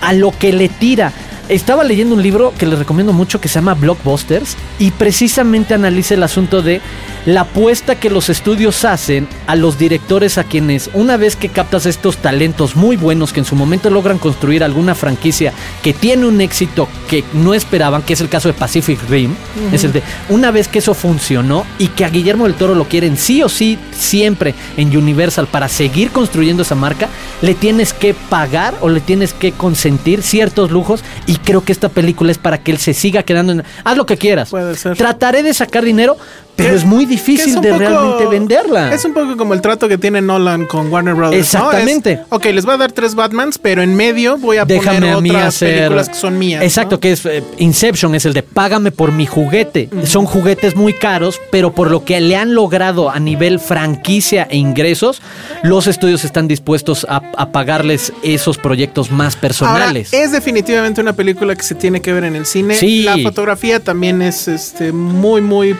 a 0.00 0.12
lo 0.12 0.36
que 0.36 0.52
le 0.52 0.68
tira. 0.68 1.12
Estaba 1.48 1.84
leyendo 1.84 2.14
un 2.14 2.22
libro 2.22 2.52
que 2.56 2.66
les 2.66 2.78
recomiendo 2.78 3.12
mucho 3.12 3.40
que 3.40 3.48
se 3.48 3.56
llama 3.56 3.74
Blockbusters 3.74 4.56
y 4.78 4.90
precisamente 4.92 5.74
analiza 5.74 6.14
el 6.14 6.22
asunto 6.22 6.62
de 6.62 6.80
la 7.26 7.42
apuesta 7.42 8.00
que 8.00 8.10
los 8.10 8.28
estudios 8.28 8.84
hacen 8.84 9.28
a 9.46 9.54
los 9.54 9.78
directores 9.78 10.38
a 10.38 10.44
quienes 10.44 10.90
una 10.92 11.16
vez 11.16 11.36
que 11.36 11.48
captas 11.48 11.86
estos 11.86 12.16
talentos 12.16 12.74
muy 12.74 12.96
buenos 12.96 13.32
que 13.32 13.40
en 13.40 13.46
su 13.46 13.54
momento 13.54 13.90
logran 13.90 14.18
construir 14.18 14.64
alguna 14.64 14.94
franquicia 14.94 15.52
que 15.82 15.92
tiene 15.92 16.26
un 16.26 16.40
éxito 16.40 16.88
que 17.08 17.24
no 17.32 17.54
esperaban, 17.54 18.02
que 18.02 18.14
es 18.14 18.20
el 18.20 18.28
caso 18.28 18.48
de 18.48 18.54
Pacific 18.54 18.98
Rim, 19.08 19.34
es 19.72 19.84
el 19.84 19.92
de 19.92 20.02
una 20.28 20.50
vez 20.50 20.68
que 20.68 20.80
eso 20.80 20.94
funcionó 20.94 21.64
y 21.78 21.88
que 21.88 22.04
a 22.04 22.08
Guillermo 22.08 22.44
del 22.44 22.54
Toro 22.54 22.74
lo 22.74 22.88
quieren 22.88 23.16
sí 23.16 23.42
o 23.42 23.48
sí 23.48 23.78
siempre 23.92 24.54
en 24.76 24.96
Universal 24.96 25.46
para 25.46 25.68
seguir 25.68 26.10
construyendo 26.10 26.62
esa 26.62 26.74
marca, 26.74 27.08
le 27.40 27.54
tienes 27.54 27.92
que 27.92 28.14
pagar 28.14 28.74
o 28.80 28.88
le 28.88 29.00
tienes 29.00 29.32
que 29.32 29.52
consentir 29.52 30.22
ciertos 30.22 30.70
lujos 30.70 31.04
y 31.26 31.31
creo 31.36 31.64
que 31.64 31.72
esta 31.72 31.88
película 31.88 32.32
es 32.32 32.38
para 32.38 32.58
que 32.58 32.72
él 32.72 32.78
se 32.78 32.94
siga 32.94 33.22
quedando 33.22 33.52
en... 33.52 33.64
Haz 33.84 33.96
lo 33.96 34.06
que 34.06 34.16
quieras. 34.16 34.50
Puede 34.50 34.76
ser. 34.76 34.96
Trataré 34.96 35.42
de 35.42 35.54
sacar 35.54 35.84
dinero, 35.84 36.16
pero 36.56 36.74
es 36.74 36.84
muy 36.84 37.04
es 37.04 37.10
difícil 37.10 37.60
de 37.60 37.68
poco- 37.70 37.78
realmente 37.78 38.26
venderla. 38.26 38.92
Es 38.94 39.04
un 39.04 39.14
poco 39.14 39.36
como 39.36 39.54
el 39.54 39.60
trato 39.60 39.88
que 39.88 39.98
tiene 39.98 40.20
Nolan 40.20 40.66
con 40.66 40.92
Warner 40.92 41.14
Brothers. 41.14 41.54
¿no? 41.54 41.60
Exactamente. 41.60 42.12
Es, 42.12 42.20
ok, 42.28 42.44
les 42.46 42.64
voy 42.64 42.74
a 42.74 42.76
dar 42.78 42.92
tres 42.92 43.14
Batmans, 43.14 43.58
pero 43.58 43.82
en 43.82 43.94
medio 43.94 44.36
voy 44.38 44.58
a 44.58 44.64
Déjame 44.64 44.98
poner 45.00 45.14
a 45.16 45.20
mí 45.20 45.30
otras 45.30 45.46
hacer. 45.56 45.74
películas 45.78 46.08
que 46.10 46.14
son 46.14 46.38
mías. 46.38 46.62
Exacto, 46.62 46.96
¿no? 46.96 47.00
que 47.00 47.12
es 47.12 47.24
eh, 47.26 47.42
Inception, 47.58 48.14
es 48.14 48.24
el 48.26 48.32
de 48.34 48.42
págame 48.42 48.90
por 48.92 49.12
mi 49.12 49.26
juguete. 49.26 49.88
Son 50.04 50.26
juguetes 50.26 50.76
muy 50.76 50.92
caros, 50.92 51.40
pero 51.50 51.72
por 51.72 51.90
lo 51.90 52.04
que 52.04 52.20
le 52.20 52.36
han 52.36 52.54
logrado 52.54 53.10
a 53.10 53.18
nivel 53.18 53.58
franquicia 53.58 54.46
e 54.50 54.56
ingresos, 54.56 55.22
los 55.62 55.86
estudios 55.86 56.24
están 56.24 56.48
dispuestos 56.48 57.06
a, 57.08 57.22
a 57.36 57.50
pagarles 57.50 58.12
esos 58.22 58.58
proyectos 58.58 59.10
más 59.10 59.36
personales. 59.36 60.12
Ahora, 60.12 60.24
es 60.24 60.32
definitivamente 60.32 61.00
una 61.00 61.14
película 61.14 61.56
que 61.56 61.62
se 61.62 61.74
tiene 61.74 62.00
que 62.00 62.12
ver 62.12 62.24
en 62.24 62.36
el 62.36 62.46
cine. 62.46 62.74
Sí. 62.74 63.02
La 63.02 63.16
fotografía 63.18 63.80
también 63.80 64.22
es 64.22 64.48
este 64.48 64.92
muy, 64.92 65.40
muy 65.40 65.74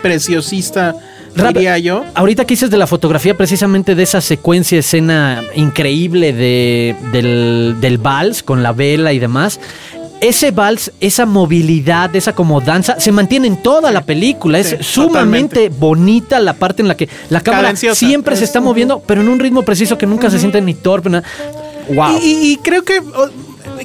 Rap- 1.35 1.55
diría 1.55 1.79
yo. 1.79 2.05
Ahorita 2.15 2.45
que 2.45 2.55
dices 2.55 2.71
de 2.71 2.77
la 2.77 2.87
fotografía, 2.87 3.37
precisamente 3.37 3.95
de 3.95 4.03
esa 4.03 4.21
secuencia, 4.21 4.79
escena 4.79 5.43
increíble 5.55 6.33
de, 6.33 6.95
del, 7.13 7.77
del 7.81 7.99
vals 7.99 8.43
con 8.43 8.63
la 8.63 8.73
vela 8.73 9.13
y 9.13 9.19
demás. 9.19 9.59
Ese 10.21 10.53
vals, 10.53 10.93
esa 11.01 11.27
movilidad, 11.27 12.15
esa 12.15 12.33
como 12.35 12.61
danza, 12.61 13.01
se 13.01 13.11
mantiene 13.11 13.49
en 13.49 13.61
toda 13.61 13.91
la 13.91 14.03
película. 14.03 14.59
Es 14.61 14.77
sumamente 14.81 15.69
bonita 15.69 16.39
la 16.39 16.53
parte 16.53 16.83
en 16.83 16.89
la 16.89 16.97
que 16.97 17.09
la 17.29 17.41
cámara 17.41 17.65
Cadenciosa. 17.65 17.99
siempre 18.07 18.37
se 18.37 18.45
Es- 18.45 18.51
está 18.51 18.61
moviendo, 18.61 19.03
pero 19.05 19.21
en 19.21 19.29
un 19.29 19.41
ritmo 19.41 19.63
preciso 19.63 19.99
que 19.99 20.07
nunca 20.07 20.31
se 20.31 20.39
siente 20.39 20.61
ni 20.61 20.75
torpe. 20.75 21.11
Wow. 21.93 22.19
Y, 22.23 22.25
y- 22.27 22.53
y 22.53 22.57
creo 22.59 22.85
que 22.85 23.01
oh, 23.01 23.29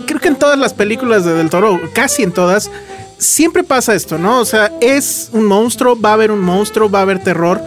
creo 0.05 0.19
que 0.19 0.27
en 0.27 0.35
todas 0.35 0.59
las 0.59 0.73
películas 0.75 1.25
de 1.25 1.33
Del 1.33 1.49
Toro, 1.49 1.79
casi 1.93 2.21
en 2.21 2.31
todas, 2.31 2.69
siempre 3.17 3.63
pasa 3.63 3.95
esto, 3.95 4.17
¿no? 4.17 4.39
O 4.39 4.45
sea, 4.45 4.71
es 4.81 5.29
un 5.33 5.45
monstruo, 5.45 5.99
va 5.99 6.11
a 6.11 6.13
haber 6.13 6.31
un 6.31 6.39
monstruo, 6.41 6.89
va 6.89 6.99
a 6.99 7.01
haber 7.03 7.19
terror, 7.23 7.61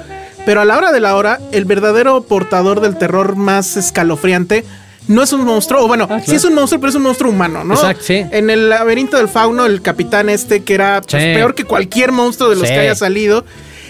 pero 0.47 0.61
a 0.61 0.65
la 0.65 0.77
hora 0.77 0.93
de 0.93 1.01
la 1.01 1.17
hora, 1.17 1.41
el 1.53 1.65
verdadero 1.65 2.23
portador 2.23 2.81
del 2.81 2.97
terror 2.97 3.37
más 3.37 3.77
escalofriante 3.77 4.65
no 5.09 5.23
es 5.23 5.33
un 5.33 5.45
monstruo, 5.45 5.85
o 5.85 5.89
bueno, 5.89 6.07
Ah, 6.09 6.21
sí 6.25 6.37
es 6.37 6.45
un 6.45 6.55
monstruo, 6.55 6.81
pero 6.81 6.91
es 6.91 6.95
un 6.97 7.03
monstruo 7.03 7.31
humano, 7.33 7.65
¿no? 7.65 7.75
Exacto, 7.75 8.05
sí. 8.05 8.25
En 8.31 8.49
el 8.49 8.69
laberinto 8.71 9.17
del 9.17 9.29
fauno, 9.29 9.67
el 9.67 9.83
capitán 9.83 10.29
este, 10.29 10.63
que 10.63 10.75
era 10.75 11.01
pues, 11.01 11.23
Sí. 11.23 11.29
peor 11.35 11.55
que 11.55 11.65
cualquier 11.65 12.13
monstruo 12.13 12.49
de 12.51 12.57
los 12.57 12.69
Sí. 12.69 12.75
que 12.75 12.81
haya 12.81 12.95
salido. 12.95 13.45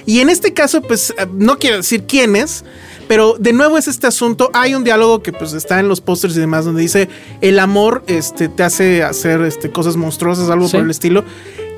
Y 0.07 0.21
en 0.21 0.31
este 0.31 0.55
caso, 0.55 0.81
pues, 0.81 1.13
no 1.35 1.59
quiero 1.59 1.77
decir 1.77 2.05
quién 2.05 2.37
es, 2.37 2.65
pero 3.11 3.35
de 3.41 3.53
nuevo 3.53 3.77
es 3.77 3.89
este 3.89 4.07
asunto. 4.07 4.53
Hay 4.55 4.77
un 4.77 4.85
diálogo 4.85 5.21
que 5.21 5.33
pues 5.33 5.53
está 5.53 5.81
en 5.81 5.89
los 5.89 6.01
pósters 6.01 6.37
y 6.37 6.39
demás, 6.39 6.65
donde 6.65 6.81
dice 6.83 7.09
el 7.41 7.59
amor 7.59 8.05
este, 8.07 8.49
te 8.49 8.63
hace 8.63 9.03
hacer 9.03 9.41
este, 9.41 9.69
cosas 9.69 9.97
monstruosas, 9.97 10.49
algo 10.49 10.69
Sí. 10.69 10.77
por 10.77 10.85
el 10.85 10.93
estilo. 10.93 11.25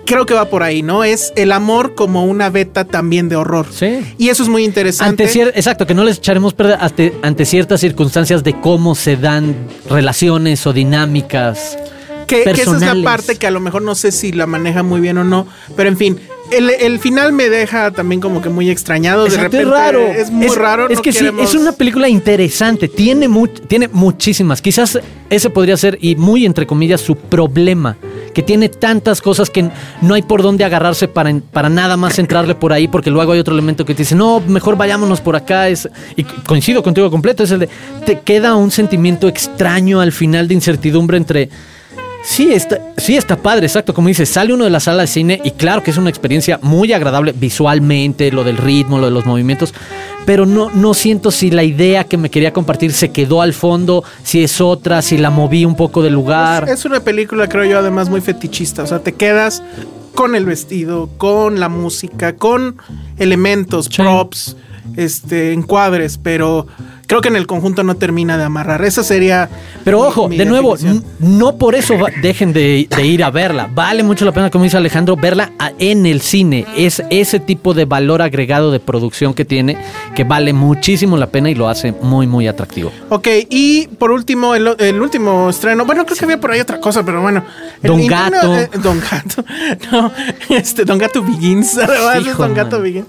Creo 0.05 0.27
que 0.27 0.35
va 0.35 0.51
por 0.51 0.62
ahí, 0.62 0.83
¿no? 0.83 1.05
Es 1.05 1.33
el 1.35 1.53
amor 1.53 1.95
como 1.95 2.27
una 2.27 2.51
beta 2.51 2.85
también 2.85 3.31
de 3.31 3.37
horror. 3.37 3.66
Sí. 3.73 4.14
Y 4.18 4.29
eso 4.29 4.42
es 4.42 4.51
muy 4.51 4.62
interesante. 4.62 5.25
Ante 5.25 5.49
exacto, 5.59 5.87
que 5.87 5.95
no 5.95 6.05
les 6.05 6.18
echaremos 6.18 6.53
perder 6.53 6.77
ante, 6.79 7.14
ante 7.23 7.47
ciertas 7.47 7.81
circunstancias 7.81 8.45
de 8.45 8.61
cómo 8.61 8.95
se 8.95 9.16
dan 9.16 9.57
relaciones 9.88 10.66
o 10.66 10.75
dinámicas. 10.75 11.79
Que, 12.27 12.42
que 12.45 12.51
esa 12.51 12.77
es 12.77 12.83
la 12.83 12.95
parte 13.03 13.37
que 13.37 13.47
a 13.47 13.51
lo 13.51 13.61
mejor 13.61 13.81
no 13.81 13.95
sé 13.95 14.12
si 14.12 14.33
la 14.33 14.47
maneja 14.47 14.83
muy 14.83 15.01
bien 15.01 15.16
o 15.16 15.25
no, 15.25 15.47
pero 15.77 15.88
en 15.88 15.97
fin, 15.97 16.21
el, 16.53 16.71
el 16.71 16.99
final 17.01 17.33
me 17.33 17.49
deja 17.49 17.91
también 17.91 18.21
como 18.21 18.41
que 18.43 18.49
muy 18.49 18.71
extrañado. 18.71 19.27
Exacto, 19.27 19.57
de 19.57 19.65
repente 19.65 19.75
es 19.75 19.81
raro. 19.81 20.01
Es 20.01 20.31
muy 20.31 20.49
raro. 20.49 20.88
Es 20.88 20.97
no 20.97 21.03
que 21.03 21.12
sí, 21.12 21.27
es 21.41 21.55
una 21.55 21.73
película 21.73 22.09
interesante. 22.09 22.88
Tiene, 22.88 23.29
mu- 23.29 23.49
tiene 23.49 23.88
muchísimas. 23.88 24.62
Quizás 24.62 24.99
ese 25.31 25.51
podría 25.51 25.77
ser, 25.77 25.99
y 26.01 26.17
muy 26.17 26.45
entre 26.47 26.67
comillas, 26.67 27.01
su 27.01 27.17
problema. 27.17 27.97
Que 28.35 28.43
tiene 28.43 28.69
tantas 28.71 29.21
cosas 29.21 29.51
que 29.51 29.69
no 30.01 30.15
hay 30.15 30.23
por 30.23 30.43
dónde 30.43 30.65
agarrarse 30.65 31.07
para, 31.09 31.38
para 31.53 31.69
nada 31.69 31.97
más 31.97 32.19
entrarle 32.19 32.55
por 32.55 32.73
ahí, 32.73 32.88
porque 32.88 33.11
luego 33.11 33.33
hay 33.33 33.38
otro 33.38 33.53
elemento 33.53 33.85
que 33.85 33.95
te 33.95 34.03
dice, 34.03 34.15
no, 34.15 34.41
mejor 34.41 34.77
vayámonos 34.77 35.21
por 35.21 35.37
acá. 35.37 35.69
Es, 35.69 35.88
y 36.17 36.25
coincido 36.25 36.83
contigo 36.83 37.11
completo, 37.11 37.43
es 37.43 37.51
el 37.51 37.61
de, 37.61 37.69
te 38.07 38.21
queda 38.21 38.55
un 38.55 38.71
sentimiento 38.71 39.29
extraño 39.29 40.01
al 40.01 40.12
final 40.12 40.49
de 40.49 40.55
incertidumbre 40.55 41.17
entre... 41.17 41.49
Sí 42.25 42.53
está, 42.53 42.79
sí, 42.99 43.17
está 43.17 43.37
padre, 43.37 43.67
exacto. 43.67 43.93
Como 43.95 44.07
dices, 44.09 44.29
sale 44.29 44.53
uno 44.55 44.65
de 44.65 44.71
la 44.71 44.79
sala 44.81 45.03
de 45.03 45.09
cine 45.09 45.41
y 45.45 45.51
claro 45.53 45.83
que 45.83 45.91
es 45.91 45.97
una 45.97 46.09
experiencia 46.09 46.59
muy 46.63 46.93
agradable 46.93 47.33
visualmente, 47.37 48.31
lo 48.31 48.45
del 48.45 48.57
ritmo, 48.59 48.99
lo 48.99 49.07
de 49.07 49.11
los 49.11 49.27
movimientos, 49.27 49.75
pero 50.25 50.47
no, 50.47 50.71
no 50.71 50.95
siento 50.95 51.33
si 51.33 51.51
la 51.51 51.65
idea 51.65 52.05
que 52.05 52.17
me 52.17 52.31
quería 52.31 52.53
compartir 52.53 52.93
se 52.93 53.11
quedó 53.11 53.43
al 53.43 53.53
fondo, 53.53 54.05
si 54.23 54.43
es 54.45 54.61
otra, 54.61 55.03
si 55.03 55.19
la 55.19 55.31
moví 55.31 55.65
un 55.65 55.75
poco 55.75 56.01
del 56.03 56.13
lugar. 56.15 56.69
Es 56.69 56.85
una 56.85 57.01
película, 57.01 57.49
creo 57.49 57.65
yo, 57.65 57.79
además 57.79 58.09
muy 58.09 58.21
fetichista. 58.21 58.85
O 58.85 58.87
sea, 58.87 59.01
te 59.01 59.13
quedas 59.15 59.63
con 60.15 60.37
el 60.37 60.45
vestido, 60.45 61.09
con 61.19 61.59
la 61.59 61.69
música, 61.69 62.37
con 62.37 62.77
elementos, 63.19 63.87
Sí. 63.87 63.97
props, 64.01 64.57
este, 64.97 65.53
encuadres, 65.53 66.19
pero 66.23 66.67
creo 67.07 67.21
que 67.21 67.29
en 67.29 67.37
el 67.37 67.47
conjunto 67.47 67.83
no 67.83 67.95
termina 67.97 68.37
de 68.38 68.45
amarrar. 68.45 68.85
Esa 68.85 69.03
sería. 69.03 69.49
Pero 69.85 69.99
mi- 70.01 70.07
ojo, 70.07 70.29
mi 70.29 70.37
de 70.38 70.45
nuevo, 70.45 70.77
no 71.19 71.57
por 71.57 71.75
eso 71.75 71.95
dejen 72.23 72.53
de, 72.53 72.87
de 72.95 73.07
ir 73.07 73.23
a 73.25 73.31
verla. 73.31 73.69
Vale 73.73 74.03
mucho 74.03 74.25
la 74.25 74.33
pena, 74.33 74.51
como 74.51 74.65
dice 74.65 74.77
Alejandro, 74.77 75.17
verla 75.17 75.53
a- 75.59 75.73
en 75.79 76.07
el 76.07 76.21
cine. 76.21 76.65
Es 76.77 77.03
ese 77.11 77.41
tipo 77.41 77.75
de 77.75 77.85
valor 77.85 78.23
agregado 78.23 78.71
de 78.71 78.81
producción 78.81 79.35
que 79.35 79.45
tiene, 79.45 79.77
que 80.15 80.25
vale 80.25 80.53
muchísimo 80.53 81.17
la 81.17 81.27
pena 81.27 81.51
y 81.51 81.55
lo 81.55 81.69
hace 81.69 81.93
muy, 81.93 82.27
muy 82.27 82.49
atractivo. 82.49 82.93
Ok, 83.09 83.29
y 83.51 83.87
por 83.99 84.11
último, 84.11 84.55
el, 84.55 84.75
el 84.79 85.01
último 85.01 85.51
estreno. 85.51 85.85
Bueno, 85.85 86.05
creo 86.07 86.17
que 86.17 86.25
había 86.25 86.41
por 86.41 86.51
ahí 86.53 86.61
otra 86.61 86.81
cosa, 86.81 87.05
pero 87.05 87.21
bueno. 87.21 87.45
El 87.83 87.88
Don 87.91 88.07
Gato. 88.07 88.57
eh, 88.59 88.71
Don 88.83 89.01
Gato. 89.01 89.45
No, 89.93 90.12
este, 90.51 90.85
Don 90.85 90.99
Gato 90.99 91.23
Begins. 91.23 91.77
Además, 91.79 92.17
es 92.17 92.27
Hijo, 92.27 92.43
Don 92.43 92.55
Gato. 92.55 92.81
Begins. 92.81 93.07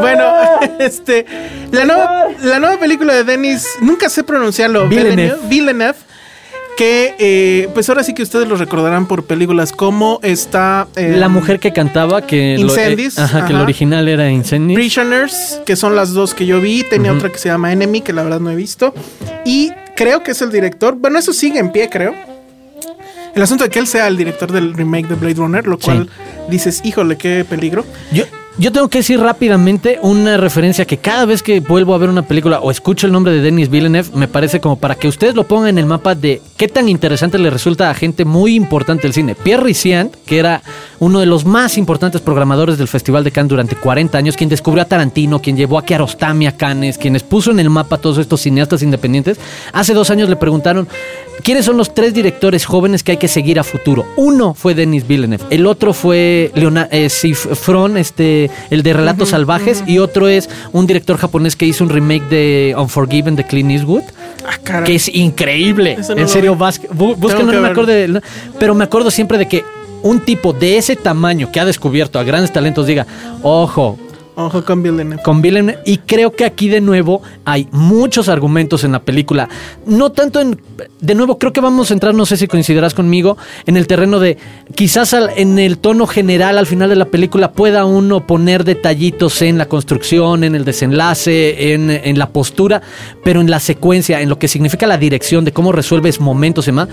Bueno, 0.00 0.24
este. 0.78 1.24
La 1.72 1.84
nueva, 1.84 2.24
la 2.42 2.58
nueva 2.58 2.78
película 2.78 3.14
de 3.14 3.24
Denis, 3.42 3.66
nunca 3.80 4.08
sé 4.08 4.22
pronunciarlo. 4.24 4.88
Villeneuve. 4.88 5.38
Villeneuve, 5.48 5.94
Que, 6.76 7.16
eh, 7.18 7.68
pues 7.74 7.88
ahora 7.88 8.04
sí 8.04 8.14
que 8.14 8.22
ustedes 8.22 8.46
lo 8.46 8.54
recordarán 8.54 9.06
por 9.08 9.24
películas 9.24 9.72
como 9.72 10.20
está. 10.22 10.86
eh, 10.94 11.16
La 11.18 11.28
mujer 11.28 11.58
que 11.58 11.72
cantaba, 11.72 12.24
que, 12.24 12.54
lo- 12.56 12.68
eh, 12.68 12.82
Incendies, 12.82 13.18
ajá, 13.18 13.46
que 13.46 13.52
el 13.52 13.58
original 13.58 14.06
era 14.06 14.30
Incendies. 14.30 14.78
Prisoners, 14.78 15.60
que 15.66 15.74
son 15.74 15.96
las 15.96 16.12
dos 16.12 16.34
que 16.34 16.46
yo 16.46 16.60
vi. 16.60 16.84
Tenía 16.88 17.12
otra 17.12 17.30
que 17.32 17.38
se 17.38 17.48
llama 17.48 17.72
Enemy, 17.72 18.00
que 18.02 18.12
la 18.12 18.22
verdad 18.22 18.38
no 18.38 18.50
he 18.50 18.54
visto. 18.54 18.94
Y 19.44 19.72
creo 19.96 20.22
que 20.22 20.30
es 20.30 20.40
el 20.40 20.52
director. 20.52 20.94
Bueno, 20.94 21.18
eso 21.18 21.32
sigue 21.32 21.58
en 21.58 21.72
pie, 21.72 21.88
creo. 21.90 22.14
El 23.34 23.42
asunto 23.42 23.64
de 23.64 23.70
que 23.70 23.80
él 23.80 23.88
sea 23.88 24.06
el 24.06 24.16
director 24.16 24.52
del 24.52 24.72
remake 24.74 25.08
de 25.08 25.14
Blade 25.16 25.34
Runner, 25.34 25.66
lo 25.66 25.78
cual 25.80 26.08
dices, 26.48 26.80
híjole, 26.84 27.16
qué 27.16 27.44
peligro. 27.48 27.84
Yo, 28.12 28.22
Yo 28.60 28.72
tengo 28.72 28.88
que 28.88 28.98
decir 28.98 29.20
rápidamente 29.20 30.00
una 30.02 30.36
referencia 30.36 30.84
que 30.84 30.96
cada 30.96 31.24
vez 31.26 31.44
que 31.44 31.60
vuelvo 31.60 31.94
a 31.94 31.98
ver 31.98 32.10
una 32.10 32.22
película 32.22 32.58
o 32.58 32.72
escucho 32.72 33.06
el 33.06 33.12
nombre 33.12 33.32
de 33.32 33.40
Denis 33.40 33.70
Villeneuve, 33.70 34.08
me 34.14 34.26
parece 34.26 34.58
como 34.58 34.76
para 34.76 34.96
que 34.96 35.06
ustedes 35.06 35.36
lo 35.36 35.44
pongan 35.44 35.68
en 35.68 35.78
el 35.78 35.86
mapa 35.86 36.16
de 36.16 36.42
qué 36.56 36.66
tan 36.66 36.88
interesante 36.88 37.38
le 37.38 37.50
resulta 37.50 37.88
a 37.88 37.94
gente 37.94 38.24
muy 38.24 38.56
importante 38.56 39.06
el 39.06 39.12
cine. 39.12 39.36
Pierre 39.36 39.62
Ricciant, 39.62 40.12
que 40.26 40.40
era 40.40 40.60
uno 40.98 41.20
de 41.20 41.26
los 41.26 41.44
más 41.44 41.78
importantes 41.78 42.20
programadores 42.20 42.78
del 42.78 42.88
Festival 42.88 43.22
de 43.22 43.30
Cannes 43.30 43.50
durante 43.50 43.76
40 43.76 44.18
años, 44.18 44.36
quien 44.36 44.50
descubrió 44.50 44.82
a 44.82 44.86
Tarantino, 44.86 45.40
quien 45.40 45.56
llevó 45.56 45.78
a 45.78 45.84
Kiarostami 45.84 46.48
a 46.48 46.56
Cannes, 46.56 46.98
quienes 46.98 47.22
puso 47.22 47.52
en 47.52 47.60
el 47.60 47.70
mapa 47.70 47.94
a 47.94 48.00
todos 48.00 48.18
estos 48.18 48.40
cineastas 48.40 48.82
independientes, 48.82 49.38
hace 49.72 49.94
dos 49.94 50.10
años 50.10 50.28
le 50.28 50.34
preguntaron 50.34 50.88
quiénes 51.44 51.64
son 51.64 51.76
los 51.76 51.94
tres 51.94 52.12
directores 52.12 52.64
jóvenes 52.64 53.04
que 53.04 53.12
hay 53.12 53.18
que 53.18 53.28
seguir 53.28 53.60
a 53.60 53.64
futuro. 53.64 54.04
Uno 54.16 54.54
fue 54.54 54.74
Denis 54.74 55.06
Villeneuve, 55.06 55.44
el 55.50 55.64
otro 55.64 55.92
fue 55.92 56.50
Leonardo 56.56 56.88
eh, 56.90 57.08
Sifron, 57.08 57.96
este 57.96 58.47
el 58.70 58.82
de 58.82 58.92
Relatos 58.92 59.30
Salvajes, 59.30 59.84
y 59.86 59.98
otro 59.98 60.28
es 60.28 60.48
un 60.72 60.86
director 60.86 61.16
japonés 61.16 61.56
que 61.56 61.66
hizo 61.66 61.84
un 61.84 61.90
remake 61.90 62.28
de 62.28 62.74
Unforgiven 62.76 63.36
de 63.36 63.44
Clint 63.44 63.70
Eastwood. 63.70 64.04
Ah, 64.46 64.82
que 64.84 64.94
es 64.94 65.08
increíble. 65.08 65.96
en 66.16 66.28
serio, 66.28 66.56
búsquenlo, 66.56 67.52
no 67.52 67.60
me 67.60 67.68
acuerdo 67.68 68.20
pero 68.58 68.74
me 68.74 68.84
acuerdo 68.84 69.10
siempre 69.10 69.38
de 69.38 69.46
que 69.46 69.64
un 70.02 70.20
tipo 70.20 70.52
de 70.52 70.76
ese 70.76 70.96
tamaño 70.96 71.50
que 71.50 71.60
ha 71.60 71.64
descubierto 71.64 72.18
a 72.18 72.24
grandes 72.24 72.52
talentos 72.52 72.86
diga, 72.86 73.06
ojo, 73.42 73.98
Ojo 74.40 74.64
con 74.64 74.84
Villeneuve. 74.84 75.20
Con. 75.24 75.42
Y 75.84 75.98
creo 75.98 76.30
que 76.30 76.44
aquí 76.44 76.68
de 76.68 76.80
nuevo 76.80 77.22
hay 77.44 77.66
muchos 77.72 78.28
argumentos 78.28 78.84
en 78.84 78.92
la 78.92 79.00
película. 79.00 79.48
No 79.84 80.12
tanto 80.12 80.40
en. 80.40 80.60
De 81.00 81.16
nuevo, 81.16 81.38
creo 81.38 81.52
que 81.52 81.60
vamos 81.60 81.90
a 81.90 81.94
entrar, 81.94 82.14
no 82.14 82.24
sé 82.24 82.36
si 82.36 82.46
coincidirás 82.46 82.94
conmigo, 82.94 83.36
en 83.66 83.76
el 83.76 83.88
terreno 83.88 84.20
de. 84.20 84.38
Quizás 84.76 85.12
en 85.34 85.58
el 85.58 85.78
tono 85.78 86.06
general 86.06 86.56
al 86.56 86.66
final 86.66 86.88
de 86.88 86.94
la 86.94 87.06
película 87.06 87.50
pueda 87.50 87.84
uno 87.84 88.28
poner 88.28 88.62
detallitos 88.62 89.42
en 89.42 89.58
la 89.58 89.66
construcción, 89.66 90.44
en 90.44 90.54
el 90.54 90.64
desenlace, 90.64 91.72
en, 91.72 91.90
en 91.90 92.16
la 92.16 92.30
postura, 92.30 92.80
pero 93.24 93.40
en 93.40 93.50
la 93.50 93.58
secuencia, 93.58 94.20
en 94.20 94.28
lo 94.28 94.38
que 94.38 94.46
significa 94.46 94.86
la 94.86 94.98
dirección 94.98 95.44
de 95.44 95.52
cómo 95.52 95.72
resuelves 95.72 96.20
momentos 96.20 96.68
y 96.68 96.72
más 96.72 96.88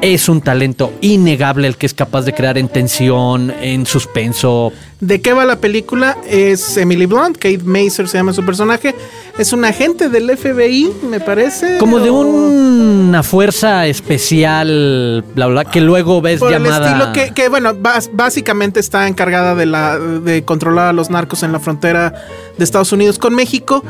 es 0.00 0.28
un 0.28 0.40
talento 0.40 0.92
innegable 1.00 1.66
el 1.66 1.76
que 1.76 1.86
es 1.86 1.94
capaz 1.94 2.22
de 2.22 2.32
crear 2.32 2.58
en 2.58 2.68
tensión, 2.68 3.52
en 3.60 3.86
suspenso. 3.86 4.72
¿De 5.00 5.20
qué 5.20 5.32
va 5.32 5.44
la 5.44 5.56
película? 5.56 6.16
Es 6.28 6.76
Emily 6.76 7.06
Blunt, 7.06 7.36
Kate 7.36 7.62
Macer 7.64 8.08
se 8.08 8.18
llama 8.18 8.32
su 8.32 8.44
personaje. 8.44 8.94
Es 9.38 9.52
un 9.52 9.64
agente 9.64 10.08
del 10.08 10.36
FBI, 10.36 10.90
me 11.08 11.20
parece. 11.20 11.78
Como 11.78 11.98
de 11.98 12.10
una 12.10 13.22
fuerza 13.22 13.86
especial, 13.86 15.24
bla, 15.34 15.46
bla, 15.46 15.64
que 15.64 15.80
luego 15.80 16.20
ves 16.20 16.40
llamada. 16.40 17.12
estilo 17.12 17.34
que, 17.34 17.48
bueno, 17.48 17.74
básicamente 18.12 18.80
está 18.80 19.08
encargada 19.08 19.54
de, 19.54 19.66
la, 19.66 19.98
de 19.98 20.44
controlar 20.44 20.88
a 20.88 20.92
los 20.92 21.10
narcos 21.10 21.42
en 21.42 21.52
la 21.52 21.60
frontera 21.60 22.14
de 22.56 22.64
Estados 22.64 22.92
Unidos 22.92 23.18
con 23.18 23.34
México 23.34 23.82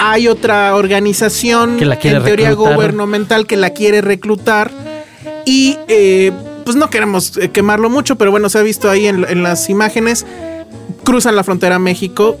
hay 0.00 0.28
otra 0.28 0.76
organización 0.76 1.76
que 1.76 1.84
la 1.84 1.96
quiere 1.96 2.18
en 2.18 2.24
teoría 2.24 2.52
gubernamental 2.52 3.48
que 3.48 3.56
la 3.56 3.70
quiere 3.70 4.00
reclutar 4.00 4.70
y 5.48 5.78
eh, 5.88 6.30
pues 6.66 6.76
no 6.76 6.90
queremos 6.90 7.38
eh, 7.38 7.48
quemarlo 7.48 7.88
mucho, 7.88 8.16
pero 8.16 8.30
bueno, 8.30 8.50
se 8.50 8.58
ha 8.58 8.62
visto 8.62 8.90
ahí 8.90 9.06
en, 9.06 9.42
las 9.42 9.70
imágenes. 9.70 10.26
Cruzan 11.04 11.36
la 11.36 11.42
frontera 11.42 11.78
México, 11.78 12.36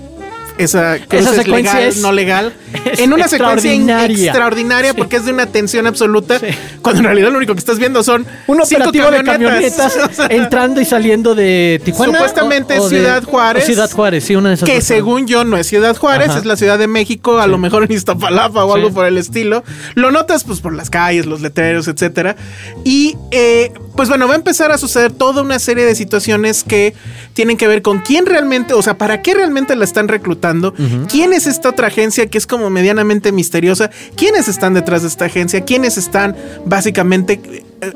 esa, 0.58 0.96
esa 0.96 1.34
secuencia 1.34 1.74
legal, 1.74 1.88
es, 1.88 1.96
no 1.98 2.12
legal, 2.12 2.52
en 2.84 3.12
una 3.12 3.28
secuencia 3.28 4.04
extraordinaria 4.04 4.94
porque 4.94 5.16
es 5.16 5.24
de 5.24 5.32
una 5.32 5.46
tensión 5.46 5.86
absoluta, 5.86 6.40
cuando 6.82 7.00
en 7.00 7.04
realidad 7.04 7.30
lo 7.30 7.38
único 7.38 7.54
que 7.54 7.60
estás 7.60 7.78
viendo 7.78 8.02
son 8.02 8.26
un 8.46 8.60
operativo 8.60 9.10
de 9.10 9.22
camionetas 9.22 9.96
entrando 10.30 10.80
y 10.80 10.84
saliendo 10.84 11.34
de 11.34 11.80
Tijuana. 11.84 12.12
Supuestamente 12.18 12.80
Ciudad 12.80 13.22
Juárez. 13.22 13.64
Ciudad 13.64 13.90
Juárez, 13.90 14.24
sí, 14.24 14.36
una 14.36 14.50
de 14.50 14.56
esas. 14.56 14.68
Que 14.68 14.80
según 14.80 15.26
yo 15.26 15.44
no 15.44 15.56
es 15.56 15.66
Ciudad 15.66 15.96
Juárez, 15.96 16.34
es 16.34 16.44
la 16.44 16.56
Ciudad 16.56 16.78
de 16.78 16.86
México, 16.86 17.38
a 17.38 17.46
lo 17.46 17.58
mejor 17.58 17.84
en 17.84 17.92
Iztapalapa 17.92 18.64
o 18.64 18.74
algo 18.74 18.90
por 18.90 19.06
el 19.06 19.18
estilo. 19.18 19.64
Lo 19.94 20.10
notas 20.10 20.44
pues 20.44 20.60
por 20.60 20.74
las 20.74 20.90
calles, 20.90 21.26
los 21.26 21.40
letreros, 21.40 21.88
etcétera. 21.88 22.36
Y 22.84 23.16
eh, 23.30 23.72
pues 23.96 24.08
bueno, 24.08 24.26
va 24.26 24.34
a 24.34 24.36
empezar 24.36 24.70
a 24.72 24.78
suceder 24.78 25.12
toda 25.12 25.42
una 25.42 25.58
serie 25.58 25.84
de 25.84 25.94
situaciones 25.94 26.64
que 26.64 26.94
tienen 27.38 27.56
que 27.56 27.68
ver 27.68 27.82
con 27.82 28.00
quién 28.00 28.26
realmente, 28.26 28.74
o 28.74 28.82
sea, 28.82 28.98
para 28.98 29.22
qué 29.22 29.32
realmente 29.32 29.76
la 29.76 29.84
están 29.84 30.08
reclutando, 30.08 30.74
quién 31.08 31.32
es 31.32 31.46
esta 31.46 31.68
otra 31.68 31.86
agencia 31.86 32.26
que 32.26 32.36
es 32.36 32.48
como 32.48 32.68
medianamente 32.68 33.30
misteriosa, 33.30 33.92
quiénes 34.16 34.48
están 34.48 34.74
detrás 34.74 35.02
de 35.02 35.08
esta 35.08 35.26
agencia, 35.26 35.60
quiénes 35.60 35.98
están 35.98 36.34
básicamente 36.66 37.40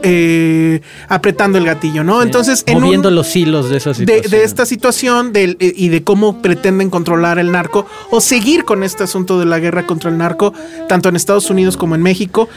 eh, 0.04 0.80
apretando 1.08 1.58
el 1.58 1.64
gatillo, 1.64 2.04
¿no? 2.04 2.22
Entonces, 2.22 2.64
moviendo 2.72 3.10
los 3.10 3.34
hilos 3.34 3.68
de 3.68 3.78
esa 3.78 3.94
situación. 3.94 4.30
De, 4.30 4.44
esta 4.44 4.64
situación 4.64 5.32
eh, 5.34 5.56
y 5.58 5.88
de 5.88 6.04
cómo 6.04 6.40
pretenden 6.40 6.88
controlar 6.88 7.40
el 7.40 7.50
narco 7.50 7.84
o 8.12 8.20
seguir 8.20 8.64
con 8.64 8.84
este 8.84 9.02
asunto 9.02 9.40
de 9.40 9.46
la 9.46 9.58
guerra 9.58 9.88
contra 9.88 10.08
el 10.08 10.18
narco, 10.18 10.54
tanto 10.88 11.08
en 11.08 11.16
Estados 11.16 11.50
Unidos 11.50 11.76
como 11.76 11.96
en 11.96 12.02
México. 12.02 12.48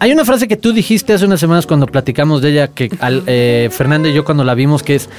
Hay 0.00 0.12
una 0.12 0.24
frase 0.24 0.48
que 0.48 0.56
tú 0.56 0.72
dijiste 0.72 1.12
hace 1.12 1.26
unas 1.26 1.40
semanas 1.40 1.66
cuando 1.66 1.86
platicamos 1.86 2.40
de 2.40 2.50
ella, 2.50 2.68
que 2.68 2.88
al, 3.00 3.24
eh, 3.26 3.68
Fernanda 3.70 4.08
y 4.08 4.14
yo 4.14 4.24
cuando 4.24 4.42
la 4.42 4.54
vimos, 4.54 4.82
que 4.82 4.94
es 4.94 5.10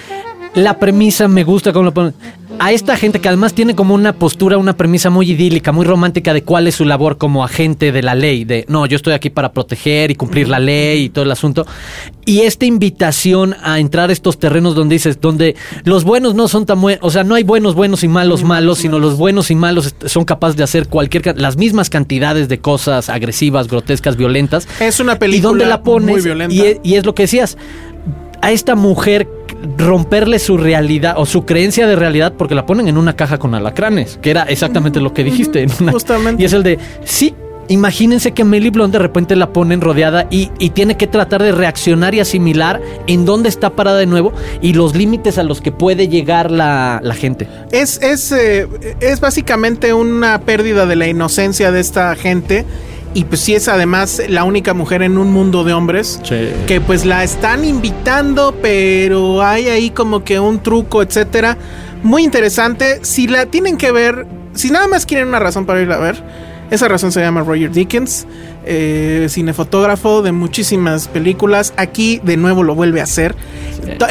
la 0.56 0.80
premisa 0.80 1.28
me 1.28 1.44
gusta 1.44 1.72
cómo 1.74 1.86
lo 1.86 1.94
ponen. 1.94 2.14
A 2.62 2.74
esta 2.74 2.98
gente 2.98 3.22
que 3.22 3.28
además 3.30 3.54
tiene 3.54 3.74
como 3.76 3.94
una 3.94 4.12
postura, 4.14 4.58
una 4.58 4.76
premisa 4.76 5.10
muy 5.10 5.32
idílica, 5.32 5.72
muy 5.72 5.86
romántica 5.86 6.34
de 6.34 6.44
cuál 6.44 6.68
es 6.68 6.76
su 6.76 6.84
labor 6.84 7.18
como 7.18 7.46
agente 7.46 7.94
de 7.94 8.02
la 8.02 8.16
ley, 8.16 8.44
de 8.44 8.66
no, 8.68 8.86
yo 8.86 8.98
estoy 8.98 9.14
aquí 9.14 9.30
para 9.30 9.54
proteger 9.54 10.12
y 10.12 10.16
cumplir 10.16 10.50
la 10.50 10.60
ley 10.60 11.06
y 11.06 11.10
todo 11.10 11.24
el 11.24 11.32
asunto. 11.32 11.66
Y 12.26 12.42
esta 12.42 12.66
invitación 12.66 13.56
a 13.64 13.80
entrar 13.80 14.10
a 14.10 14.14
estos 14.14 14.40
terrenos 14.40 14.76
donde 14.76 14.96
dices, 14.96 15.22
donde 15.22 15.56
los 15.86 16.04
buenos 16.04 16.36
no 16.36 16.50
son 16.50 16.66
tan 16.66 16.82
buenos, 16.82 17.00
o 17.04 17.12
sea, 17.12 17.24
no 17.24 17.36
hay 17.36 17.44
buenos 17.44 17.76
buenos 17.76 18.04
y 18.04 18.10
malos 18.10 18.44
malos, 18.44 18.80
sino 18.80 19.00
los 19.00 19.18
buenos 19.18 19.52
y 19.52 19.56
malos 19.56 19.96
son 20.06 20.26
capaces 20.26 20.58
de 20.58 20.64
hacer 20.64 20.90
cualquier, 20.90 21.40
las 21.40 21.56
mismas 21.56 21.90
cantidades 21.90 22.50
de 22.50 22.60
cosas 22.60 23.10
agresivas, 23.10 23.70
grotescas, 23.70 24.18
violentas. 24.18 24.68
Es 24.82 25.00
una 25.00 25.18
película 25.18 25.38
¿Y 25.38 25.42
dónde 25.42 25.66
la 25.66 25.82
pones? 25.82 26.10
muy 26.10 26.22
violenta. 26.22 26.54
Y, 26.54 26.80
y 26.84 26.96
es 26.96 27.06
lo 27.06 27.16
que 27.16 27.24
decías, 27.24 27.58
a 28.42 28.52
esta 28.52 28.76
mujer 28.76 29.28
romperle 29.78 30.40
su 30.40 30.58
realidad 30.58 31.16
o 31.18 31.26
su 31.26 31.46
creencia 31.46 31.88
de 31.88 31.96
realidad 31.96 32.34
porque 32.38 32.56
la 32.56 32.66
ponen 32.66 32.88
en 32.88 32.98
una 32.98 33.16
caja 33.16 33.38
con 33.38 33.56
alacranes, 33.56 34.20
que 34.22 34.32
era 34.32 34.44
exactamente 34.44 35.00
lo 35.00 35.14
que 35.14 35.24
dijiste. 35.24 35.68
Justamente. 35.92 36.42
Y 36.42 36.46
es 36.46 36.54
el 36.54 36.64
de, 36.64 36.80
sí, 37.04 37.34
imagínense 37.70 38.32
que 38.32 38.44
Melly 38.44 38.70
Blonde 38.72 38.98
de 38.98 39.04
repente 39.04 39.36
la 39.36 39.54
ponen 39.54 39.80
rodeada 39.80 40.28
y, 40.30 40.48
tiene 40.72 40.98
que 40.98 41.08
tratar 41.08 41.42
de 41.42 41.52
reaccionar 41.52 42.14
y 42.16 42.20
asimilar 42.20 42.82
en 43.08 43.26
dónde 43.26 43.50
está 43.50 43.72
parada 43.72 43.98
de 43.98 44.06
nuevo 44.06 44.34
y 44.62 44.74
los 44.74 44.96
límites 44.96 45.38
a 45.38 45.44
los 45.44 45.62
que 45.62 45.72
puede 45.72 46.08
llegar 46.08 46.52
la, 46.52 47.02
gente. 47.16 47.48
Es, 47.72 48.02
es, 48.02 48.32
eh, 48.32 48.68
es 49.00 49.20
básicamente 49.20 49.94
una 49.94 50.42
pérdida 50.42 50.86
de 50.86 50.96
la 50.96 51.08
inocencia 51.08 51.72
de 51.72 51.80
esta 51.80 52.16
gente 52.16 52.66
y 53.14 53.24
pues 53.26 53.42
sí 53.42 53.56
es 53.56 53.68
además 53.68 54.22
la 54.28 54.44
única 54.44 54.74
mujer 54.74 55.02
en 55.02 55.18
un 55.18 55.32
mundo 55.32 55.64
de 55.64 55.74
hombres 55.74 56.22
que 56.68 56.82
pues 56.82 57.06
la 57.06 57.24
están 57.24 57.66
invitando, 57.66 58.56
pero 58.62 59.42
hay 59.42 59.68
ahí 59.68 59.90
como 59.90 60.24
que 60.24 60.40
un 60.40 60.62
truco, 60.62 61.02
etcétera. 61.02 61.58
Muy 62.04 62.24
interesante. 62.24 63.00
Si 63.02 63.28
la 63.28 63.48
tienen 63.48 63.78
que 63.78 63.92
ver, 63.92 64.26
si 64.54 64.72
nada 64.72 64.88
más 64.88 65.06
quieren 65.06 65.28
una 65.28 65.40
razón 65.40 65.66
para 65.66 65.82
ir 65.82 65.92
a 65.92 65.98
ver, 65.98 66.24
esa 66.72 66.88
razón 66.88 67.12
se 67.12 67.20
llama 67.20 67.42
Roger 67.42 67.72
Dickens, 67.72 68.28
eh, 68.72 69.26
cinefotógrafo 69.30 70.22
de 70.22 70.32
muchísimas 70.32 71.08
películas. 71.08 71.74
Aquí 71.76 72.22
de 72.24 72.38
nuevo 72.38 72.62
lo 72.62 72.76
vuelve 72.76 73.00
a 73.00 73.04
hacer. 73.04 73.36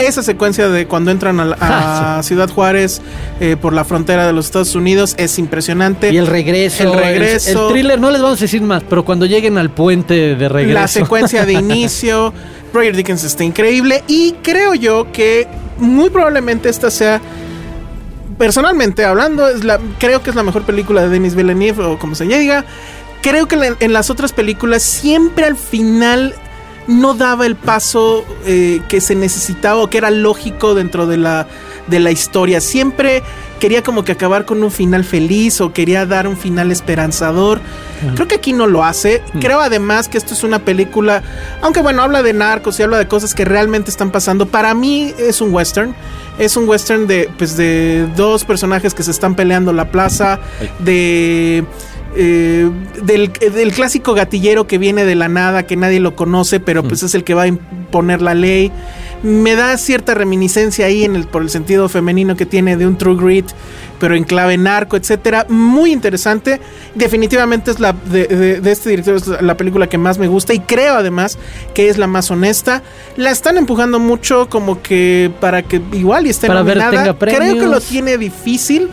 Esa 0.00 0.24
secuencia 0.24 0.68
de 0.68 0.86
cuando 0.86 1.12
entran 1.12 1.38
a, 1.38 2.20
Ciudad 2.24 2.50
Juárez 2.50 3.00
eh, 3.38 3.56
por 3.60 3.72
la 3.72 3.84
frontera 3.84 4.26
de 4.26 4.32
los 4.32 4.46
Estados 4.46 4.74
Unidos 4.74 5.14
es 5.16 5.38
impresionante. 5.38 6.12
Y 6.12 6.16
el 6.16 6.26
regreso. 6.26 6.92
El 6.92 6.98
regreso. 6.98 7.68
El, 7.68 7.72
thriller, 7.72 8.00
no 8.00 8.10
les 8.10 8.20
vamos 8.20 8.38
a 8.38 8.42
decir 8.42 8.62
más, 8.62 8.82
pero 8.82 9.04
cuando 9.04 9.26
lleguen 9.26 9.58
al 9.58 9.70
puente 9.70 10.34
de 10.34 10.48
regreso. 10.48 10.74
La 10.74 10.88
secuencia 10.88 11.46
de 11.46 11.52
inicio. 11.54 12.34
Roger 12.72 12.96
Dickens 12.96 13.22
está 13.22 13.44
increíble. 13.44 14.02
Y 14.08 14.32
creo 14.42 14.74
yo 14.74 15.12
que 15.12 15.46
muy 15.78 16.10
probablemente 16.10 16.68
esta 16.68 16.90
sea 16.90 17.20
personalmente 18.38 19.04
hablando, 19.04 19.48
es 19.48 19.64
la, 19.64 19.78
creo 19.98 20.22
que 20.22 20.30
es 20.30 20.36
la 20.36 20.44
mejor 20.44 20.62
película 20.62 21.02
de 21.02 21.08
Denis 21.08 21.34
Villeneuve, 21.34 21.84
o 21.84 21.98
como 21.98 22.14
se 22.14 22.24
diga. 22.24 22.64
Creo 23.22 23.48
que 23.48 23.76
en 23.80 23.92
las 23.92 24.10
otras 24.10 24.32
películas 24.32 24.82
siempre 24.82 25.44
al 25.44 25.56
final 25.56 26.34
no 26.88 27.14
daba 27.14 27.44
el 27.46 27.54
paso 27.54 28.24
eh, 28.46 28.80
que 28.88 29.00
se 29.00 29.14
necesitaba 29.14 29.82
o 29.82 29.90
que 29.90 29.98
era 29.98 30.10
lógico 30.10 30.74
dentro 30.74 31.06
de 31.06 31.18
la, 31.18 31.46
de 31.86 32.00
la 32.00 32.10
historia. 32.10 32.60
Siempre 32.62 33.22
quería 33.60 33.82
como 33.82 34.04
que 34.04 34.12
acabar 34.12 34.46
con 34.46 34.62
un 34.62 34.70
final 34.70 35.04
feliz 35.04 35.60
o 35.60 35.72
quería 35.72 36.06
dar 36.06 36.26
un 36.26 36.36
final 36.36 36.70
esperanzador. 36.72 37.60
Creo 38.14 38.26
que 38.26 38.36
aquí 38.36 38.54
no 38.54 38.66
lo 38.66 38.84
hace. 38.84 39.22
Creo 39.40 39.60
además 39.60 40.08
que 40.08 40.16
esto 40.16 40.32
es 40.32 40.42
una 40.44 40.60
película, 40.60 41.22
aunque 41.60 41.82
bueno, 41.82 42.02
habla 42.02 42.22
de 42.22 42.32
narcos 42.32 42.80
y 42.80 42.82
habla 42.82 42.96
de 42.96 43.06
cosas 43.06 43.34
que 43.34 43.44
realmente 43.44 43.90
están 43.90 44.10
pasando. 44.10 44.46
Para 44.46 44.72
mí 44.72 45.12
es 45.18 45.42
un 45.42 45.52
western. 45.52 45.94
Es 46.38 46.56
un 46.56 46.68
western 46.68 47.08
de, 47.08 47.28
pues, 47.36 47.56
de 47.56 48.08
dos 48.16 48.44
personajes 48.44 48.94
que 48.94 49.02
se 49.02 49.10
están 49.10 49.34
peleando 49.34 49.72
la 49.72 49.90
plaza, 49.90 50.38
de... 50.78 51.64
Eh, 52.16 52.70
del, 53.02 53.30
clásico 53.72 54.14
gatillero 54.14 54.66
que 54.66 54.78
viene 54.78 55.04
de 55.04 55.14
la 55.14 55.28
nada, 55.28 55.64
que 55.64 55.76
nadie 55.76 56.00
lo 56.00 56.16
conoce, 56.16 56.58
pero 56.58 56.82
pues 56.82 57.02
es 57.02 57.14
el 57.14 57.22
que 57.22 57.34
va 57.34 57.42
a 57.42 57.46
imponer 57.46 58.22
la 58.22 58.34
ley. 58.34 58.72
me 59.22 59.54
da 59.54 59.76
cierta 59.76 60.14
reminiscencia 60.14 60.86
ahí 60.86 61.04
en 61.04 61.16
el, 61.16 61.26
por 61.26 61.42
el 61.42 61.50
sentido 61.50 61.88
femenino 61.88 62.34
que 62.36 62.46
tiene 62.46 62.76
de 62.76 62.86
un 62.86 62.96
True 62.96 63.16
Grit, 63.16 63.46
pero 64.00 64.14
en 64.16 64.24
clave 64.24 64.56
narco, 64.56 64.96
etcétera. 64.96 65.46
Muy 65.48 65.92
interesante. 65.92 66.60
Definitivamente 66.94 67.70
es 67.70 67.78
la 67.78 67.92
de, 67.92 68.60
este 68.64 68.90
director 68.90 69.16
es 69.16 69.26
la 69.42 69.56
película 69.56 69.88
que 69.88 69.98
más 69.98 70.18
me 70.18 70.28
gusta 70.28 70.54
y 70.54 70.60
creo 70.60 70.94
además 70.94 71.38
que 71.74 71.88
es 71.88 71.98
la 71.98 72.06
más 72.06 72.30
honesta. 72.30 72.82
La 73.16 73.30
están 73.30 73.58
empujando 73.58 73.98
mucho 73.98 74.48
como 74.48 74.82
que 74.82 75.30
para 75.40 75.62
que 75.62 75.82
igual 75.92 76.26
y 76.26 76.30
esté 76.30 76.46
para 76.46 76.60
nominada. 76.60 77.16
Creo 77.18 77.54
que 77.54 77.66
lo 77.66 77.80
tiene 77.80 78.16
difícil 78.16 78.88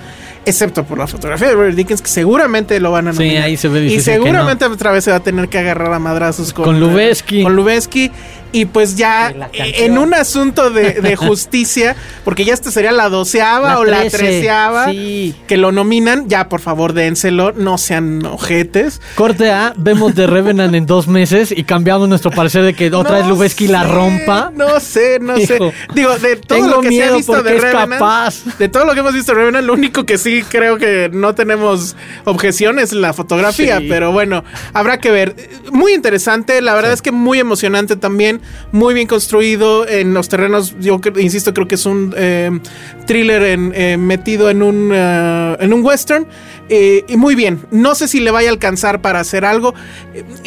excepto 0.45 0.83
por 0.83 0.97
la 0.97 1.07
fotografía 1.07 1.47
de 1.47 1.53
Robert 1.53 1.75
Dickens, 1.75 2.01
que 2.01 2.09
seguramente 2.09 2.79
lo 2.79 2.91
van 2.91 3.07
a 3.07 3.11
nominar. 3.11 3.37
Sí, 3.37 3.41
ahí 3.43 3.57
se 3.57 3.67
ve 3.67 3.85
Y 3.85 3.99
seguramente 3.99 4.65
otra 4.65 4.91
vez 4.91 5.03
se 5.03 5.11
va 5.11 5.17
a 5.17 5.23
tener 5.23 5.49
que 5.49 5.57
agarrar 5.57 5.93
a 5.93 5.99
madrazos 5.99 6.53
con, 6.53 6.65
con 6.65 6.79
Lubeski. 6.79 7.43
Con 7.43 7.55
Lubeski. 7.55 8.11
Y 8.55 8.63
pues 8.63 8.95
ya 8.95 9.33
en 9.51 9.97
un 9.97 10.13
asunto 10.13 10.69
de, 10.69 11.15
justicia, 11.17 11.93
porque 12.23 12.45
ya 12.45 12.53
esta 12.53 12.71
sería 12.71 12.93
la 12.93 13.09
doceava 13.09 13.79
o 13.79 13.83
la 13.83 14.09
treceava 14.09 14.87
que 14.91 15.57
lo 15.57 15.73
nominan, 15.73 16.29
ya 16.29 16.47
por 16.47 16.61
favor 16.61 16.93
dénselo, 16.93 17.51
no 17.51 17.77
sean 17.77 18.25
ojetes. 18.25 19.01
Corte 19.15 19.51
A, 19.51 19.73
vemos 19.75 20.15
de 20.15 20.25
Revenant 20.25 20.73
en 20.73 20.85
dos 20.85 21.09
meses 21.09 21.51
y 21.51 21.65
cambiamos 21.65 22.07
nuestro 22.07 22.31
parecer 22.31 22.63
de 22.63 22.73
que 22.73 22.89
otra 22.93 23.17
vez 23.17 23.27
Lubeski 23.27 23.67
la 23.67 23.83
rompa. 23.83 24.53
No 24.55 24.79
sé, 24.79 25.19
no 25.19 25.35
sé. 25.35 25.59
Digo, 25.93 26.17
de 26.17 26.37
todo 26.37 26.65
lo 26.65 26.79
que 26.79 26.91
se 26.91 27.03
ha 27.03 27.11
visto 27.11 27.43
de 27.43 27.59
Revenant, 27.59 28.33
de 28.57 28.69
todo 28.69 28.85
lo 28.85 28.93
que 28.93 29.01
hemos 29.01 29.13
visto 29.13 29.33
de 29.33 29.39
Revenant, 29.39 29.67
lo 29.67 29.73
único 29.73 30.05
que 30.05 30.17
sí 30.17 30.43
creo 30.47 30.77
que 30.77 31.09
no 31.11 31.35
tenemos 31.35 31.97
objeciones 32.23 32.85
es 32.85 32.93
la 32.93 33.11
fotografía, 33.11 33.81
pero 33.89 34.13
bueno, 34.13 34.45
habrá 34.71 34.99
que 34.99 35.11
ver. 35.11 35.35
Muy 35.73 35.93
interesante, 35.93 36.61
la 36.61 36.73
verdad 36.73 36.93
es 36.93 37.01
que 37.01 37.11
muy 37.11 37.39
emocionante 37.39 37.97
también 37.97 38.41
muy 38.71 38.93
bien 38.93 39.07
construido 39.07 39.87
en 39.87 40.13
los 40.13 40.29
terrenos. 40.29 40.75
Yo 40.79 40.99
insisto, 41.17 41.53
creo 41.53 41.67
que 41.67 41.75
es 41.75 41.85
un 41.85 42.13
eh, 42.17 42.59
thriller 43.05 43.43
eh, 43.43 43.97
metido 43.97 44.49
en 44.49 44.61
un, 44.61 44.91
eh, 44.93 45.57
en 45.59 45.73
un 45.73 45.83
western. 45.83 46.27
y 46.69 47.17
muy 47.17 47.35
bien. 47.35 47.61
No 47.71 47.95
sé 47.95 48.07
si 48.07 48.19
le 48.19 48.31
vaya 48.31 48.49
a 48.49 48.51
alcanzar 48.51 49.01
para 49.01 49.19
hacer 49.19 49.45
algo. 49.45 49.73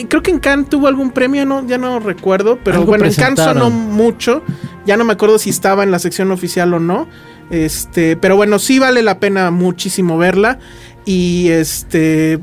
creo 0.08 0.22
que 0.22 0.30
en 0.30 0.38
Cannes 0.38 0.68
tuvo 0.68 0.88
algún 0.88 1.10
premio, 1.10 1.46
no, 1.46 1.66
ya 1.66 1.78
no 1.78 2.00
recuerdo. 2.00 2.58
Pero 2.62 2.84
bueno, 2.84 3.04
en 3.04 3.14
Cannes 3.14 3.40
sonó 3.40 3.70
mucho. 3.70 4.42
Ya 4.86 4.96
no 4.96 5.04
me 5.04 5.12
acuerdo 5.12 5.38
si 5.38 5.50
estaba 5.50 5.82
en 5.82 5.90
la 5.90 5.98
sección 5.98 6.30
oficial 6.30 6.72
o 6.74 6.80
no. 6.80 7.08
Este, 7.50 8.16
pero 8.16 8.36
bueno, 8.36 8.58
sí 8.58 8.78
vale 8.78 9.02
la 9.02 9.20
pena 9.20 9.50
muchísimo 9.50 10.18
verla. 10.18 10.58
Y 11.04 11.48
este 11.48 12.38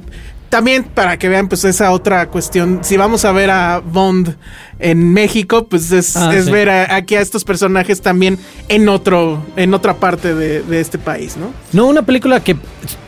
también 0.55 0.85
para 0.85 1.19
que 1.19 1.27
vean 1.27 1.49
pues 1.49 1.65
esa 1.65 1.91
otra 1.91 2.29
cuestión, 2.29 2.79
si 2.81 2.95
vamos 2.95 3.25
a 3.25 3.33
ver 3.33 3.51
a 3.51 3.79
Bond 3.79 4.37
en 4.79 5.11
México, 5.11 5.67
pues 5.67 5.91
es, 5.91 6.15
ah, 6.15 6.31
ver 6.49 6.69
aquí 6.69 7.15
a 7.15 7.19
estos 7.19 7.43
personajes 7.43 8.01
también 8.01 8.39
en 8.69 8.87
otro, 8.87 9.45
en 9.57 9.73
otra 9.73 9.95
parte 9.95 10.33
de, 10.33 10.79
este 10.79 10.97
país, 10.97 11.35
¿no? 11.35 11.51
No, 11.73 11.87
una 11.87 12.03
película 12.03 12.41
que 12.41 12.55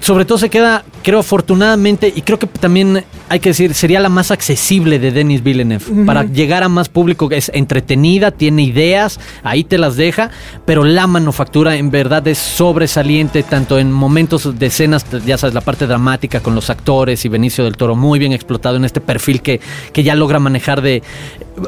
sobre 0.02 0.26
todo 0.26 0.38
se 0.38 0.50
queda, 0.50 0.84
creo, 1.08 1.20
afortunadamente, 1.20 2.12
y 2.14 2.22
creo 2.22 2.38
que 2.38 2.48
también 2.48 3.06
hay 3.30 3.40
que 3.40 3.52
decir, 3.52 3.74
sería 3.74 4.02
la 4.02 4.10
más 4.10 4.30
accesible 4.30 5.00
de 5.00 5.12
Denis 5.12 5.42
Villeneuve. 5.42 6.06
Para 6.06 6.26
llegar 6.26 6.64
a 6.64 6.68
más 6.68 6.90
público, 6.90 7.30
es 7.32 7.50
entretenida, 7.54 8.32
tiene 8.32 8.64
ideas, 8.64 9.18
ahí 9.42 9.64
te 9.64 9.78
las 9.78 9.96
deja, 9.96 10.32
pero 10.66 10.84
la 10.84 11.08
manufactura 11.08 11.78
en 11.78 11.92
verdad 11.92 12.28
es 12.28 12.38
sobresaliente, 12.38 13.44
tanto 13.44 13.80
en 13.80 13.90
momentos 13.90 14.60
de 14.60 14.66
escenas, 14.66 15.06
ya 15.26 15.38
sabes, 15.38 15.54
la 15.54 15.62
parte 15.62 15.88
dramática 15.88 16.42
con 16.42 16.56
los 16.56 16.70
actores 16.70 17.24
y 17.24 17.30
Benicio 17.30 17.64
del 17.64 17.78
Toro 17.78 17.96
muy 17.96 18.20
bien 18.20 18.34
explotado 18.34 18.76
en 18.76 18.84
este 18.84 19.00
perfil 19.00 19.42
que, 19.42 19.62
que 19.94 20.04
ya 20.04 20.14
logra 20.14 20.40
manejar 20.40 20.82
de 20.82 21.04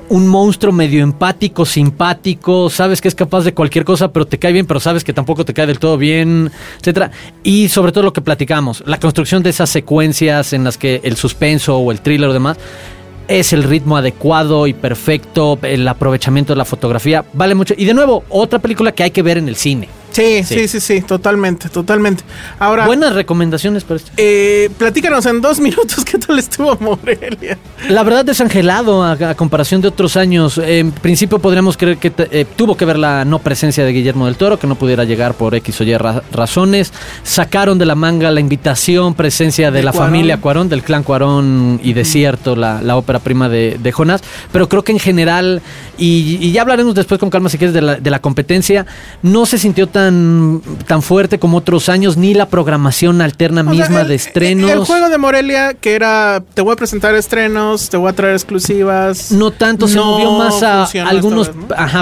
un 0.10 0.28
monstruo 0.28 0.71
medio 0.71 1.04
empático, 1.04 1.65
simpático, 1.65 2.69
sabes 2.69 3.02
que 3.02 3.08
es 3.08 3.15
capaz 3.15 3.43
de 3.43 3.54
cualquier 3.54 3.86
cosa, 3.86 4.12
pero 4.12 4.25
te 4.25 4.38
cae 4.38 4.52
bien, 4.52 4.65
pero 4.65 4.80
sabes 4.80 5.04
que 5.04 5.13
tampoco 5.13 5.45
te 5.45 5.54
cae 5.54 5.67
del 5.67 5.80
todo 5.80 5.97
bien, 5.97 6.52
etcétera. 6.80 7.12
Y 7.43 7.69
sobre 7.69 7.91
todo 7.91 8.04
lo 8.04 8.13
que 8.13 8.21
platicamos, 8.21 8.84
la 8.86 8.99
construcción 8.99 9.43
de 9.43 9.49
esas 9.49 9.69
secuencias 9.69 10.54
en 10.54 10.63
las 10.63 10.78
que 10.78 11.02
el 11.04 11.15
suspenso 11.15 11.78
o 11.78 11.91
el 11.91 12.02
thriller 12.02 12.30
o 12.30 12.34
demás 12.34 12.58
es 13.28 13.54
el 13.54 13.63
ritmo 13.63 13.95
adecuado 13.95 14.65
y 14.67 14.73
perfecto, 14.73 15.60
el 15.62 15.88
aprovechamiento 15.88 16.54
de 16.54 16.58
la 16.58 16.65
fotografía, 16.65 17.23
vale 17.34 17.54
mucho. 17.56 17.75
Y 17.78 17.86
de 17.86 17.93
nuevo, 17.93 18.23
otra 18.30 18.60
película 18.60 18.91
que 18.91 19.04
hay 19.04 19.12
que 19.12 19.21
ver 19.21 19.38
en 19.38 19.47
el 19.47 19.56
cine. 19.56 19.88
Sí, 20.12 20.43
sí, 20.43 20.67
sí, 20.67 20.80
sí, 20.80 21.02
totalmente, 21.02 21.69
totalmente. 21.69 22.24
Ahora. 22.58 22.86
Buenas 22.86 23.13
recomendaciones 23.13 23.84
para 23.84 23.98
esto. 23.98 24.12
Eh, 24.17 24.69
platícanos 24.78 25.26
en 25.26 25.41
dos 25.41 25.60
minutos 25.60 26.04
qué 26.04 26.17
tal 26.17 26.39
estuvo 26.39 26.76
Morelia. 26.80 27.58
La 27.89 28.04
verdad, 28.04 28.26
desangelado 28.26 29.04
a, 29.04 29.36
comparación 29.36 29.82
de 29.82 29.88
otros 29.88 30.17
años. 30.17 30.58
En 30.58 30.91
principio, 30.91 31.39
podríamos 31.39 31.78
creer 31.78 31.98
que 31.98 32.12
eh, 32.17 32.45
tuvo 32.56 32.76
que 32.76 32.86
ver 32.86 32.98
la 32.98 33.24
no 33.26 33.39
presencia 33.39 33.86
de 33.86 33.91
Guillermo 33.91 34.26
del 34.26 34.36
Toro, 34.36 34.60
que 34.60 34.67
no 34.67 34.76
pudiera 34.76 35.04
llegar 35.04 35.34
por 35.36 35.56
X 35.56 35.82
o 35.82 35.84
Y 35.84 35.95
razones. 35.98 36.91
Sacaron 37.24 37.78
de 37.78 37.86
la 37.86 37.95
manga 37.95 38.32
la 38.32 38.39
invitación, 38.39 39.13
presencia 39.13 39.72
de, 39.72 39.84
la 39.84 39.93
familia 39.93 40.41
Cuarón, 40.41 40.69
del 40.69 40.84
clan 40.84 41.04
Cuarón 41.04 41.80
y 41.84 41.93
Desierto, 41.93 42.56
la, 42.56 42.82
la 42.82 42.98
ópera 42.98 43.19
prima 43.19 43.48
de, 43.50 43.78
de, 43.82 43.91
Jonás. 43.91 44.22
Pero 44.52 44.67
creo 44.67 44.84
que 44.84 44.91
en 44.91 45.00
general, 45.00 45.62
y, 45.98 46.52
ya 46.52 46.62
hablaremos 46.62 46.95
después 46.95 47.19
con 47.19 47.30
calma 47.30 47.50
si 47.50 47.58
quieres 47.58 47.74
de 47.74 47.82
la, 47.82 47.95
de 47.95 48.10
la 48.10 48.19
competencia, 48.19 48.86
no 49.22 49.45
se 49.45 49.58
sintió 49.58 49.88
tan 49.88 49.98
tan, 50.85 51.01
fuerte 51.01 51.39
como 51.39 51.57
otros 51.57 51.89
años, 51.89 52.17
ni 52.17 52.33
la 52.33 52.47
programación 52.47 53.21
alterna 53.21 53.63
misma 53.63 54.03
de 54.03 54.15
estrenos. 54.15 54.69
El 54.69 54.79
juego 54.79 55.09
de 55.09 55.17
Morelia, 55.17 55.73
que 55.73 55.95
era, 55.95 56.43
te 56.53 56.62
voy 56.62 56.73
a 56.73 56.75
presentar 56.75 57.15
estrenos, 57.15 57.89
te 57.89 57.97
voy 57.97 58.09
a 58.09 58.13
traer 58.13 58.33
exclusivas. 58.33 59.31
No 59.31 59.51
tanto, 59.51 59.88
se 59.88 59.99
movió 59.99 60.31
más 60.31 60.63
a 60.63 60.83
algunos, 61.07 61.51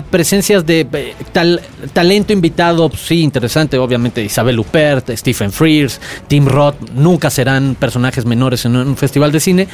presencias 0.10 0.66
de 0.66 0.88
eh, 0.92 1.16
tal, 1.32 1.62
talento 1.94 2.34
invitado, 2.34 2.90
pues, 2.90 3.02
sí, 3.02 3.22
interesante, 3.22 3.78
obviamente 3.78 4.24
Isabel 4.24 4.60
Huppert, 4.60 5.10
Stephen 5.12 5.52
Frears, 5.52 6.00
Tim 6.28 6.48
Roth, 6.48 6.76
nunca 6.94 7.30
serán 7.30 7.76
personajes 7.76 8.26
menores 8.26 8.66
en 8.66 8.76
un 8.76 8.98
festival 8.98 9.32
de 9.32 9.40
cine, 9.40 9.68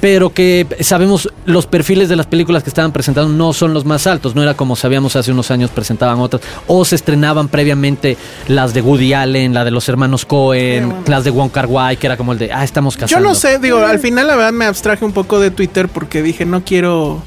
pero 0.00 0.32
que 0.32 0.66
sabemos 0.80 1.28
los 1.44 1.66
perfiles 1.66 2.08
de 2.08 2.16
las 2.16 2.26
películas 2.26 2.62
que 2.62 2.70
estaban 2.70 2.92
presentando 2.92 3.32
no 3.32 3.52
son 3.52 3.74
los 3.74 3.84
más 3.84 4.06
altos, 4.06 4.34
no 4.34 4.42
era 4.42 4.54
como 4.54 4.76
sabíamos 4.76 5.16
hace 5.16 5.32
unos 5.32 5.50
años 5.50 5.70
presentaban 5.70 6.18
otras, 6.20 6.42
o 6.66 6.84
se 6.84 6.96
estrenaban 6.96 7.48
previamente 7.48 7.69
obviamente 7.70 8.16
las 8.48 8.74
de 8.74 8.82
Woody 8.82 9.12
Allen, 9.14 9.54
la 9.54 9.64
de 9.64 9.70
los 9.70 9.88
hermanos 9.88 10.24
Cohen, 10.24 10.92
las 11.06 11.22
de 11.24 11.30
Wong 11.30 11.50
Kar 11.50 11.66
Wai, 11.66 11.96
que 11.96 12.06
era 12.06 12.16
como 12.16 12.32
el 12.32 12.38
de, 12.38 12.52
ah, 12.52 12.64
estamos 12.64 12.96
casados. 12.96 13.22
Yo 13.22 13.28
no 13.28 13.34
sé, 13.34 13.58
digo, 13.58 13.78
al 13.78 14.00
final 14.00 14.26
la 14.26 14.34
verdad 14.34 14.52
me 14.52 14.64
abstraje 14.64 15.04
un 15.04 15.12
poco 15.12 15.38
de 15.38 15.50
Twitter 15.50 15.88
porque 15.88 16.22
dije, 16.22 16.44
no 16.44 16.64
quiero... 16.64 17.22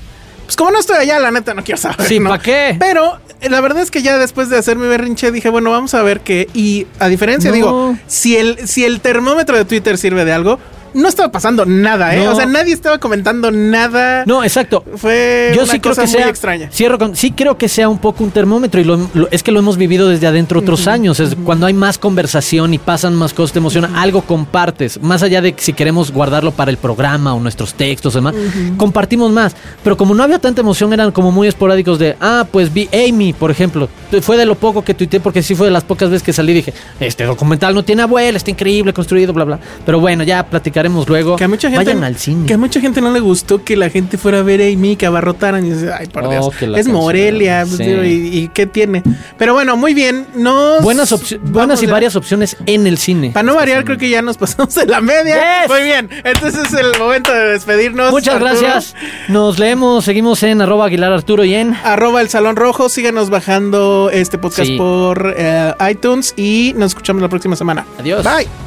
Pues 0.46 0.58
como 0.58 0.72
no 0.72 0.80
estoy 0.80 0.98
allá, 0.98 1.20
la 1.20 1.32
neta 1.32 1.54
no 1.54 1.64
quiero 1.64 1.80
saber. 1.80 2.06
Sí, 2.06 2.20
¿para 2.20 2.38
qué? 2.38 2.76
Pero 2.78 3.18
eh, 3.40 3.50
la 3.50 3.62
verdad 3.62 3.82
es 3.82 3.92
que 3.92 4.02
ya 4.02 4.18
después 4.18 4.50
de 4.50 4.58
hacer 4.58 4.76
mi 4.78 4.88
berrinche 4.88 5.32
dije, 5.32 5.48
bueno, 5.48 5.72
vamos 5.72 5.94
a 5.94 6.04
ver 6.04 6.20
qué. 6.20 6.50
Y 6.54 6.86
a 7.00 7.08
diferencia, 7.08 7.52
digo, 7.54 7.96
si 8.08 8.36
el, 8.36 8.68
si 8.68 8.84
el 8.84 9.00
termómetro 9.00 9.56
de 9.56 9.64
Twitter 9.64 9.98
sirve 9.98 10.26
de 10.26 10.34
algo, 10.34 10.60
no 10.94 11.08
estaba 11.08 11.32
pasando 11.32 11.66
nada, 11.66 12.16
¿eh? 12.16 12.28
O 12.28 12.36
sea, 12.36 12.46
nadie 12.46 12.74
estaba 12.74 12.98
comentando 13.00 13.52
nada. 13.52 14.24
No, 14.26 14.44
exacto. 14.44 14.84
Fue 14.96 15.52
Yo 15.56 15.66
sí 15.66 15.80
creo 15.80 15.96
que 15.96 16.08
sea, 16.08 16.30
extraña. 16.30 16.70
Cierro 16.72 16.98
con, 16.98 17.16
sí 17.16 17.32
creo 17.32 17.58
que 17.58 17.68
sea 17.68 17.90
un 17.90 17.98
poco 17.98 18.24
un 18.24 18.32
termómetro 18.32 18.82
y 18.82 18.84
lo, 18.84 19.10
es 19.32 19.44
que 19.44 19.52
lo 19.52 19.60
hemos 19.60 19.78
vivido 19.78 20.10
desde 20.10 20.28
adentro 20.28 20.60
otros 20.60 20.88
años. 20.88 21.20
Es 21.20 21.36
cuando 21.44 21.66
hay 21.66 21.74
más 21.74 21.98
conversación 21.98 22.74
y 22.74 22.78
pasan 22.78 23.16
más 23.16 23.34
cosas, 23.34 23.54
te 23.54 23.60
emociona, 23.60 24.02
algo 24.02 24.22
compartes. 24.22 25.02
Más 25.02 25.24
allá 25.24 25.42
de 25.42 25.56
si 25.58 25.74
queremos 25.74 26.12
guardarlo 26.12 26.52
para 26.52 26.72
el 26.72 26.78
programa 26.78 27.34
o 27.34 27.40
nuestros 27.40 27.74
textos 27.74 28.14
demás, 28.14 28.36
compartimos 28.78 29.32
más. 29.32 29.56
Pero 29.84 29.98
como 29.98 30.14
no 30.14 30.24
había 30.24 30.40
tanta 30.40 30.62
emoción, 30.62 30.94
eran 30.94 31.12
como 31.12 31.32
muy 31.32 31.48
esporádicos 31.48 32.00
de, 32.00 32.16
ah, 32.20 32.46
pues 32.52 32.74
vi 32.74 32.90
Amy, 32.94 33.34
por 33.34 33.52
ejemplo. 33.52 33.90
Fue 34.22 34.38
de 34.38 34.46
lo 34.46 34.56
poco 34.56 34.84
que 34.84 34.94
tuiteé 34.94 35.20
porque 35.20 35.42
sí 35.42 35.56
fue 35.56 35.68
de 35.68 35.72
las 35.72 35.84
pocas 35.84 36.10
veces 36.10 36.24
que 36.24 36.34
salí 36.34 36.52
y 36.52 36.56
dije, 36.56 36.74
este 37.00 37.24
documental 37.24 37.74
no 37.74 37.84
tiene 37.84 38.04
abuela, 38.04 38.38
está 38.38 38.52
increíble, 38.52 38.94
construido, 38.94 39.34
bla, 39.34 39.46
bla. 39.46 39.60
Pero 39.86 40.00
bueno, 40.00 40.24
ya 40.24 40.46
platicar 40.90 41.10
luego. 41.10 41.36
Que 41.36 41.44
a 41.44 41.48
mucha 41.48 41.70
gente, 41.70 41.84
Vayan 41.84 42.04
al 42.04 42.18
cine. 42.18 42.46
Que 42.46 42.54
a 42.54 42.58
mucha 42.58 42.80
gente 42.80 43.02
no 43.02 43.12
le 43.12 43.20
gustó 43.20 43.64
que 43.64 43.76
la 43.76 43.90
gente 43.90 44.18
fuera 44.18 44.40
a 44.40 44.44
ver 44.44 44.62
a 44.62 44.66
Amy, 44.66 44.96
que 44.96 45.06
abarrotaran 45.06 45.66
y 45.66 45.72
dice, 45.72 45.92
ay, 45.92 46.08
por 46.08 46.30
Dios, 46.30 46.46
oh, 46.48 46.76
es 46.76 46.88
Morelia, 46.88 47.66
pues, 47.68 47.80
y, 47.82 48.50
qué 48.54 48.66
tiene. 48.66 49.04
Pero 49.38 49.54
bueno, 49.54 49.78
muy 49.78 49.94
bien. 49.94 50.28
Nos 50.36 50.82
buenas 50.82 51.14
buenas 51.42 51.82
y 51.84 51.86
varias 51.86 52.16
opciones 52.16 52.58
en 52.66 52.88
el 52.88 52.98
cine. 52.98 53.32
Para 53.32 53.44
no 53.44 53.56
variar, 53.56 53.84
creo 53.86 53.98
que 53.98 54.10
ya 54.10 54.22
nos 54.22 54.38
pasamos 54.38 54.76
de 54.76 54.86
la 54.86 55.02
media. 55.02 55.66
Muy 55.68 55.84
bien. 55.84 56.10
Entonces 56.24 56.68
es 56.68 56.74
el 56.74 56.98
momento 57.00 57.34
de 57.34 57.52
despedirnos. 57.52 58.12
Muchas 58.12 58.40
gracias. 58.40 58.96
Nos 59.28 59.60
leemos, 59.60 60.06
seguimos 60.06 60.44
en 60.44 60.62
arroba 60.62 60.86
Aguilar 60.86 61.12
Arturo 61.14 61.44
y 61.44 61.54
en 61.54 61.74
arroba 61.84 62.22
el 62.22 62.30
Salón 62.30 62.56
Rojo. 62.56 62.90
Síganos 62.90 63.30
bajando 63.30 64.10
este 64.12 64.38
podcast 64.38 64.72
por 64.78 65.34
eh, 65.38 65.74
iTunes 65.90 66.34
y 66.38 66.74
nos 66.78 66.92
escuchamos 66.92 67.22
la 67.22 67.30
próxima 67.30 67.56
semana. 67.56 67.86
Adiós. 68.00 68.24
Bye. 68.24 68.63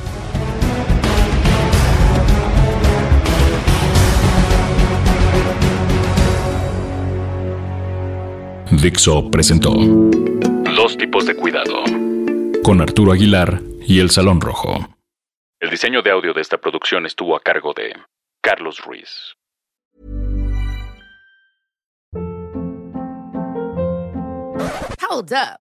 Dixo 8.83 9.31
presentó 9.31 9.71
Dos 9.71 10.97
tipos 10.97 11.27
de 11.27 11.35
cuidado 11.35 11.83
con 12.63 12.81
Arturo 12.81 13.13
Aguilar 13.13 13.61
y 13.87 14.01
El 14.01 14.11
Salón 14.11 14.41
Rojo. 14.41 14.97
El 15.61 15.71
diseño 15.71 16.03
de 16.03 16.11
audio 16.11 16.35
de 16.35 16.41
esta 16.41 16.59
producción 16.59 17.07
estuvo 17.07 17.37
a 17.37 17.41
cargo 17.41 17.73
de 17.75 17.95
Carlos 18.43 18.81
Ruiz. 18.85 19.37
Hold 25.09 25.33
up. 25.33 25.66